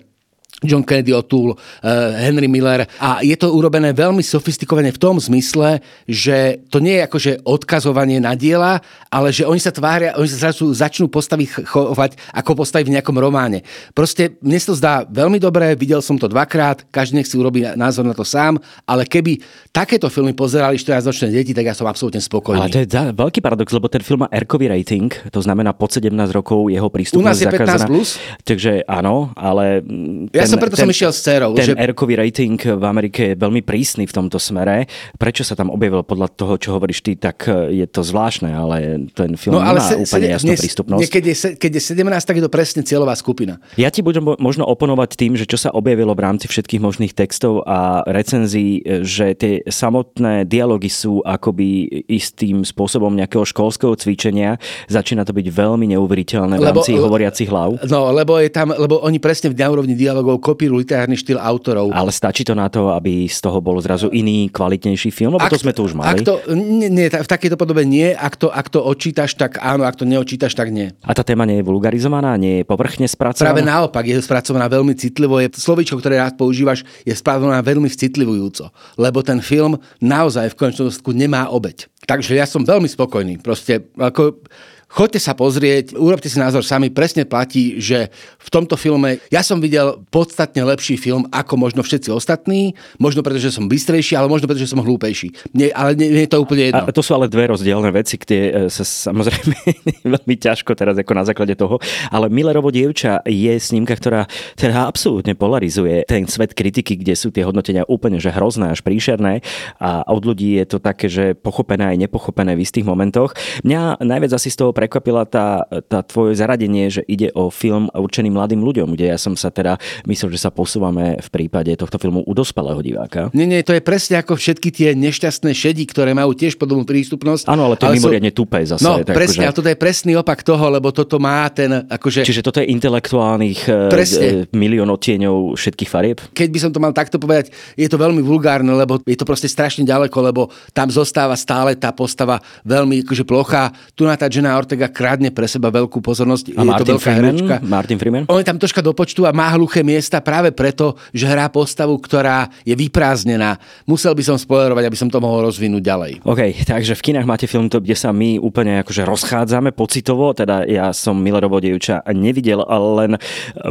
John 0.64 0.80
Kennedy 0.80 1.12
O'Toole, 1.12 1.52
uh, 1.52 2.16
Henry 2.16 2.48
Miller 2.48 2.88
a 2.96 3.20
je 3.20 3.36
to 3.36 3.52
urobené 3.52 3.92
veľmi 3.92 4.24
sofistikovane 4.24 4.88
v 4.88 4.96
tom 4.96 5.20
zmysle, 5.20 5.84
že 6.08 6.64
to 6.72 6.80
nie 6.80 6.96
je 6.96 7.02
akože 7.04 7.32
odkazovanie 7.44 8.16
na 8.24 8.32
diela, 8.32 8.80
ale 9.12 9.36
že 9.36 9.44
oni 9.44 9.60
sa 9.60 9.68
tvária, 9.68 10.16
oni 10.16 10.24
sa 10.32 10.48
zrazu 10.48 10.72
začnú 10.72 11.12
postaviť 11.12 11.68
chovať 11.68 12.16
ako 12.32 12.64
postaviť 12.64 12.86
v 12.88 12.94
nejakom 12.96 13.16
románe. 13.20 13.60
Proste 13.92 14.40
mne 14.40 14.56
sa 14.56 14.72
to 14.72 14.80
zdá 14.80 14.94
veľmi 15.04 15.36
dobré, 15.36 15.76
videl 15.76 16.00
som 16.00 16.16
to 16.16 16.24
dvakrát, 16.24 16.88
každý 16.88 17.20
nech 17.20 17.28
si 17.28 17.36
urobí 17.36 17.60
názor 17.76 18.08
na 18.08 18.16
to 18.16 18.24
sám, 18.24 18.56
ale 18.88 19.04
keby 19.04 19.36
takéto 19.76 20.08
filmy 20.08 20.32
pozerali 20.32 20.80
14-ročné 20.80 21.36
deti, 21.36 21.52
tak 21.52 21.68
ja 21.68 21.76
som 21.76 21.84
absolútne 21.84 22.24
spokojný. 22.24 22.64
Ale 22.64 22.72
to 22.72 22.80
je 22.80 22.88
veľký 23.12 23.44
paradox, 23.44 23.76
lebo 23.76 23.92
ten 23.92 24.00
film 24.00 24.24
má 24.24 24.28
Erkový 24.32 24.72
rating, 24.72 25.12
to 25.28 25.44
znamená 25.44 25.76
pod 25.76 25.92
17 25.92 26.08
rokov 26.32 26.72
jeho 26.72 26.88
prístup. 26.88 27.20
U 27.20 27.26
nás 27.28 27.36
je 27.36 27.44
15 27.44 27.92
plus. 27.92 28.16
Takže 28.48 28.88
áno, 28.88 29.36
ale 29.36 29.84
ja 30.32 30.45
ten, 30.46 30.52
som 30.54 30.62
preto 30.62 30.76
ten, 30.78 30.86
som 30.86 30.90
išiel 30.90 31.10
s 31.12 31.20
dcerou. 31.22 31.50
Ten 31.58 31.74
že... 31.74 31.78
Erkový 31.78 32.14
rating 32.16 32.56
v 32.56 32.84
Amerike 32.86 33.20
je 33.32 33.34
veľmi 33.34 33.60
prísny 33.66 34.06
v 34.06 34.12
tomto 34.14 34.38
smere. 34.38 34.86
Prečo 35.18 35.42
sa 35.42 35.58
tam 35.58 35.68
objavil 35.74 36.06
podľa 36.06 36.30
toho, 36.32 36.54
čo 36.56 36.78
hovoríš 36.78 37.02
ty, 37.02 37.18
tak 37.18 37.46
e, 37.46 37.82
je 37.82 37.86
to 37.86 38.02
zvláštne, 38.02 38.50
ale 38.50 39.06
ten 39.12 39.34
film 39.34 39.58
no, 39.58 39.62
ale 39.62 39.82
nemá 39.82 39.90
se, 39.90 39.94
úplne 39.98 40.26
jasnú 40.32 40.50
dnes, 40.54 40.60
prístupnosť. 40.62 41.00
Nie, 41.02 41.08
keď, 41.10 41.24
je, 41.26 41.36
keď 41.58 41.70
je 41.76 41.82
17, 41.92 42.28
tak 42.28 42.34
je 42.38 42.44
to 42.46 42.52
presne 42.52 42.80
cieľová 42.86 43.14
skupina. 43.18 43.58
Ja 43.76 43.90
ti 43.92 44.00
budem 44.00 44.24
možno 44.38 44.64
oponovať 44.66 45.18
tým, 45.18 45.36
že 45.36 45.44
čo 45.44 45.58
sa 45.60 45.70
objavilo 45.74 46.14
v 46.14 46.22
rámci 46.22 46.46
všetkých 46.48 46.80
možných 46.80 47.12
textov 47.12 47.66
a 47.66 48.06
recenzií, 48.06 48.80
e, 48.82 49.02
že 49.02 49.36
tie 49.36 49.60
samotné 49.66 50.46
dialógy 50.46 50.88
sú 50.88 51.20
akoby 51.22 52.02
istým 52.06 52.62
spôsobom 52.62 53.12
nejakého 53.12 53.44
školského 53.44 53.92
cvičenia. 53.98 54.58
Začína 54.86 55.26
to 55.26 55.34
byť 55.34 55.46
veľmi 55.50 55.90
neuveriteľné 55.92 56.56
v 56.58 56.64
rámci 56.64 56.94
lebo, 56.94 57.10
hovoriacich 57.10 57.48
hlav. 57.50 57.82
No, 57.86 58.10
lebo 58.14 58.38
je 58.40 58.50
tam, 58.50 58.72
lebo 58.72 59.02
oni 59.02 59.18
presne 59.18 59.52
v 59.52 59.58
úrovni 59.66 59.98
dialogov 59.98 60.35
kopírujú 60.38 60.80
literárny 60.82 61.16
štýl 61.18 61.40
autorov. 61.40 61.90
Ale 61.92 62.12
stačí 62.14 62.46
to 62.46 62.54
na 62.54 62.70
to, 62.70 62.92
aby 62.92 63.26
z 63.26 63.38
toho 63.42 63.58
bol 63.60 63.76
zrazu 63.82 64.12
iný, 64.12 64.48
kvalitnejší 64.52 65.10
film? 65.10 65.36
Lebo 65.36 65.46
ak, 65.46 65.52
to 65.52 65.62
sme 65.62 65.72
tu 65.74 65.84
už 65.84 65.96
mali. 65.96 66.20
Ak 66.20 66.26
to, 66.26 66.40
nie, 66.54 66.88
nie, 66.88 67.06
v 67.08 67.28
takejto 67.28 67.56
podobe 67.58 67.82
nie. 67.82 68.12
Ak 68.12 68.38
to, 68.38 68.52
ak 68.52 68.68
to 68.68 68.84
odčítaš, 68.84 69.34
tak 69.34 69.58
áno. 69.58 69.84
Ak 69.84 69.96
to 69.96 70.08
neodčítaš, 70.08 70.54
tak 70.54 70.70
nie. 70.70 70.92
A 71.04 71.12
tá 71.12 71.26
téma 71.26 71.44
nie 71.48 71.60
je 71.60 71.64
vulgarizovaná? 71.66 72.36
Nie 72.36 72.62
je 72.62 72.64
povrchne 72.64 73.08
spracovaná? 73.08 73.52
Práve 73.52 73.64
naopak. 73.64 74.04
Je 74.06 74.16
spracovaná 74.20 74.70
veľmi 74.70 74.94
citlivo. 74.94 75.40
Je, 75.42 75.48
slovičko, 75.52 75.98
ktoré 75.98 76.22
rád 76.22 76.38
používaš, 76.38 76.86
je 77.02 77.14
spracovaná 77.16 77.60
veľmi 77.64 77.88
citlivujúco. 77.88 78.70
Lebo 79.00 79.24
ten 79.24 79.42
film 79.42 79.80
naozaj 79.98 80.52
v 80.52 80.58
konečnom 80.58 80.92
nemá 81.12 81.48
obeď. 81.50 81.88
Takže 82.06 82.38
ja 82.38 82.46
som 82.46 82.62
veľmi 82.62 82.86
spokojný. 82.86 83.42
Proste 83.42 83.90
ako 83.98 84.46
Choďte 84.86 85.18
sa 85.18 85.34
pozrieť, 85.34 85.98
urobte 85.98 86.30
si 86.30 86.38
názor 86.38 86.62
sami. 86.62 86.94
Presne 86.94 87.26
platí, 87.26 87.82
že 87.82 88.06
v 88.38 88.48
tomto 88.48 88.78
filme 88.78 89.18
ja 89.34 89.42
som 89.42 89.58
videl 89.58 89.98
podstatne 90.14 90.62
lepší 90.62 90.94
film 90.94 91.26
ako 91.34 91.58
možno 91.58 91.82
všetci 91.82 92.14
ostatní. 92.14 92.70
Možno 92.96 93.26
preto, 93.26 93.42
že 93.42 93.50
som 93.50 93.66
bystrejší, 93.66 94.14
ale 94.14 94.30
možno 94.30 94.46
preto, 94.46 94.62
že 94.62 94.70
som 94.70 94.78
hlúpejší. 94.78 95.52
Nie, 95.58 95.74
ale 95.74 95.98
nie, 95.98 96.14
nie 96.14 96.24
je 96.24 96.32
to 96.32 96.38
úplne 96.38 96.70
jedno. 96.70 96.86
A 96.86 96.94
to 96.94 97.02
sú 97.02 97.18
ale 97.18 97.26
dve 97.26 97.50
rozdielne 97.50 97.90
veci, 97.90 98.14
kde 98.14 98.38
e, 98.38 98.50
sa 98.70 98.86
samozrejme 98.86 99.58
veľmi 100.16 100.34
ťažko 100.38 100.78
teraz 100.78 100.94
ako 100.94 101.12
na 101.18 101.26
základe 101.26 101.58
toho. 101.58 101.82
Ale 102.14 102.30
Millerovo 102.30 102.70
dievča 102.70 103.26
je 103.26 103.58
snímka, 103.58 103.98
ktorá 103.98 104.30
teda 104.54 104.86
absolútne 104.86 105.34
polarizuje 105.34 106.06
ten 106.06 106.30
svet 106.30 106.54
kritiky, 106.54 106.94
kde 106.94 107.18
sú 107.18 107.34
tie 107.34 107.42
hodnotenia 107.42 107.82
úplne 107.90 108.22
že 108.22 108.30
hrozné 108.30 108.70
až 108.70 108.86
príšerné 108.86 109.42
a 109.82 110.06
od 110.08 110.22
ľudí 110.22 110.62
je 110.62 110.66
to 110.70 110.78
také, 110.78 111.10
že 111.10 111.34
pochopené 111.34 111.90
aj 111.90 111.95
nepochopené 112.00 112.54
v 112.56 112.64
istých 112.64 112.84
momentoch. 112.84 113.32
Mňa 113.64 114.00
najviac 114.04 114.32
asi 114.36 114.52
z 114.52 114.56
toho 114.60 114.70
prekvapila 114.76 115.24
tá, 115.24 115.64
tá 115.88 116.04
tvoje 116.04 116.36
zaradenie, 116.36 116.92
že 116.92 117.02
ide 117.08 117.32
o 117.32 117.48
film 117.48 117.88
určený 117.92 118.30
mladým 118.30 118.60
ľuďom, 118.62 118.92
kde 118.94 119.12
ja 119.12 119.18
som 119.18 119.34
sa 119.34 119.48
teda 119.48 119.80
myslel, 120.06 120.32
že 120.32 120.40
sa 120.40 120.50
posúvame 120.52 121.18
v 121.20 121.28
prípade 121.32 121.72
tohto 121.74 121.96
filmu 121.96 122.22
u 122.24 122.32
dospelého 122.32 122.80
diváka. 122.84 123.32
Nie, 123.32 123.48
nie, 123.48 123.64
to 123.64 123.72
je 123.72 123.82
presne 123.82 124.20
ako 124.20 124.36
všetky 124.36 124.68
tie 124.70 124.88
nešťastné 124.92 125.50
šedi, 125.52 125.84
ktoré 125.88 126.12
majú 126.12 126.36
tiež 126.36 126.60
podobnú 126.60 126.84
prístupnosť. 126.84 127.48
Áno, 127.48 127.72
ale 127.72 127.80
to 127.80 127.88
je 127.88 127.98
mimoriadne 127.98 128.32
sú... 128.32 128.38
tupé 128.44 128.64
zase. 128.68 128.84
No, 128.84 129.00
tak 129.00 129.16
presne, 129.16 129.44
akože... 129.44 129.48
ale 129.48 129.56
toto 129.56 129.68
je 129.72 129.78
presný 129.78 130.12
opak 130.18 130.40
toho, 130.44 130.64
lebo 130.68 130.88
toto 130.92 131.16
má 131.16 131.48
ten, 131.50 131.86
akože... 131.88 132.22
Čiže 132.26 132.44
toto 132.44 132.58
je 132.60 132.68
intelektuálnych 132.70 133.60
e, 133.66 133.72
presne. 133.90 134.26
E, 134.26 134.56
milión 134.56 134.88
odtieňov 134.92 135.56
všetkých 135.56 135.90
farieb? 135.90 136.18
Keď 136.34 136.48
by 136.52 136.58
som 136.60 136.70
to 136.72 136.82
mal 136.82 136.92
takto 136.92 137.16
povedať, 137.16 137.52
je 137.74 137.88
to 137.88 137.96
veľmi 137.96 138.20
vulgárne, 138.20 138.70
lebo 138.72 139.00
je 139.04 139.16
to 139.16 139.28
proste 139.28 139.48
strašne 139.48 139.86
ďaleko, 139.86 140.18
lebo 140.20 140.48
tam 140.72 140.88
zostáva 140.92 141.34
stále 141.38 141.78
tá 141.78 141.85
postava 141.92 142.38
veľmi 142.64 143.02
akože 143.06 143.24
plochá. 143.26 143.74
Tu 143.92 144.06
na 144.06 144.14
tá 144.14 144.30
žena 144.30 144.54
Ortega 144.56 144.86
kradne 144.90 145.34
pre 145.34 145.50
seba 145.50 145.68
veľkú 145.74 145.98
pozornosť. 146.00 146.54
A 146.56 146.62
je 146.62 146.68
Martin 146.68 146.86
to 146.86 146.92
veľká 146.96 147.04
Freeman? 147.04 147.24
herečka. 147.34 147.56
Martin 147.66 147.98
Freeman? 147.98 148.24
On 148.30 148.38
je 148.40 148.46
tam 148.46 148.58
troška 148.58 148.80
do 148.82 148.96
počtu 148.96 149.26
a 149.26 149.34
má 149.34 149.50
hluché 149.54 149.82
miesta 149.82 150.22
práve 150.22 150.54
preto, 150.54 150.96
že 151.12 151.26
hrá 151.28 151.50
postavu, 151.50 151.98
ktorá 151.98 152.48
je 152.62 152.72
vyprázdnená. 152.72 153.58
Musel 153.84 154.14
by 154.14 154.22
som 154.22 154.36
spoilerovať, 154.38 154.84
aby 154.86 154.98
som 154.98 155.08
to 155.10 155.18
mohol 155.18 155.46
rozvinúť 155.46 155.82
ďalej. 155.82 156.12
OK, 156.24 156.64
takže 156.64 156.94
v 156.94 157.04
kinách 157.12 157.26
máte 157.26 157.46
film 157.50 157.68
to, 157.68 157.82
kde 157.82 157.98
sa 157.98 158.14
my 158.14 158.38
úplne 158.38 158.80
akože 158.86 159.02
rozchádzame 159.04 159.74
pocitovo, 159.74 160.32
teda 160.32 160.64
ja 160.66 160.94
som 160.94 161.18
Millerovo 161.18 161.58
dievča 161.58 162.00
nevidel, 162.14 162.62
ale 162.62 162.86
len 163.04 163.12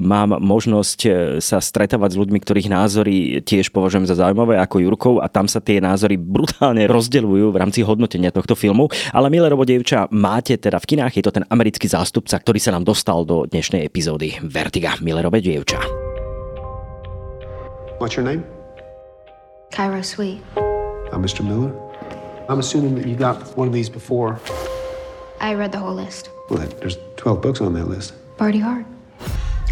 mám 0.04 0.38
možnosť 0.38 1.00
e, 1.06 1.10
sa 1.40 1.64
stretávať 1.64 2.16
s 2.16 2.20
ľuďmi, 2.20 2.40
ktorých 2.42 2.70
názory 2.72 3.16
tiež 3.42 3.72
považujem 3.72 4.06
za 4.10 4.18
zaujímavé 4.20 4.60
ako 4.60 4.84
Jurkov 4.84 5.16
a 5.24 5.28
tam 5.32 5.48
sa 5.48 5.62
tie 5.62 5.80
názory 5.80 6.18
brutálne 6.20 6.86
rozdeľujú 6.90 7.48
v 7.54 7.60
rámci 7.60 7.82
hodnotenia 8.06 8.30
tohto 8.30 8.54
filmu. 8.54 8.88
Ale 9.10 9.34
Millerovo 9.34 9.66
dievča 9.66 10.06
máte 10.14 10.62
teda 10.62 10.78
v 10.78 10.86
kinách, 10.94 11.18
je 11.18 11.26
to 11.26 11.34
ten 11.34 11.46
americký 11.50 11.90
zástupca, 11.90 12.38
ktorý 12.38 12.62
sa 12.62 12.70
nám 12.70 12.86
dostal 12.86 13.26
do 13.26 13.50
dnešnej 13.50 13.82
epizódy 13.82 14.38
Vertiga 14.46 14.94
Millerové 15.02 15.42
dievča. 15.42 15.82
What's 17.98 18.14
your 18.14 18.24
name? 18.24 18.46
Cairo 19.74 20.06
Sweet. 20.06 20.40
I'm 21.10 21.26
Mr. 21.26 21.42
Miller. 21.42 21.74
I'm 22.46 22.62
assuming 22.62 22.94
that 23.02 23.10
you 23.10 23.18
got 23.18 23.42
one 23.58 23.66
of 23.68 23.74
these 23.74 23.90
before. 23.90 24.38
I 25.42 25.58
read 25.58 25.74
the 25.74 25.82
whole 25.82 25.98
list. 25.98 26.30
Well, 26.54 26.62
there's 26.80 27.02
12 27.18 27.42
books 27.42 27.60
on 27.60 27.74
that 27.74 27.90
list. 27.90 28.14
Party 28.38 28.62
hard. 28.62 28.86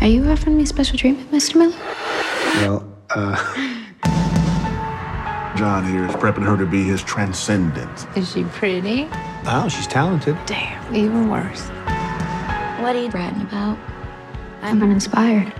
Are 0.02 0.10
you 0.10 0.26
offering 0.26 0.58
me 0.58 0.66
special 0.66 0.98
treatment, 0.98 1.30
Mr. 1.32 1.56
Miller? 1.56 1.78
Well, 2.66 2.82
uh... 3.14 3.38
John 5.56 5.86
here 5.86 6.06
is 6.06 6.12
prepping 6.16 6.43
her 6.45 6.58
to 6.58 6.66
be 6.66 6.84
his 6.84 7.04
transcendent. 7.04 8.08
Is 8.18 8.32
she 8.32 8.43
pretty? 8.45 9.08
Oh, 9.45 9.68
she's 9.70 9.86
talented. 9.86 10.36
Damn, 10.47 10.95
even 10.95 11.30
worse. 11.30 11.68
What 12.80 12.95
are 12.95 13.01
you 13.04 13.10
bragging 13.10 13.43
about? 13.43 13.78
I'm 14.64 14.82
uninspired. 14.82 15.54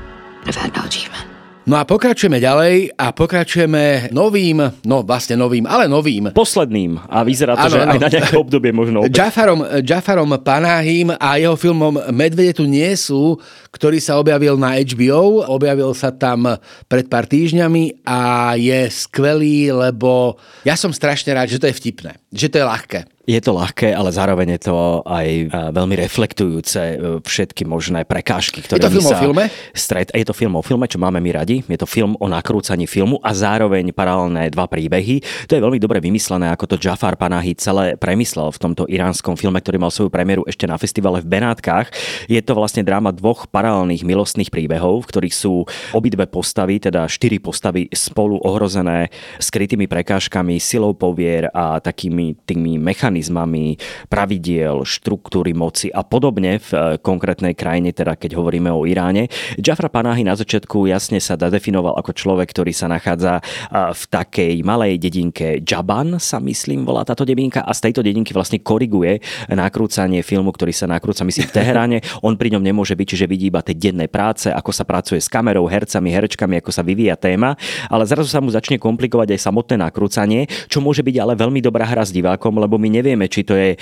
I've 0.46 0.56
had 0.56 0.76
no 0.76 0.84
achievement. 0.84 1.30
No 1.64 1.80
a 1.80 1.88
pokračujeme 1.88 2.44
ďalej 2.44 2.92
a 3.00 3.16
pokračujeme 3.16 4.12
novým, 4.12 4.60
no 4.84 5.00
vlastne 5.00 5.40
novým, 5.40 5.64
ale 5.64 5.88
novým. 5.88 6.36
Posledným 6.36 7.00
a 7.08 7.24
vyzerá 7.24 7.56
to, 7.56 7.72
ano, 7.72 7.72
že 7.72 7.80
ano. 7.80 7.92
aj 7.96 8.00
na 8.04 8.10
nejaké 8.12 8.36
obdobie 8.36 8.76
možno. 8.76 9.08
Jafarom, 9.08 9.64
Jafarom 9.80 10.36
Panahim 10.44 11.16
a 11.16 11.40
jeho 11.40 11.56
filmom 11.56 12.04
Medvede 12.12 12.60
tu 12.60 12.68
nie 12.68 12.92
sú, 13.00 13.40
ktorý 13.72 14.04
sa 14.04 14.20
objavil 14.20 14.60
na 14.60 14.76
HBO. 14.76 15.48
Objavil 15.48 15.96
sa 15.96 16.12
tam 16.12 16.52
pred 16.92 17.08
pár 17.08 17.32
týždňami 17.32 18.04
a 18.04 18.54
je 18.60 18.92
skvelý, 18.92 19.72
lebo 19.72 20.36
ja 20.68 20.76
som 20.76 20.92
strašne 20.92 21.32
rád, 21.32 21.48
že 21.48 21.64
to 21.64 21.72
je 21.72 21.80
vtipné, 21.80 22.20
že 22.34 22.50
to 22.50 22.58
je 22.58 22.66
ľahké. 22.66 23.00
Je 23.24 23.40
to 23.40 23.56
ľahké, 23.56 23.96
ale 23.96 24.12
zároveň 24.12 24.60
je 24.60 24.68
to 24.68 25.00
aj 25.08 25.28
veľmi 25.72 25.96
reflektujúce 25.96 26.76
e, 26.76 26.96
všetky 27.24 27.64
možné 27.64 28.04
prekážky, 28.04 28.60
ktoré 28.60 28.84
Je 28.84 28.92
to 28.92 29.00
film 29.00 29.08
sa 29.08 29.16
o 29.16 29.24
filme? 29.24 29.44
Stret, 29.72 30.12
je 30.12 30.28
to 30.28 30.36
film 30.36 30.60
o 30.60 30.64
filme, 30.66 30.84
čo 30.92 31.00
máme 31.00 31.24
my 31.24 31.32
radi. 31.32 31.64
Je 31.64 31.80
to 31.80 31.88
film 31.88 32.20
o 32.20 32.28
nakrúcaní 32.28 32.84
filmu 32.84 33.24
a 33.24 33.32
zároveň 33.32 33.96
paralelné 33.96 34.52
dva 34.52 34.68
príbehy. 34.68 35.24
To 35.48 35.56
je 35.56 35.64
veľmi 35.64 35.80
dobre 35.80 36.04
vymyslené, 36.04 36.52
ako 36.52 36.76
to 36.76 36.82
Jafar 36.84 37.16
Panahi 37.16 37.56
celé 37.56 37.96
premyslel 37.96 38.52
v 38.52 38.60
tomto 38.60 38.84
iránskom 38.92 39.40
filme, 39.40 39.56
ktorý 39.64 39.80
mal 39.80 39.88
svoju 39.88 40.12
premiéru 40.12 40.44
ešte 40.44 40.68
na 40.68 40.76
festivale 40.76 41.24
v 41.24 41.32
Benátkach. 41.32 41.96
Je 42.28 42.44
to 42.44 42.60
vlastne 42.60 42.84
dráma 42.84 43.16
dvoch 43.16 43.48
paralelných 43.48 44.04
milostných 44.04 44.52
príbehov, 44.52 45.08
v 45.08 45.10
ktorých 45.16 45.32
sú 45.32 45.64
obidve 45.96 46.28
postavy, 46.28 46.84
teda 46.84 47.08
štyri 47.08 47.40
postavy 47.40 47.88
spolu 47.96 48.36
ohrozené 48.44 49.16
skrytými 49.40 49.88
prekážkami, 49.88 50.60
silou 50.60 50.92
povier 50.92 51.48
a 51.56 51.80
takými 51.80 52.23
tými 52.48 52.80
mechanizmami 52.80 53.04
mechanizmami 53.04 53.76
pravidiel, 54.08 54.88
štruktúry 54.88 55.52
moci 55.52 55.92
a 55.92 56.08
podobne 56.08 56.58
v 56.58 56.70
eh, 56.72 56.82
konkrétnej 57.04 57.52
krajine, 57.52 57.92
teda 57.92 58.16
keď 58.16 58.40
hovoríme 58.40 58.72
o 58.72 58.88
Iráne. 58.88 59.28
Jafra 59.60 59.92
Panahi 59.92 60.24
na 60.24 60.40
začiatku 60.40 60.88
jasne 60.88 61.20
sa 61.20 61.36
definoval 61.36 62.00
ako 62.00 62.16
človek, 62.16 62.48
ktorý 62.56 62.72
sa 62.72 62.88
nachádza 62.88 63.44
eh, 63.44 63.92
v 63.92 64.04
takej 64.08 64.56
malej 64.64 65.02
dedinke 65.04 65.60
Jaban, 65.60 66.22
sa 66.24 66.40
myslím, 66.40 66.88
volá 66.88 67.04
táto 67.04 67.28
dedinka 67.28 67.66
a 67.66 67.76
z 67.76 67.92
tejto 67.92 68.06
dedinky 68.06 68.32
vlastne 68.32 68.64
koriguje 68.64 69.20
nakrúcanie 69.52 70.24
filmu, 70.24 70.56
ktorý 70.56 70.72
sa 70.72 70.88
nakrúca, 70.88 71.28
myslím, 71.28 71.50
v 71.52 71.56
Teheráne. 71.60 71.98
On 72.24 72.38
pri 72.40 72.56
ňom 72.56 72.64
nemôže 72.64 72.96
byť, 72.96 73.08
čiže 73.18 73.26
vidí 73.28 73.52
iba 73.52 73.60
tie 73.60 73.76
denné 73.76 74.08
práce, 74.08 74.48
ako 74.48 74.72
sa 74.72 74.88
pracuje 74.88 75.20
s 75.20 75.28
kamerou, 75.28 75.68
hercami, 75.68 76.14
herečkami, 76.14 76.64
ako 76.64 76.72
sa 76.72 76.86
vyvíja 76.86 77.20
téma, 77.20 77.60
ale 77.92 78.08
zrazu 78.08 78.30
sa 78.32 78.40
mu 78.40 78.54
začne 78.54 78.80
komplikovať 78.80 79.36
aj 79.36 79.40
samotné 79.44 79.76
nakrúcanie, 79.82 80.48
čo 80.70 80.80
môže 80.80 81.04
byť 81.04 81.16
ale 81.20 81.34
veľmi 81.36 81.60
dobrá 81.60 81.84
hra 81.84 82.06
s 82.06 82.13
divákom, 82.14 82.62
lebo 82.62 82.78
my 82.78 82.94
nevieme, 82.94 83.26
či 83.26 83.42
to 83.42 83.58
je 83.58 83.74
e, 83.74 83.78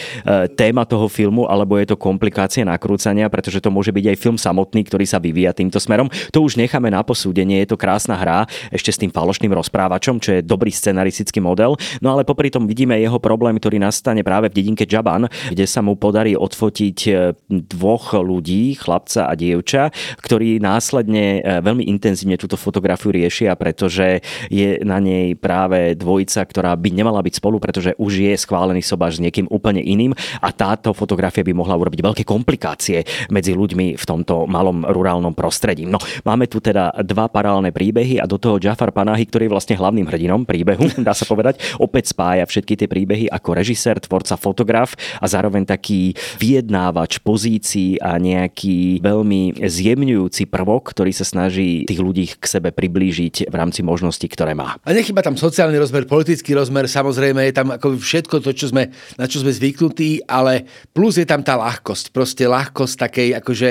téma 0.55 0.87
toho 0.87 1.11
filmu, 1.11 1.43
alebo 1.51 1.75
je 1.75 1.91
to 1.91 1.99
komplikácia 1.99 2.63
nakrúcania, 2.63 3.27
pretože 3.27 3.59
to 3.59 3.67
môže 3.67 3.91
byť 3.91 4.15
aj 4.15 4.17
film 4.17 4.37
samotný, 4.39 4.87
ktorý 4.87 5.03
sa 5.03 5.19
vyvíja 5.19 5.51
týmto 5.51 5.77
smerom. 5.83 6.07
To 6.31 6.47
už 6.47 6.55
necháme 6.55 6.87
na 6.87 7.03
posúdenie, 7.03 7.59
je 7.67 7.75
to 7.75 7.77
krásna 7.77 8.15
hra, 8.15 8.47
ešte 8.71 8.95
s 8.95 9.01
tým 9.03 9.11
falošným 9.11 9.51
rozprávačom, 9.51 10.23
čo 10.23 10.39
je 10.39 10.45
dobrý 10.45 10.71
scenaristický 10.71 11.43
model. 11.43 11.75
No 11.99 12.15
ale 12.15 12.23
popri 12.23 12.47
tom 12.47 12.63
vidíme 12.63 12.95
jeho 12.95 13.19
problém, 13.19 13.59
ktorý 13.59 13.81
nastane 13.83 14.23
práve 14.23 14.47
v 14.47 14.55
dedinke 14.55 14.87
Jaban, 14.87 15.27
kde 15.51 15.65
sa 15.67 15.83
mu 15.83 15.99
podarí 15.99 16.37
odfotiť 16.37 16.97
e, 17.11 17.11
dvoch 17.49 18.15
ľudí, 18.15 18.79
chlapca 18.79 19.27
a 19.27 19.33
dievča, 19.35 19.91
ktorí 20.21 20.61
následne 20.61 21.41
e, 21.41 21.59
veľmi 21.59 21.89
intenzívne 21.89 22.39
túto 22.39 22.55
fotografiu 22.55 23.11
riešia, 23.11 23.57
pretože 23.57 24.21
je 24.47 24.79
na 24.85 25.01
nej 25.01 25.33
práve 25.33 25.97
dvojica, 25.97 26.45
ktorá 26.45 26.71
by 26.77 26.89
nemala 26.93 27.19
byť 27.19 27.33
spolu, 27.41 27.57
pretože 27.57 27.97
už 27.97 28.11
schválený 28.37 28.85
sobáš 28.85 29.17
s 29.17 29.23
niekým 29.23 29.49
úplne 29.49 29.81
iným 29.81 30.13
a 30.39 30.49
táto 30.53 30.93
fotografia 30.93 31.41
by 31.41 31.53
mohla 31.55 31.75
urobiť 31.77 31.99
veľké 32.01 32.23
komplikácie 32.23 33.03
medzi 33.33 33.57
ľuďmi 33.57 33.97
v 33.97 34.03
tomto 34.03 34.45
malom 34.45 34.85
rurálnom 34.85 35.33
prostredí. 35.33 35.89
No, 35.89 35.97
máme 36.23 36.45
tu 36.45 36.61
teda 36.61 36.93
dva 37.01 37.27
paralelné 37.27 37.73
príbehy 37.73 38.21
a 38.21 38.25
do 38.29 38.37
toho 38.37 38.61
Jafar 38.61 38.93
Panahi, 38.93 39.25
ktorý 39.27 39.49
je 39.49 39.53
vlastne 39.53 39.75
hlavným 39.79 40.07
hrdinom 40.07 40.45
príbehu, 40.45 40.91
dá 41.07 41.15
sa 41.17 41.25
povedať, 41.25 41.59
opäť 41.81 42.13
spája 42.13 42.45
všetky 42.45 42.77
tie 42.77 42.87
príbehy 42.87 43.25
ako 43.31 43.49
režisér, 43.57 43.97
tvorca, 44.03 44.37
fotograf 44.37 44.93
a 45.17 45.25
zároveň 45.25 45.65
taký 45.65 46.13
vyjednávač 46.37 47.23
pozícií 47.23 48.01
a 48.01 48.17
nejaký 48.19 48.99
veľmi 49.01 49.61
zjemňujúci 49.61 50.49
prvok, 50.51 50.91
ktorý 50.91 51.11
sa 51.15 51.23
snaží 51.23 51.87
tých 51.87 52.01
ľudí 52.01 52.25
k 52.35 52.45
sebe 52.45 52.69
priblížiť 52.73 53.47
v 53.47 53.55
rámci 53.55 53.81
možností, 53.85 54.27
ktoré 54.27 54.57
má. 54.57 54.77
A 54.83 54.91
nechyba 54.91 55.23
tam 55.23 55.39
sociálny 55.39 55.77
rozmer, 55.77 56.03
politický 56.09 56.57
rozmer, 56.57 56.89
samozrejme 56.89 57.47
je 57.49 57.53
tam 57.55 57.67
ako 57.71 57.97
všetko 58.11 58.43
to, 58.43 58.51
čo 58.51 58.67
sme, 58.67 58.91
na 59.15 59.23
čo 59.23 59.39
sme 59.39 59.55
zvyknutí, 59.55 60.27
ale 60.27 60.67
plus 60.91 61.15
je 61.15 61.23
tam 61.23 61.39
tá 61.39 61.55
ľahkosť, 61.55 62.11
proste 62.11 62.43
ľahkosť 62.43 62.95
takej 63.07 63.29
akože 63.39 63.69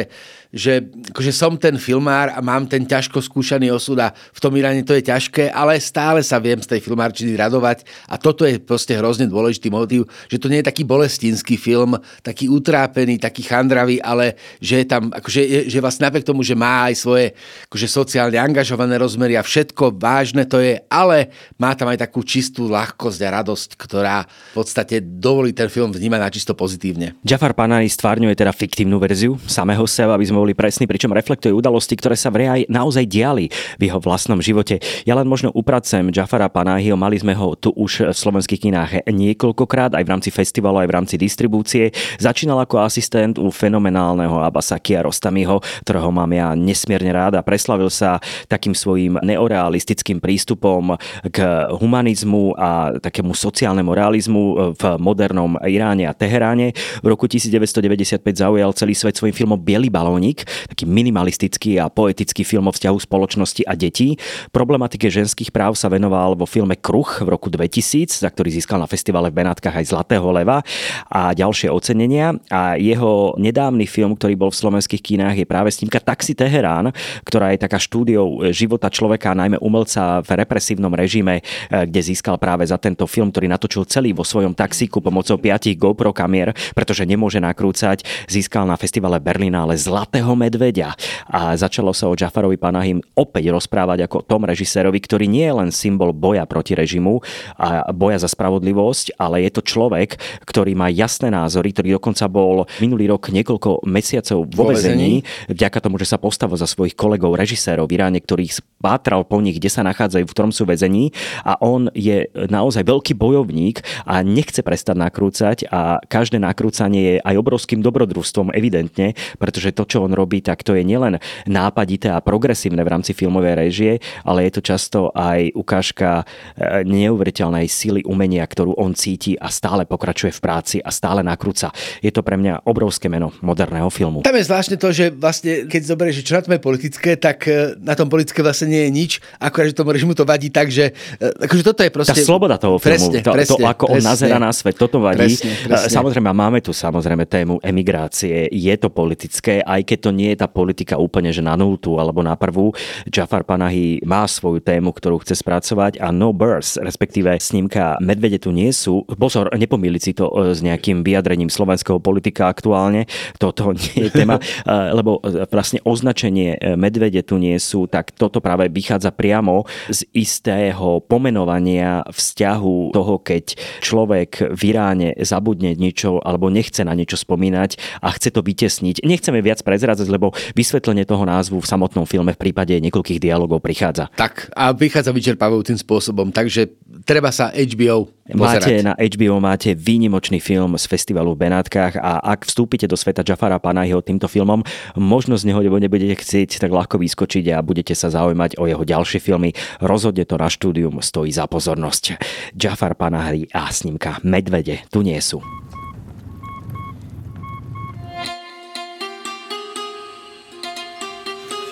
že 0.51 0.82
akože 1.14 1.30
som 1.30 1.55
ten 1.55 1.78
filmár 1.78 2.34
a 2.34 2.42
mám 2.42 2.66
ten 2.66 2.82
ťažko 2.82 3.22
skúšaný 3.22 3.70
osud 3.70 4.03
a 4.03 4.11
v 4.11 4.38
tom 4.42 4.51
Iráne 4.59 4.82
to 4.82 4.98
je 4.98 5.07
ťažké, 5.07 5.55
ale 5.55 5.78
stále 5.78 6.26
sa 6.26 6.42
viem 6.42 6.59
z 6.59 6.74
tej 6.76 6.80
filmárčiny 6.82 7.38
radovať 7.38 7.86
a 8.11 8.18
toto 8.18 8.42
je 8.42 8.59
proste 8.59 8.98
hrozne 8.98 9.30
dôležitý 9.30 9.70
motív, 9.70 10.11
že 10.26 10.42
to 10.42 10.51
nie 10.51 10.59
je 10.59 10.66
taký 10.66 10.82
bolestinský 10.82 11.55
film, 11.55 11.94
taký 12.26 12.51
utrápený, 12.51 13.22
taký 13.22 13.46
chandravý, 13.46 14.03
ale 14.03 14.34
že 14.59 14.82
je 14.82 14.86
tam, 14.90 15.14
akože, 15.14 15.70
že 15.70 15.78
vlastne 15.78 16.11
napriek 16.11 16.26
tomu, 16.26 16.42
že 16.42 16.59
má 16.59 16.90
aj 16.90 16.94
svoje 16.98 17.26
akože 17.70 17.86
sociálne 17.86 18.38
angažované 18.42 18.98
rozmery 18.98 19.38
a 19.38 19.46
všetko 19.46 19.94
vážne 19.94 20.42
to 20.51 20.59
je, 20.59 20.82
ale 20.90 21.30
má 21.62 21.78
tam 21.78 21.94
aj 21.94 22.03
takú 22.11 22.26
čistú 22.26 22.66
ľahkosť 22.66 23.20
a 23.22 23.30
radosť, 23.38 23.78
ktorá 23.78 24.26
v 24.26 24.55
podstate 24.59 24.98
dovolí 24.98 25.55
ten 25.55 25.70
film 25.70 25.94
vnímať 25.94 26.20
na 26.20 26.30
čisto 26.30 26.53
pozitívne. 26.59 27.14
Jafar 27.22 27.55
Panani 27.55 27.86
stvárňuje 27.86 28.34
teda 28.34 28.51
fiktívnu 28.51 28.98
verziu 28.98 29.38
samého 29.46 29.86
seba, 29.86 30.18
aby 30.18 30.26
sme 30.26 30.39
boli 30.41 30.57
presní, 30.57 30.88
pričom 30.88 31.12
reflektuje 31.12 31.53
udalosti, 31.53 31.93
ktoré 32.01 32.16
sa 32.16 32.32
v 32.32 32.49
aj 32.49 32.61
naozaj 32.72 33.05
diali 33.05 33.53
v 33.76 33.82
jeho 33.84 34.01
vlastnom 34.01 34.41
živote. 34.41 34.80
Ja 35.05 35.12
len 35.12 35.28
možno 35.28 35.53
upracem 35.53 36.09
Jafara 36.09 36.49
Panahiho, 36.49 36.97
mali 36.97 37.20
sme 37.20 37.36
ho 37.36 37.53
tu 37.53 37.68
už 37.76 38.09
v 38.09 38.16
slovenských 38.16 38.61
kinách 38.64 38.91
niekoľkokrát, 39.05 39.93
aj 39.93 40.05
v 40.07 40.12
rámci 40.16 40.30
festivalu, 40.32 40.80
aj 40.80 40.88
v 40.88 40.95
rámci 40.97 41.14
distribúcie. 41.20 41.93
Začínal 42.16 42.62
ako 42.62 42.80
asistent 42.80 43.36
u 43.36 43.53
fenomenálneho 43.53 44.41
Abasa 44.41 44.80
Kiarostamiho, 44.80 45.61
ktorého 45.84 46.09
mám 46.09 46.30
ja 46.32 46.57
nesmierne 46.57 47.11
rád 47.11 47.36
a 47.36 47.45
preslavil 47.45 47.91
sa 47.91 48.22
takým 48.47 48.72
svojím 48.72 49.18
neorealistickým 49.20 50.22
prístupom 50.22 50.95
k 51.28 51.68
humanizmu 51.74 52.55
a 52.55 52.95
takému 53.03 53.34
sociálnemu 53.34 53.91
realizmu 53.91 54.43
v 54.78 54.82
modernom 55.03 55.59
Iráne 55.66 56.07
a 56.07 56.14
Teheráne. 56.14 56.70
V 57.03 57.07
roku 57.11 57.26
1995 57.26 58.22
zaujal 58.38 58.70
celý 58.78 58.95
svet 58.95 59.18
svojím 59.18 59.34
filmom 59.34 59.59
Bielý 59.59 59.91
balónik 59.91 60.30
denník, 60.31 60.47
taký 60.70 60.85
minimalistický 60.87 61.83
a 61.83 61.91
poetický 61.91 62.47
film 62.47 62.70
o 62.70 62.72
vzťahu 62.72 62.99
spoločnosti 63.03 63.62
a 63.66 63.74
detí. 63.74 64.14
Problematike 64.55 65.11
ženských 65.11 65.51
práv 65.51 65.74
sa 65.74 65.91
venoval 65.91 66.39
vo 66.39 66.47
filme 66.47 66.78
Kruh 66.78 67.09
v 67.20 67.28
roku 67.28 67.51
2000, 67.51 68.22
za 68.22 68.31
ktorý 68.31 68.55
získal 68.55 68.78
na 68.78 68.87
festivale 68.87 69.35
v 69.35 69.43
Benátkach 69.43 69.74
aj 69.74 69.91
Zlatého 69.91 70.31
leva 70.31 70.62
a 71.11 71.35
ďalšie 71.35 71.68
ocenenia. 71.72 72.39
A 72.49 72.78
jeho 72.78 73.35
nedávny 73.37 73.91
film, 73.91 74.14
ktorý 74.14 74.39
bol 74.39 74.51
v 74.55 74.61
slovenských 74.62 75.03
kinách, 75.03 75.37
je 75.43 75.47
práve 75.49 75.74
snímka 75.74 75.99
Taxi 75.99 76.39
Teherán, 76.39 76.95
ktorá 77.26 77.51
je 77.51 77.59
taká 77.59 77.78
štúdiou 77.83 78.55
života 78.55 78.87
človeka, 78.87 79.35
najmä 79.35 79.59
umelca 79.59 80.22
v 80.22 80.31
represívnom 80.39 80.93
režime, 80.95 81.43
eh, 81.43 81.85
kde 81.87 82.01
získal 82.14 82.39
práve 82.39 82.62
za 82.62 82.78
tento 82.78 83.05
film, 83.11 83.35
ktorý 83.35 83.51
natočil 83.51 83.83
celý 83.89 84.14
vo 84.14 84.22
svojom 84.22 84.55
taxíku 84.55 85.03
pomocou 85.03 85.41
piatich 85.41 85.74
GoPro 85.74 86.14
kamier, 86.14 86.55
pretože 86.76 87.03
nemôže 87.03 87.43
nakrúcať, 87.43 88.05
získal 88.28 88.68
na 88.68 88.76
festivale 88.76 89.18
Berlinále 89.18 89.74
Zlaté 89.81 90.20
zlatého 90.21 90.37
medveďa. 90.37 90.89
A 91.33 91.57
začalo 91.57 91.97
sa 91.97 92.12
o 92.12 92.14
Jafarovi 92.14 92.61
Panahim 92.61 93.01
opäť 93.16 93.49
rozprávať 93.49 94.05
ako 94.05 94.16
o 94.21 94.27
tom 94.29 94.45
režisérovi, 94.45 95.01
ktorý 95.01 95.25
nie 95.25 95.49
je 95.49 95.55
len 95.57 95.71
symbol 95.73 96.12
boja 96.12 96.45
proti 96.45 96.77
režimu 96.77 97.25
a 97.57 97.89
boja 97.97 98.21
za 98.21 98.29
spravodlivosť, 98.29 99.16
ale 99.16 99.49
je 99.49 99.51
to 99.57 99.62
človek, 99.64 100.21
ktorý 100.45 100.77
má 100.77 100.93
jasné 100.93 101.33
názory, 101.33 101.73
ktorý 101.73 101.97
dokonca 101.97 102.29
bol 102.29 102.68
minulý 102.85 103.09
rok 103.09 103.33
niekoľko 103.33 103.89
mesiacov 103.89 104.45
vo 104.45 104.64
vezení, 104.68 105.25
vďaka 105.49 105.81
tomu, 105.81 105.97
že 105.97 106.12
sa 106.12 106.21
postavil 106.21 106.61
za 106.61 106.68
svojich 106.68 106.93
kolegov 106.93 107.33
režisérov 107.41 107.89
v 107.89 107.97
Iráne, 107.97 108.21
ktorých 108.21 108.61
pátral 108.81 109.22
po 109.28 109.39
nich, 109.45 109.61
kde 109.61 109.68
sa 109.68 109.85
nachádzajú, 109.85 110.24
v 110.24 110.35
ktorom 110.35 110.53
sú 110.53 110.64
väzení 110.64 111.12
a 111.45 111.61
on 111.61 111.93
je 111.93 112.26
naozaj 112.33 112.83
veľký 112.89 113.12
bojovník 113.14 113.85
a 114.09 114.24
nechce 114.24 114.64
prestať 114.64 114.97
nakrúcať 114.97 115.68
a 115.68 116.01
každé 116.09 116.41
nakrúcanie 116.41 117.01
je 117.01 117.14
aj 117.20 117.37
obrovským 117.37 117.85
dobrodružstvom 117.85 118.57
evidentne, 118.57 119.12
pretože 119.37 119.76
to, 119.76 119.85
čo 119.85 120.09
on 120.09 120.16
robí, 120.16 120.41
tak 120.41 120.64
to 120.64 120.72
je 120.72 120.83
nielen 120.83 121.20
nápadité 121.45 122.09
a 122.09 122.24
progresívne 122.24 122.81
v 122.81 122.93
rámci 122.97 123.12
filmovej 123.12 123.55
režie, 123.55 123.93
ale 124.24 124.49
je 124.49 124.53
to 124.57 124.62
často 124.64 124.99
aj 125.12 125.53
ukážka 125.53 126.24
e, 126.57 126.85
neuveriteľnej 126.89 127.68
sily 127.68 128.01
umenia, 128.09 128.47
ktorú 128.49 128.78
on 128.81 128.97
cíti 128.97 129.37
a 129.37 129.53
stále 129.53 129.85
pokračuje 129.85 130.33
v 130.33 130.41
práci 130.41 130.76
a 130.81 130.89
stále 130.89 131.20
nakrúca. 131.20 131.68
Je 132.01 132.09
to 132.09 132.24
pre 132.24 132.41
mňa 132.41 132.64
obrovské 132.64 133.12
meno 133.12 133.35
moderného 133.45 133.93
filmu. 133.93 134.24
Tam 134.24 134.37
je 134.37 134.49
zvláštne 134.49 134.76
to, 134.81 134.89
že 134.95 135.12
vlastne, 135.12 135.68
keď 135.68 135.83
zoberieš, 135.85 136.24
čo 136.24 136.39
na 136.39 136.45
tom 136.47 136.55
je 136.57 136.62
politické, 136.62 137.11
tak 137.18 137.45
e, 137.51 137.76
na 137.83 137.93
tom 137.99 138.09
politické 138.09 138.41
vlastne 138.41 138.70
nie 138.71 138.87
je 138.87 138.91
nič, 138.95 139.12
akorát, 139.43 139.68
že 139.68 139.75
tomu 139.75 139.91
režimu 139.91 140.14
to 140.14 140.23
vadí 140.23 140.49
tak, 140.49 140.71
že 140.71 140.95
e, 141.18 141.27
akože 141.27 141.62
toto 141.66 141.83
je 141.83 141.91
proste... 141.91 142.14
Tá 142.14 142.23
sloboda 142.23 142.55
toho 142.57 142.79
filmu, 142.79 143.11
presne, 143.11 143.18
to, 143.21 143.33
presne, 143.35 143.59
to, 143.59 143.66
ako 143.66 143.85
presne, 143.91 143.99
on 143.99 144.03
nazera 144.07 144.39
na 144.39 144.51
svet, 144.55 144.79
toto 144.79 145.03
vadí. 145.03 145.27
Presne, 145.27 145.51
presne. 145.66 145.91
Samozrejme, 145.91 146.31
máme 146.31 146.62
tu 146.62 146.71
samozrejme 146.71 147.27
tému 147.27 147.59
emigrácie, 147.61 148.47
je 148.49 148.75
to 148.79 148.89
politické, 148.89 149.59
aj 149.66 149.83
keď 149.83 149.99
to 149.99 150.11
nie 150.14 150.31
je 150.33 150.39
tá 150.39 150.49
politika 150.49 150.95
úplne, 151.01 151.35
že 151.35 151.43
na 151.43 151.59
nultu 151.59 151.99
alebo 151.99 152.23
na 152.23 152.39
prvú. 152.39 152.71
Jafar 153.11 153.43
Panahi 153.43 154.05
má 154.07 154.23
svoju 154.29 154.62
tému, 154.62 154.95
ktorú 154.95 155.18
chce 155.25 155.41
spracovať 155.41 155.99
a 155.99 156.12
No 156.14 156.31
Birds, 156.37 156.77
respektíve 156.77 157.33
snímka 157.41 157.97
Medvede 158.05 158.37
tu 158.37 158.53
nie 158.53 158.71
sú. 158.71 159.03
Pozor, 159.09 159.49
nepomýliť 159.57 160.03
si 160.03 160.12
to 160.12 160.29
e, 160.29 160.53
s 160.53 160.61
nejakým 160.61 161.01
vyjadrením 161.01 161.49
slovenského 161.49 161.97
politika 161.97 162.53
aktuálne. 162.53 163.09
Toto 163.41 163.73
nie 163.73 164.09
je 164.09 164.11
téma, 164.12 164.37
e, 164.68 164.73
lebo 164.93 165.18
e, 165.25 165.49
vlastne 165.49 165.81
označenie 165.83 166.61
Medvede 166.77 167.25
tu 167.25 167.41
nie 167.41 167.57
sú, 167.57 167.89
tak 167.89 168.12
toto 168.12 168.45
práve 168.45 168.59
vychádza 168.66 169.14
priamo 169.14 169.64
z 169.88 170.04
istého 170.11 171.00
pomenovania 171.06 172.02
vzťahu 172.11 172.92
toho, 172.92 173.14
keď 173.22 173.56
človek 173.80 174.52
v 174.52 174.61
Iráne 174.74 175.08
zabudne 175.22 175.78
niečo 175.78 176.18
alebo 176.20 176.50
nechce 176.50 176.82
na 176.82 176.92
niečo 176.98 177.14
spomínať 177.14 178.02
a 178.02 178.11
chce 178.12 178.34
to 178.34 178.42
vytesniť. 178.42 179.06
Nechceme 179.06 179.38
viac 179.40 179.62
prezrať 179.62 179.80
prezradzať, 179.80 180.08
lebo 180.12 180.30
vysvetlenie 180.54 181.04
toho 181.04 181.24
názvu 181.26 181.58
v 181.58 181.66
samotnom 181.66 182.06
filme 182.06 182.32
v 182.36 182.38
prípade 182.38 182.76
niekoľkých 182.78 183.18
dialogov 183.18 183.58
prichádza. 183.64 184.12
Tak 184.14 184.54
a 184.54 184.70
vychádza 184.70 185.11
vyčerpávajúcim 185.11 185.76
spôsobom, 185.80 186.30
takže 186.30 186.70
treba 187.04 187.34
sa 187.34 187.50
HBO 187.50 188.06
pozerať. 188.36 188.62
Máte 188.62 188.86
na 188.86 188.94
HBO 188.94 189.36
máte 189.42 189.70
výnimočný 189.74 190.38
film 190.38 190.78
z 190.78 190.84
festivalu 190.86 191.34
v 191.34 191.48
Benátkach 191.48 191.98
a 191.98 192.22
ak 192.22 192.46
vstúpite 192.46 192.86
do 192.86 192.94
sveta 192.94 193.26
Jafara 193.26 193.58
Panahiho 193.58 193.98
týmto 194.02 194.30
filmom, 194.30 194.62
možno 194.94 195.34
z 195.34 195.50
neho 195.50 195.61
nebudete 195.62 196.22
chcieť 196.22 196.62
tak 196.62 196.70
ľahko 196.70 196.98
vyskočiť 197.00 197.50
a 197.54 197.62
budete 197.64 197.94
sa 197.96 198.12
zaujímať 198.12 198.49
o 198.49 198.66
jeho 198.66 198.82
ďalšie 198.82 199.22
filmy. 199.22 199.53
Rozhodne 199.78 200.26
to 200.26 200.41
na 200.41 200.49
štúdium 200.49 201.03
stojí 201.03 201.30
za 201.30 201.45
pozornosť. 201.45 202.18
Jafar 202.57 202.97
Panahi 202.97 203.51
a 203.53 203.70
snímka 203.70 204.18
Medvede 204.26 204.82
tu 204.89 205.05
nie 205.05 205.22
sú. 205.22 205.43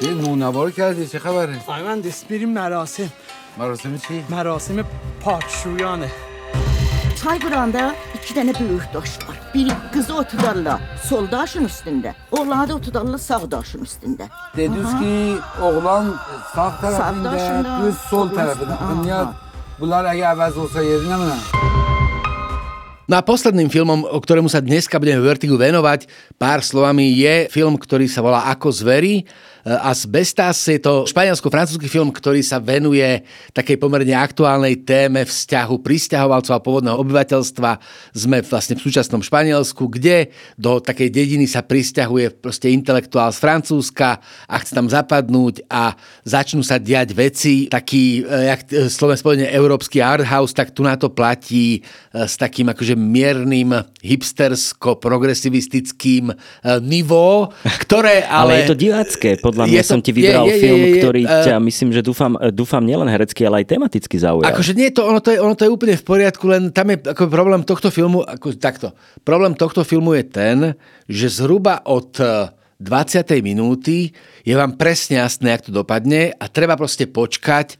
چه 0.03 0.13
نونوار 0.13 0.71
کردی 0.71 1.07
چه 1.07 1.19
خبره؟ 1.19 1.55
آی 1.67 1.83
من 1.83 1.99
دیست 1.99 2.27
بریم 2.27 2.49
مراسم 2.49 3.09
مراسم 3.57 3.97
چی؟ 3.97 4.23
مراسم 4.29 4.83
پاکشویانه 5.19 6.11
Çayburanda 7.28 7.94
iki 8.14 8.34
tane 8.34 8.52
büyük 8.54 8.94
daş 8.94 9.18
var. 9.28 9.36
Biri 9.54 9.70
kızı 9.92 10.16
otudarlar 10.16 10.80
sol 11.04 11.30
daşın 11.30 11.64
üstünde. 11.64 12.14
Oğlanı 12.30 12.68
da 12.68 12.74
otudarlar 12.74 13.18
sağ 13.18 13.50
daşın 13.50 13.84
üstünde. 13.84 14.28
Dediniz 14.56 14.90
ki 15.00 15.36
oğlan 15.62 16.14
sağ 16.54 16.80
tarafında, 16.80 17.30
kız 17.80 17.98
sol 17.98 18.28
tarafında. 18.28 18.78
Niye 19.02 19.14
bunlar 19.80 20.14
eğer 20.14 20.36
əvəz 20.36 20.58
olsa 20.58 20.80
yerinə 20.82 21.16
mi? 21.20 21.36
No 23.08 23.16
a 23.16 23.24
posledným 23.24 23.68
filmom, 23.72 24.04
o 24.04 24.20
ktorému 24.20 24.52
sa 24.52 24.60
dneska 24.60 25.00
budeme 25.00 25.24
Vertigu 25.24 25.56
venovať 25.56 26.12
pár 26.36 26.60
slovami, 26.60 27.08
je 27.16 27.48
film, 27.48 27.80
ktorý 27.80 28.04
sa 28.04 28.20
volá 28.20 28.52
Ako 28.52 28.68
zverí 28.68 29.24
Asbestas 29.62 30.58
je 30.66 30.82
to 30.82 31.06
španielsko-francúzsky 31.06 31.86
film, 31.86 32.10
ktorý 32.10 32.42
sa 32.42 32.58
venuje 32.58 33.22
takej 33.54 33.78
pomerne 33.78 34.18
aktuálnej 34.18 34.82
téme 34.82 35.22
vzťahu 35.22 35.78
pristahovalcov 35.78 36.58
a 36.58 36.64
pôvodného 36.64 36.98
obyvateľstva. 36.98 37.70
Sme 38.18 38.42
vlastne 38.42 38.74
v 38.74 38.82
súčasnom 38.82 39.22
Španielsku, 39.22 39.86
kde 39.86 40.34
do 40.58 40.82
takej 40.82 41.14
dediny 41.14 41.46
sa 41.46 41.62
pristahuje 41.62 42.34
proste 42.34 42.74
intelektuál 42.74 43.30
z 43.30 43.38
Francúzska 43.38 44.18
a 44.50 44.54
chce 44.58 44.74
tam 44.74 44.90
zapadnúť 44.90 45.70
a 45.70 45.94
začnú 46.26 46.66
sa 46.66 46.82
diať 46.82 47.14
veci. 47.14 47.70
Taký, 47.70 48.26
e, 48.26 48.50
jak 48.50 48.60
e, 48.72 48.90
Slovensko 48.90 49.28
spojenie 49.28 49.52
európsky 49.52 50.00
arthouse, 50.00 50.56
tak 50.56 50.72
tu 50.72 50.80
na 50.80 50.96
to 50.96 51.12
platí 51.12 51.84
s 52.14 52.38
takým 52.40 52.72
akože 52.72 52.96
miernym 52.96 53.76
hipstersko-progresivistickým 54.00 56.32
nivo, 56.80 57.52
ktoré 57.84 58.24
ale... 58.30 58.54
ale 58.54 58.60
je 58.64 58.70
to 58.72 58.76
divácké, 58.78 59.36
podľa 59.36 59.57
podľa 59.58 59.74
mňa 59.74 59.82
to, 59.82 59.90
som 59.90 59.98
ti 59.98 60.14
vybral 60.14 60.46
je, 60.46 60.54
je, 60.54 60.62
film, 60.62 60.78
je, 60.78 60.86
je, 60.86 60.94
ktorý 61.02 61.22
uh, 61.26 61.42
ťa, 61.42 61.54
myslím, 61.58 61.88
že 61.90 62.00
dúfam, 62.06 62.32
dúfam 62.54 62.82
nielen 62.86 63.10
herecky, 63.10 63.42
ale 63.42 63.66
aj 63.66 63.74
tematicky 63.74 64.16
zaujal. 64.22 64.46
Akože 64.54 64.78
nie, 64.78 64.94
to, 64.94 65.02
ono, 65.02 65.18
to 65.18 65.34
je, 65.34 65.38
ono 65.42 65.58
to 65.58 65.66
je 65.66 65.74
úplne 65.74 65.98
v 65.98 66.04
poriadku, 66.06 66.46
len 66.46 66.70
tam 66.70 66.94
je 66.94 67.02
ako 67.02 67.26
problém 67.26 67.66
tohto 67.66 67.90
filmu, 67.90 68.22
ako 68.22 68.54
takto. 68.54 68.94
Problém 69.26 69.58
tohto 69.58 69.82
filmu 69.82 70.14
je 70.14 70.24
ten, 70.30 70.58
že 71.10 71.42
zhruba 71.42 71.82
od 71.82 72.14
20. 72.14 72.86
minúty 73.42 74.14
je 74.46 74.54
vám 74.54 74.78
presne 74.78 75.18
jasné, 75.18 75.58
jak 75.58 75.66
to 75.66 75.74
dopadne 75.74 76.30
a 76.38 76.44
treba 76.46 76.78
proste 76.78 77.10
počkať, 77.10 77.74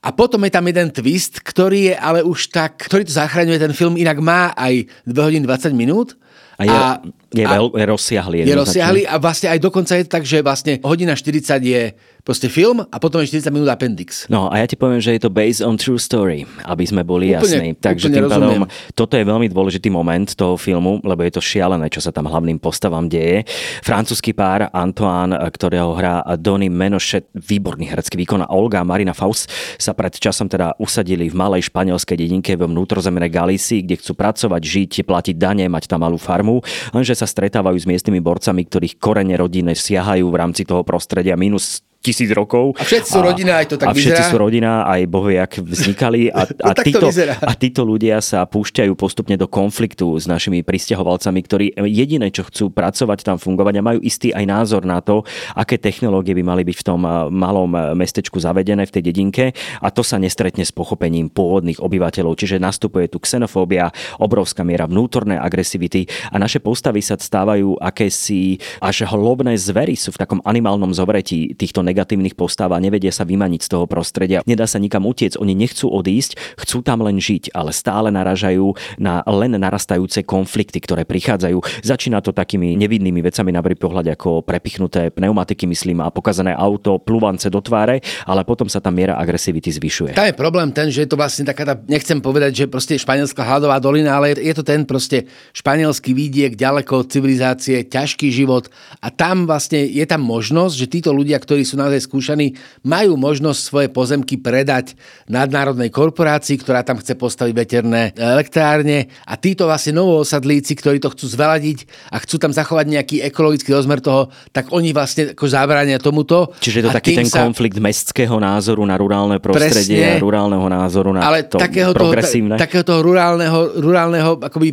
a 0.00 0.16
potom 0.16 0.40
je 0.48 0.52
tam 0.52 0.64
jeden 0.64 0.88
twist, 0.88 1.44
ktorý 1.44 1.92
je 1.92 1.96
ale 1.96 2.24
už 2.24 2.48
tak, 2.48 2.80
ktorý 2.88 3.04
to 3.04 3.12
zachraňuje 3.12 3.60
ten 3.60 3.76
film, 3.76 4.00
inak 4.00 4.16
má 4.24 4.48
aj 4.56 4.88
2 5.04 5.12
hodiny 5.12 5.44
20 5.44 5.76
minút. 5.76 6.16
A 6.56 6.62
je, 6.64 6.72
a, 6.72 7.04
je, 7.30 7.46
veľ, 7.46 7.78
je 7.78 7.86
rozsiahly. 7.86 8.36
Je 8.42 8.56
rozsiahly 8.58 9.02
a 9.06 9.14
vlastne 9.22 9.54
aj 9.54 9.58
dokonca 9.62 9.94
je 9.94 10.04
tak, 10.04 10.26
že 10.26 10.42
vlastne 10.42 10.82
hodina 10.82 11.14
40 11.14 11.62
je 11.62 11.82
proste 12.20 12.52
film 12.52 12.84
a 12.84 12.96
potom 13.00 13.22
je 13.24 13.32
40 13.32 13.48
minút 13.54 13.68
appendix. 13.72 14.28
No 14.28 14.52
a 14.52 14.60
ja 14.60 14.66
ti 14.68 14.76
poviem, 14.76 15.00
že 15.00 15.16
je 15.16 15.22
to 15.24 15.30
based 15.32 15.64
on 15.64 15.80
true 15.80 15.96
story, 15.96 16.44
aby 16.68 16.84
sme 16.84 17.06
boli 17.06 17.32
úplne, 17.32 17.40
jasní. 17.40 17.68
Takže 17.80 18.06
úplne 18.10 18.16
tým 18.18 18.26
pádom, 18.28 18.60
toto 18.92 19.14
je 19.16 19.24
veľmi 19.24 19.46
dôležitý 19.48 19.88
moment 19.88 20.28
toho 20.34 20.58
filmu, 20.60 21.00
lebo 21.06 21.22
je 21.24 21.32
to 21.38 21.42
šialené, 21.42 21.88
čo 21.88 22.02
sa 22.02 22.12
tam 22.12 22.28
hlavným 22.28 22.60
postavám 22.60 23.08
deje. 23.08 23.46
Francúzsky 23.80 24.36
pár 24.36 24.68
Antoine, 24.74 25.38
ktorého 25.38 25.96
hrá 25.96 26.20
Donny 26.36 26.68
Menošet, 26.68 27.30
výborný 27.32 27.88
herecký 27.88 28.20
výkon 28.20 28.44
a 28.44 28.52
Olga 28.52 28.84
Marina 28.84 29.16
Faust 29.16 29.48
sa 29.80 29.96
pred 29.96 30.12
časom 30.12 30.50
teda 30.50 30.76
usadili 30.76 31.30
v 31.30 31.38
malej 31.38 31.72
španielskej 31.72 32.16
dedinke 32.20 32.52
v 32.58 32.68
vnútrozemnej 32.68 33.32
Galícii, 33.32 33.86
kde 33.86 33.96
chcú 33.96 34.12
pracovať, 34.18 34.62
žiť, 34.62 34.92
platiť 35.06 35.34
dane, 35.38 35.64
mať 35.70 35.88
tam 35.88 36.04
malú 36.04 36.20
farmu, 36.20 36.60
lenže 36.92 37.16
sa 37.20 37.28
stretávajú 37.28 37.76
s 37.76 37.84
miestnymi 37.84 38.24
borcami, 38.24 38.64
ktorých 38.64 38.96
korene 38.96 39.36
rodiny 39.36 39.76
siahajú 39.76 40.24
v 40.32 40.38
rámci 40.40 40.64
toho 40.64 40.80
prostredia. 40.80 41.36
Minus 41.36 41.84
tisíc 42.00 42.32
rokov. 42.32 42.72
A 42.80 42.84
všetci 42.84 43.12
sú 43.12 43.20
rodina, 43.20 43.60
aj 43.60 43.66
to 43.68 43.76
tak 43.76 43.86
A 43.88 43.92
všetci 43.92 44.24
vyzerá. 44.24 44.32
sú 44.32 44.36
rodina, 44.40 44.70
aj 44.88 45.00
bohy, 45.04 45.36
ak 45.36 45.60
vznikali. 45.60 46.32
A, 46.32 46.48
a, 46.70 46.72
títo, 46.72 47.12
a 47.44 47.52
títo 47.52 47.82
ľudia 47.84 48.24
sa 48.24 48.48
púšťajú 48.48 48.92
postupne 48.96 49.36
do 49.36 49.44
konfliktu 49.44 50.16
s 50.16 50.24
našimi 50.24 50.64
pristahovalcami, 50.64 51.40
ktorí 51.44 51.66
jediné, 51.84 52.32
čo 52.32 52.48
chcú 52.48 52.72
pracovať 52.72 53.28
tam 53.28 53.36
fungovať 53.36 53.74
a 53.78 53.82
majú 53.84 54.00
istý 54.00 54.32
aj 54.32 54.44
názor 54.48 54.88
na 54.88 55.04
to, 55.04 55.28
aké 55.52 55.76
technológie 55.76 56.32
by 56.32 56.42
mali 56.42 56.62
byť 56.64 56.76
v 56.80 56.86
tom 56.88 57.00
malom 57.30 57.76
mestečku 57.92 58.40
zavedené 58.40 58.88
v 58.88 58.94
tej 58.96 59.02
dedinke 59.12 59.44
a 59.84 59.88
to 59.92 60.00
sa 60.00 60.16
nestretne 60.16 60.64
s 60.64 60.72
pochopením 60.72 61.28
pôvodných 61.28 61.84
obyvateľov. 61.84 62.32
Čiže 62.40 62.56
nastupuje 62.56 63.12
tu 63.12 63.20
xenofóbia, 63.20 63.92
obrovská 64.16 64.64
miera 64.64 64.88
vnútornej 64.88 65.36
agresivity 65.36 66.08
a 66.32 66.40
naše 66.40 66.64
postavy 66.64 67.04
sa 67.04 67.20
stávajú 67.20 67.76
akési 67.76 68.56
až 68.80 69.04
hlobné 69.04 69.54
zvery 69.60 69.94
sú 69.98 70.16
v 70.16 70.20
takom 70.24 70.40
animálnom 70.48 70.96
zobretí 70.96 71.52
týchto 71.52 71.84
negatívnych 71.90 72.38
postáv 72.38 72.70
a 72.70 72.78
nevedia 72.78 73.10
sa 73.10 73.26
vymaniť 73.26 73.60
z 73.66 73.68
toho 73.74 73.84
prostredia. 73.90 74.46
Nedá 74.46 74.70
sa 74.70 74.78
nikam 74.78 75.02
utiec, 75.10 75.34
oni 75.34 75.58
nechcú 75.58 75.90
odísť, 75.90 76.38
chcú 76.62 76.86
tam 76.86 77.02
len 77.02 77.18
žiť, 77.18 77.50
ale 77.50 77.74
stále 77.74 78.14
naražajú 78.14 78.78
na 79.02 79.26
len 79.26 79.58
narastajúce 79.58 80.22
konflikty, 80.22 80.78
ktoré 80.78 81.02
prichádzajú. 81.02 81.82
Začína 81.82 82.22
to 82.22 82.30
takými 82.30 82.78
nevidnými 82.78 83.18
vecami 83.18 83.50
na 83.50 83.62
pohľad 83.80 84.12
ako 84.12 84.44
prepichnuté 84.44 85.08
pneumatiky, 85.08 85.64
myslím, 85.64 86.04
a 86.04 86.12
pokazané 86.12 86.52
auto, 86.52 87.00
plúvance 87.00 87.48
do 87.48 87.64
tváre, 87.64 88.04
ale 88.28 88.44
potom 88.44 88.68
sa 88.68 88.78
tá 88.78 88.92
miera 88.92 89.16
agresivity 89.16 89.72
zvyšuje. 89.72 90.12
Tam 90.12 90.28
je 90.28 90.36
problém 90.36 90.68
ten, 90.68 90.92
že 90.92 91.08
je 91.08 91.08
to 91.08 91.16
vlastne 91.16 91.48
taká 91.48 91.64
tá, 91.64 91.74
nechcem 91.88 92.20
povedať, 92.20 92.52
že 92.52 92.64
proste 92.68 93.00
španielská 93.00 93.40
hladová 93.40 93.80
dolina, 93.80 94.20
ale 94.20 94.36
je 94.36 94.52
to 94.52 94.60
ten 94.60 94.84
proste 94.84 95.24
španielský 95.56 96.12
výdiek 96.12 96.52
ďaleko 96.52 97.06
od 97.06 97.08
civilizácie, 97.08 97.88
ťažký 97.88 98.28
život 98.28 98.68
a 99.00 99.08
tam 99.08 99.48
vlastne 99.48 99.80
je 99.88 100.04
tam 100.04 100.20
možnosť, 100.20 100.74
že 100.76 100.86
títo 100.92 101.10
ľudia, 101.16 101.40
ktorí 101.40 101.64
sú 101.64 101.79
naozaj 101.80 102.04
skúšaní, 102.04 102.52
majú 102.84 103.16
možnosť 103.16 103.60
svoje 103.60 103.88
pozemky 103.88 104.36
predať 104.36 104.92
nadnárodnej 105.26 105.88
korporácii, 105.88 106.60
ktorá 106.60 106.84
tam 106.84 107.00
chce 107.00 107.16
postaviť 107.16 107.54
veterné 107.56 108.12
elektrárne 108.14 109.08
a 109.24 109.34
títo 109.40 109.64
vlastne 109.64 109.96
novoosadlíci, 109.96 110.76
ktorí 110.76 111.00
to 111.00 111.08
chcú 111.16 111.26
zveladiť 111.32 111.88
a 112.12 112.20
chcú 112.20 112.36
tam 112.36 112.52
zachovať 112.52 112.86
nejaký 112.86 113.16
ekologický 113.24 113.72
rozmer 113.72 114.04
toho, 114.04 114.28
tak 114.52 114.68
oni 114.76 114.92
vlastne 114.92 115.32
ako 115.32 115.46
zabránia 115.48 115.96
tomuto. 115.96 116.52
Čiže 116.60 116.76
je 116.80 116.84
to 116.84 116.92
taký 116.92 117.16
ten 117.16 117.28
sa... 117.28 117.48
konflikt 117.48 117.80
mestského 117.80 118.36
názoru 118.36 118.84
na 118.84 119.00
rurálne 119.00 119.40
prostredie 119.40 119.96
Presne, 119.96 120.18
a 120.18 120.22
rurálneho 120.22 120.66
názoru 120.68 121.16
na 121.16 121.24
ale 121.24 121.48
to 121.48 121.56
takého 121.56 121.96
progresívne. 121.96 122.60
Toho, 122.60 122.64
takého 122.66 122.84
toho 122.84 123.00
rurálneho, 123.00 123.80
rurálneho 123.80 124.30
akoby, 124.42 124.68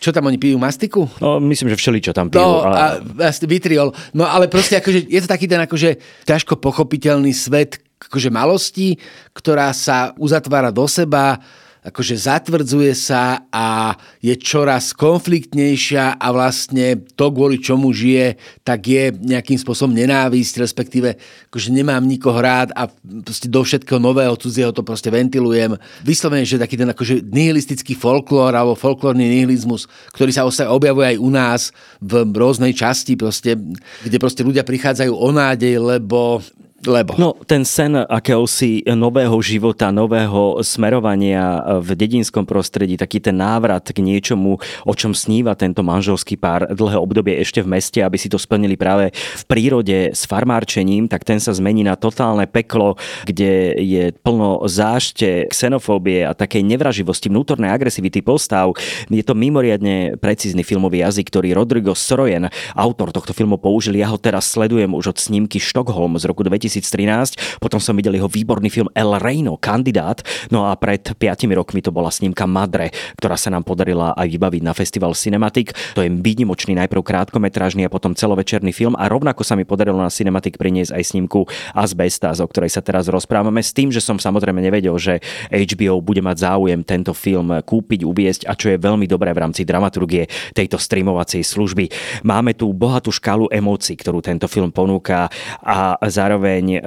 čo 0.00 0.10
tam 0.10 0.26
oni 0.26 0.38
pijú, 0.40 0.56
mastiku? 0.58 1.06
No, 1.20 1.38
myslím, 1.38 1.70
že 1.70 1.76
všeli, 1.78 1.98
čo 2.00 2.12
tam 2.16 2.32
pijú. 2.32 2.42
No, 2.42 2.64
ale... 2.66 3.04
a, 3.20 3.30
vitriol. 3.44 3.92
No, 4.16 4.24
ale 4.26 4.46
proste 4.46 4.78
akože, 4.78 5.06
je 5.06 5.20
to 5.20 5.28
taký 5.28 5.46
ten 5.50 5.60
akože 5.60 6.22
ťažko 6.40 6.56
pochopiteľný 6.56 7.36
svet 7.36 7.84
akože 8.00 8.32
malosti, 8.32 8.96
ktorá 9.36 9.76
sa 9.76 10.16
uzatvára 10.16 10.72
do 10.72 10.88
seba, 10.88 11.36
akože 11.80 12.12
zatvrdzuje 12.12 12.92
sa 12.92 13.48
a 13.48 13.96
je 14.20 14.36
čoraz 14.36 14.92
konfliktnejšia 14.92 16.20
a 16.20 16.26
vlastne 16.28 17.00
to, 17.16 17.32
kvôli 17.32 17.56
čomu 17.56 17.88
žije, 17.88 18.36
tak 18.60 18.84
je 18.84 19.16
nejakým 19.16 19.56
spôsobom 19.56 19.96
nenávisť, 19.96 20.60
respektíve 20.60 21.16
akože 21.48 21.72
nemám 21.72 22.04
nikoho 22.04 22.36
rád 22.36 22.68
a 22.76 22.92
proste 23.24 23.48
do 23.48 23.64
všetkého 23.64 23.96
nového 23.96 24.36
cudzieho 24.36 24.76
to 24.76 24.84
proste 24.84 25.08
ventilujem. 25.08 25.80
Vyslovene, 26.04 26.44
že 26.44 26.60
taký 26.60 26.76
ten 26.76 26.92
akože 26.92 27.24
nihilistický 27.24 27.96
folklór 27.96 28.52
alebo 28.52 28.76
folklórny 28.76 29.24
nihilizmus, 29.24 29.88
ktorý 30.12 30.36
sa 30.36 30.44
objavuje 30.68 31.16
aj 31.16 31.18
u 31.18 31.30
nás 31.32 31.60
v 32.04 32.28
rôznej 32.28 32.76
časti, 32.76 33.16
proste, 33.16 33.56
kde 34.04 34.16
proste 34.20 34.44
ľudia 34.44 34.68
prichádzajú 34.68 35.12
o 35.16 35.28
nádej, 35.32 35.80
lebo 35.80 36.44
lebo? 36.88 37.12
No, 37.20 37.36
ten 37.44 37.68
sen 37.68 37.92
akéhosi 37.92 38.80
nového 38.88 39.36
života, 39.44 39.92
nového 39.92 40.64
smerovania 40.64 41.60
v 41.84 41.92
dedinskom 41.92 42.48
prostredí, 42.48 42.96
taký 42.96 43.20
ten 43.20 43.36
návrat 43.36 43.84
k 43.92 44.00
niečomu, 44.00 44.56
o 44.88 44.92
čom 44.96 45.12
sníva 45.12 45.52
tento 45.52 45.84
manželský 45.84 46.40
pár 46.40 46.72
dlhé 46.72 46.96
obdobie 46.96 47.36
ešte 47.36 47.60
v 47.60 47.76
meste, 47.76 48.00
aby 48.00 48.16
si 48.16 48.32
to 48.32 48.40
splnili 48.40 48.80
práve 48.80 49.12
v 49.12 49.42
prírode 49.44 50.16
s 50.16 50.24
farmárčením, 50.24 51.04
tak 51.04 51.28
ten 51.28 51.36
sa 51.36 51.52
zmení 51.52 51.84
na 51.84 52.00
totálne 52.00 52.48
peklo, 52.48 52.96
kde 53.28 53.76
je 53.76 54.04
plno 54.24 54.64
zášte, 54.64 55.52
xenofóbie 55.52 56.24
a 56.24 56.32
takej 56.32 56.64
nevraživosti, 56.64 57.28
vnútornej 57.28 57.68
agresivity 57.68 58.24
postav. 58.24 58.72
Je 59.12 59.20
to 59.20 59.36
mimoriadne 59.36 60.16
precízny 60.16 60.64
filmový 60.64 61.04
jazyk, 61.04 61.28
ktorý 61.28 61.52
Rodrigo 61.52 61.92
Sorojen, 61.92 62.48
autor 62.72 63.12
tohto 63.12 63.36
filmu, 63.36 63.60
použil. 63.60 64.00
Ja 64.00 64.08
ho 64.08 64.16
teraz 64.16 64.48
sledujem 64.48 64.96
už 64.96 65.12
od 65.12 65.18
snímky 65.20 65.60
Stockholm 65.60 66.16
z 66.16 66.24
roku 66.24 66.40
2000 66.40 66.69
2013. 66.70 67.58
Potom 67.58 67.82
som 67.82 67.98
videl 67.98 68.14
jeho 68.14 68.30
výborný 68.30 68.70
film 68.70 68.86
El 68.94 69.18
Reino, 69.18 69.58
kandidát. 69.58 70.22
No 70.54 70.70
a 70.70 70.78
pred 70.78 71.02
5 71.02 71.50
rokmi 71.50 71.82
to 71.82 71.90
bola 71.90 72.14
snímka 72.14 72.46
Madre, 72.46 72.94
ktorá 73.18 73.34
sa 73.34 73.50
nám 73.50 73.66
podarila 73.66 74.14
aj 74.14 74.30
vybaviť 74.30 74.62
na 74.62 74.70
festival 74.70 75.18
Cinematic. 75.18 75.74
To 75.98 76.06
je 76.06 76.10
výnimočný 76.12 76.78
najprv 76.78 77.02
krátkometrážny 77.02 77.82
a 77.82 77.90
potom 77.90 78.14
celovečerný 78.14 78.70
film 78.70 78.94
a 78.94 79.10
rovnako 79.10 79.42
sa 79.42 79.58
mi 79.58 79.66
podarilo 79.66 79.98
na 79.98 80.12
Cinematic 80.12 80.54
priniesť 80.54 80.94
aj 80.94 81.02
snímku 81.02 81.50
Asbestas, 81.74 82.38
o 82.38 82.46
ktorej 82.46 82.70
sa 82.70 82.84
teraz 82.84 83.10
rozprávame 83.10 83.64
s 83.64 83.74
tým, 83.74 83.90
že 83.90 83.98
som 83.98 84.20
samozrejme 84.20 84.60
nevedel, 84.62 84.94
že 85.00 85.18
HBO 85.50 85.98
bude 86.04 86.22
mať 86.22 86.46
záujem 86.46 86.80
tento 86.84 87.16
film 87.16 87.50
kúpiť, 87.64 88.04
uviesť 88.04 88.42
a 88.46 88.54
čo 88.54 88.70
je 88.70 88.78
veľmi 88.78 89.08
dobré 89.08 89.32
v 89.32 89.42
rámci 89.42 89.64
dramaturgie 89.64 90.28
tejto 90.52 90.76
streamovacej 90.76 91.42
služby. 91.42 91.88
Máme 92.28 92.52
tu 92.52 92.68
bohatú 92.76 93.08
škálu 93.08 93.48
emócií, 93.48 93.96
ktorú 93.96 94.20
tento 94.20 94.44
film 94.46 94.68
ponúka 94.68 95.32
a 95.64 95.96
zároveň 96.04 96.59
zároveň 96.60 96.76
e, 96.76 96.80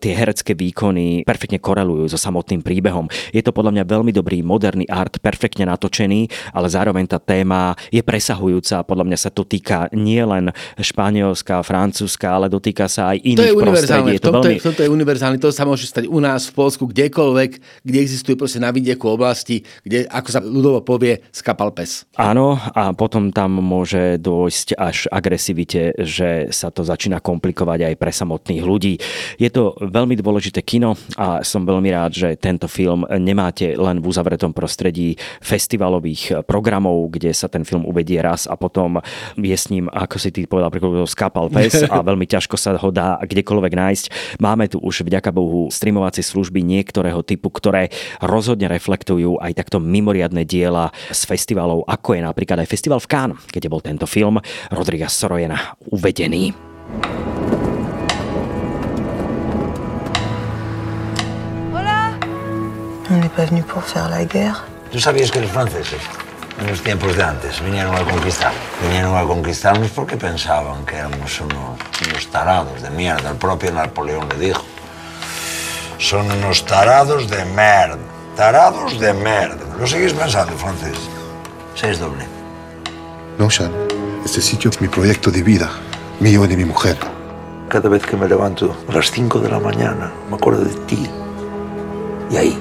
tie 0.00 0.12
herecké 0.16 0.52
výkony 0.56 1.22
perfektne 1.28 1.60
korelujú 1.60 2.08
so 2.08 2.18
samotným 2.18 2.64
príbehom. 2.64 3.06
Je 3.30 3.44
to 3.44 3.52
podľa 3.52 3.76
mňa 3.76 3.84
veľmi 3.84 4.12
dobrý 4.16 4.40
moderný 4.40 4.88
art, 4.88 5.20
perfektne 5.20 5.68
natočený, 5.68 6.32
ale 6.56 6.66
zároveň 6.72 7.04
tá 7.04 7.20
téma 7.20 7.76
je 7.92 8.00
presahujúca. 8.00 8.88
Podľa 8.88 9.04
mňa 9.04 9.18
sa 9.20 9.30
to 9.30 9.44
týka 9.44 9.92
nielen 9.92 10.50
Španielska, 10.80 11.60
Francúzska, 11.60 12.32
ale 12.32 12.48
dotýka 12.48 12.88
sa 12.88 13.12
aj 13.12 13.20
iných 13.20 13.38
to 13.38 13.48
je 13.52 13.56
univerzálne. 13.56 14.10
Je 14.16 14.22
to 14.22 14.32
veľmi... 14.32 14.54
je, 14.56 14.64
tomto 14.64 14.82
je 14.82 14.90
univerzálne. 14.90 15.38
To 15.44 15.52
sa 15.52 15.68
môže 15.68 15.84
stať 15.84 16.08
u 16.08 16.18
nás 16.18 16.48
v 16.48 16.52
Polsku, 16.56 16.88
kdekoľvek, 16.88 17.50
kde 17.84 17.98
existuje 18.00 18.34
proste 18.34 18.62
na 18.62 18.72
vidieku 18.72 19.12
oblasti, 19.12 19.62
kde, 19.84 20.08
ako 20.08 20.28
sa 20.32 20.40
ľudovo 20.40 20.80
povie, 20.80 21.20
skapal 21.30 21.70
pes. 21.76 22.08
Áno, 22.16 22.56
a 22.56 22.96
potom 22.96 23.28
tam 23.34 23.60
môže 23.60 24.16
dôjsť 24.16 24.68
až 24.78 24.96
agresivite, 25.12 25.92
že 26.00 26.48
sa 26.54 26.72
to 26.72 26.86
začína 26.86 27.20
komplikovať 27.20 27.92
aj 27.92 27.94
pre 27.98 28.12
samotných 28.14 28.62
ľudí. 28.64 28.94
Je 29.36 29.48
to 29.50 29.74
veľmi 29.78 30.18
dôležité 30.18 30.62
kino 30.62 30.96
a 31.14 31.42
som 31.46 31.64
veľmi 31.64 31.90
rád, 31.92 32.12
že 32.14 32.28
tento 32.38 32.66
film 32.66 33.04
nemáte 33.18 33.74
len 33.76 34.00
v 34.02 34.06
uzavretom 34.08 34.52
prostredí 34.52 35.18
festivalových 35.40 36.44
programov, 36.44 37.10
kde 37.12 37.32
sa 37.32 37.46
ten 37.46 37.62
film 37.62 37.84
uvedie 37.84 38.18
raz 38.20 38.48
a 38.48 38.54
potom 38.54 39.00
je 39.38 39.56
s 39.56 39.70
ním, 39.72 39.86
ako 39.90 40.16
si 40.18 40.30
ty 40.34 40.44
povedal, 40.48 40.70
skapal 41.08 41.48
pes 41.50 41.84
a 41.92 42.00
veľmi 42.02 42.24
ťažko 42.28 42.56
sa 42.58 42.76
ho 42.76 42.90
dá 42.90 43.18
kdekoľvek 43.22 43.72
nájsť. 43.74 44.04
Máme 44.38 44.70
tu 44.70 44.78
už 44.78 45.06
vďaka 45.06 45.32
Bohu 45.34 45.68
streamovacie 45.68 46.22
služby 46.22 46.62
niektorého 46.62 47.20
typu, 47.24 47.48
ktoré 47.50 47.90
rozhodne 48.22 48.68
reflektujú 48.70 49.40
aj 49.40 49.56
takto 49.58 49.82
mimoriadne 49.82 50.44
diela 50.44 50.90
z 51.10 51.20
festivalov, 51.24 51.84
ako 51.88 52.18
je 52.18 52.22
napríklad 52.22 52.62
aj 52.62 52.68
festival 52.70 53.00
v 53.02 53.10
Cannes, 53.10 53.40
kde 53.50 53.68
bol 53.72 53.82
tento 53.82 54.06
film 54.06 54.38
Rodriga 54.70 55.10
Sorojena 55.10 55.76
uvedený. 55.90 56.54
On 63.10 63.16
n'est 63.16 63.30
pas 63.30 63.46
venu 63.46 63.62
pour 63.62 63.82
faire 63.82 64.08
la 64.10 64.24
guerre. 64.24 64.64
Tú 64.92 65.00
sabías 65.00 65.30
que 65.30 65.40
los 65.40 65.50
franceses, 65.50 66.00
en 66.60 66.66
los 66.66 66.82
tiempos 66.82 67.16
de 67.16 67.22
antes, 67.22 67.62
vinieron 67.62 67.94
a 67.94 68.04
conquistar. 68.04 68.52
Vinieron 68.82 69.16
a 69.16 69.22
conquistarnos 69.22 69.90
porque 69.90 70.16
pensaban 70.16 70.84
que 70.84 70.96
éramos 70.96 71.40
unos, 71.40 71.78
unos 72.06 72.30
tarados 72.30 72.82
de 72.82 72.90
mierda. 72.90 73.30
El 73.30 73.36
propio 73.36 73.72
Napoleón 73.72 74.28
le 74.28 74.46
dijo. 74.46 74.62
Son 75.98 76.30
unos 76.30 76.64
tarados 76.64 77.28
de 77.30 77.44
mierda. 77.46 77.98
Tarados 78.36 79.00
de 79.00 79.12
mierda. 79.14 79.76
¿Lo 79.78 79.86
seguís 79.86 80.12
pensando, 80.12 80.52
francés? 80.56 80.98
Seis 81.74 81.98
doble. 81.98 82.26
No, 83.38 83.48
Sean. 83.48 83.72
Este 84.24 84.42
sitio 84.42 84.68
es 84.70 84.80
mi 84.80 84.88
proyecto 84.88 85.30
de 85.30 85.42
vida, 85.42 85.70
mío 86.20 86.44
y 86.44 86.48
de 86.48 86.56
mi 86.56 86.64
mujer. 86.64 86.98
Cada 87.68 87.88
vez 87.88 88.04
que 88.04 88.16
me 88.16 88.28
levanto 88.28 88.76
a 88.88 88.92
las 88.92 89.10
5 89.10 89.40
de 89.40 89.48
la 89.48 89.58
mañana, 89.58 90.10
me 90.28 90.36
acuerdo 90.36 90.64
de 90.64 90.74
ti. 90.86 91.08
Y 92.30 92.36
ahí, 92.36 92.60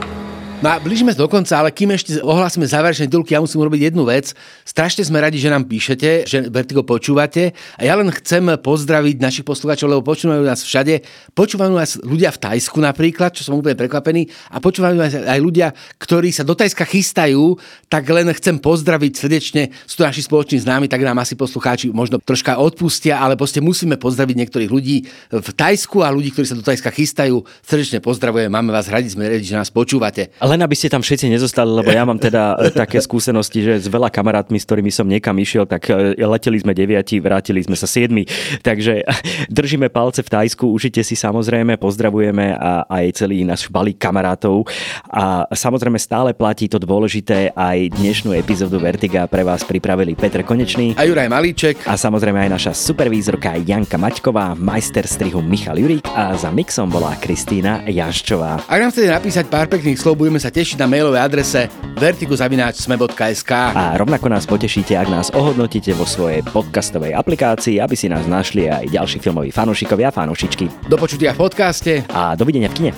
No 0.58 0.74
a 0.74 0.82
blížime 0.82 1.14
do 1.14 1.30
konca, 1.30 1.54
ale 1.54 1.70
kým 1.70 1.94
ešte 1.94 2.18
ohlásime 2.18 2.66
záverečné 2.66 3.06
titulky, 3.06 3.38
ja 3.38 3.46
musím 3.46 3.62
urobiť 3.62 3.94
jednu 3.94 4.10
vec. 4.10 4.34
Strašne 4.66 5.06
sme 5.06 5.22
radi, 5.22 5.38
že 5.38 5.54
nám 5.54 5.70
píšete, 5.70 6.26
že 6.26 6.50
Vertigo 6.50 6.82
počúvate 6.82 7.54
a 7.78 7.86
ja 7.86 7.94
len 7.94 8.10
chcem 8.10 8.42
pozdraviť 8.58 9.22
našich 9.22 9.46
poslucháčov, 9.46 9.86
lebo 9.86 10.02
počúvajú 10.02 10.42
nás 10.42 10.66
všade. 10.66 11.06
Počúvajú 11.38 11.78
nás 11.78 12.02
ľudia 12.02 12.34
v 12.34 12.42
Tajsku 12.42 12.82
napríklad, 12.82 13.38
čo 13.38 13.46
som 13.46 13.54
úplne 13.54 13.78
prekvapený, 13.78 14.34
a 14.50 14.58
počúvajú 14.58 14.98
nás 14.98 15.14
aj 15.14 15.38
ľudia, 15.38 15.78
ktorí 16.02 16.34
sa 16.34 16.42
do 16.42 16.58
Tajska 16.58 16.90
chystajú, 16.90 17.54
tak 17.86 18.10
len 18.10 18.26
chcem 18.34 18.58
pozdraviť 18.58 19.14
srdečne. 19.14 19.70
Sú 19.86 20.02
to 20.02 20.10
naši 20.10 20.26
spoloční 20.26 20.58
známi, 20.66 20.90
tak 20.90 21.06
nám 21.06 21.22
asi 21.22 21.38
poslucháči 21.38 21.94
možno 21.94 22.18
troška 22.18 22.58
odpustia, 22.58 23.22
ale 23.22 23.38
proste 23.38 23.62
musíme 23.62 24.02
pozdraviť 24.02 24.34
niektorých 24.34 24.74
ľudí 24.74 25.06
v 25.30 25.50
Tajsku 25.54 26.02
a 26.02 26.10
ľudí, 26.10 26.34
ktorí 26.34 26.50
sa 26.50 26.58
do 26.58 26.66
Tajska 26.66 26.90
chystajú. 26.90 27.46
Srdečne 27.62 28.02
pozdravujem, 28.02 28.50
máme 28.50 28.74
vás 28.74 28.90
radi, 28.90 29.06
sme 29.06 29.30
radi, 29.30 29.46
že 29.46 29.54
nás 29.54 29.70
počúvate. 29.70 30.34
Len 30.48 30.64
aby 30.64 30.76
ste 30.80 30.88
tam 30.88 31.04
všetci 31.04 31.28
nezostali, 31.28 31.68
lebo 31.68 31.92
ja 31.92 32.08
mám 32.08 32.16
teda 32.16 32.56
e, 32.56 32.72
také 32.72 33.04
skúsenosti, 33.04 33.60
že 33.68 33.84
s 33.84 33.88
veľa 33.92 34.08
kamarátmi, 34.08 34.56
s 34.56 34.64
ktorými 34.64 34.88
som 34.88 35.04
niekam 35.04 35.36
išiel, 35.36 35.68
tak 35.68 35.92
e, 35.92 36.16
leteli 36.24 36.56
sme 36.64 36.72
deviati, 36.72 37.20
vrátili 37.20 37.60
sme 37.60 37.76
sa 37.76 37.84
siedmi. 37.84 38.24
Takže 38.64 39.04
držíme 39.58 39.92
palce 39.92 40.24
v 40.24 40.32
Tajsku, 40.32 40.72
užite 40.72 41.04
si 41.04 41.20
samozrejme, 41.20 41.76
pozdravujeme 41.76 42.56
a 42.56 42.88
aj 42.88 43.20
celý 43.20 43.44
náš 43.44 43.68
balík 43.68 44.00
kamarátov. 44.00 44.64
A 45.12 45.44
samozrejme 45.52 46.00
stále 46.00 46.32
platí 46.32 46.72
to 46.72 46.80
dôležité, 46.80 47.52
aj 47.52 48.00
dnešnú 48.00 48.32
epizódu 48.32 48.80
Vertiga 48.80 49.28
pre 49.28 49.44
vás 49.44 49.68
pripravili 49.68 50.16
Petr 50.16 50.48
Konečný 50.48 50.96
a 50.96 51.04
Juraj 51.04 51.28
Malíček 51.28 51.84
a 51.84 52.00
samozrejme 52.00 52.48
aj 52.48 52.52
naša 52.56 52.72
supervízorka 52.72 53.60
Janka 53.60 54.00
Maťková, 54.00 54.56
majster 54.56 55.04
strihu 55.04 55.44
Michal 55.44 55.76
Jurík 55.76 56.08
a 56.16 56.32
za 56.40 56.56
mixom 56.56 56.88
bola 56.88 57.20
Kristýna 57.20 57.84
Jaščová. 57.84 58.64
Ak 58.64 58.80
nám 58.80 58.96
chcete 58.96 59.12
napísať 59.12 59.46
pár 59.52 59.68
pekných 59.68 60.00
slov, 60.00 60.16
budeme 60.22 60.37
sa 60.38 60.54
tešiť 60.54 60.78
na 60.82 60.88
mailovej 60.88 61.22
adrese 61.22 61.62
vertigozavináčsme.sk 61.98 63.52
A 63.54 63.98
rovnako 63.98 64.30
nás 64.30 64.46
potešíte, 64.46 64.94
ak 64.94 65.10
nás 65.10 65.28
ohodnotíte 65.34 65.94
vo 65.98 66.06
svojej 66.06 66.46
podcastovej 66.46 67.18
aplikácii, 67.18 67.82
aby 67.82 67.96
si 67.98 68.08
nás 68.08 68.30
našli 68.30 68.70
aj 68.70 68.94
ďalší 68.94 69.18
filmoví 69.18 69.50
fanúšikovia 69.50 70.10
a 70.10 70.16
fanúšičky. 70.16 70.90
Do 70.92 70.98
počutia 71.00 71.34
v 71.34 71.50
podcaste 71.50 72.06
a 72.14 72.38
dovidenia 72.38 72.70
v 72.70 72.76
kine. 72.76 72.92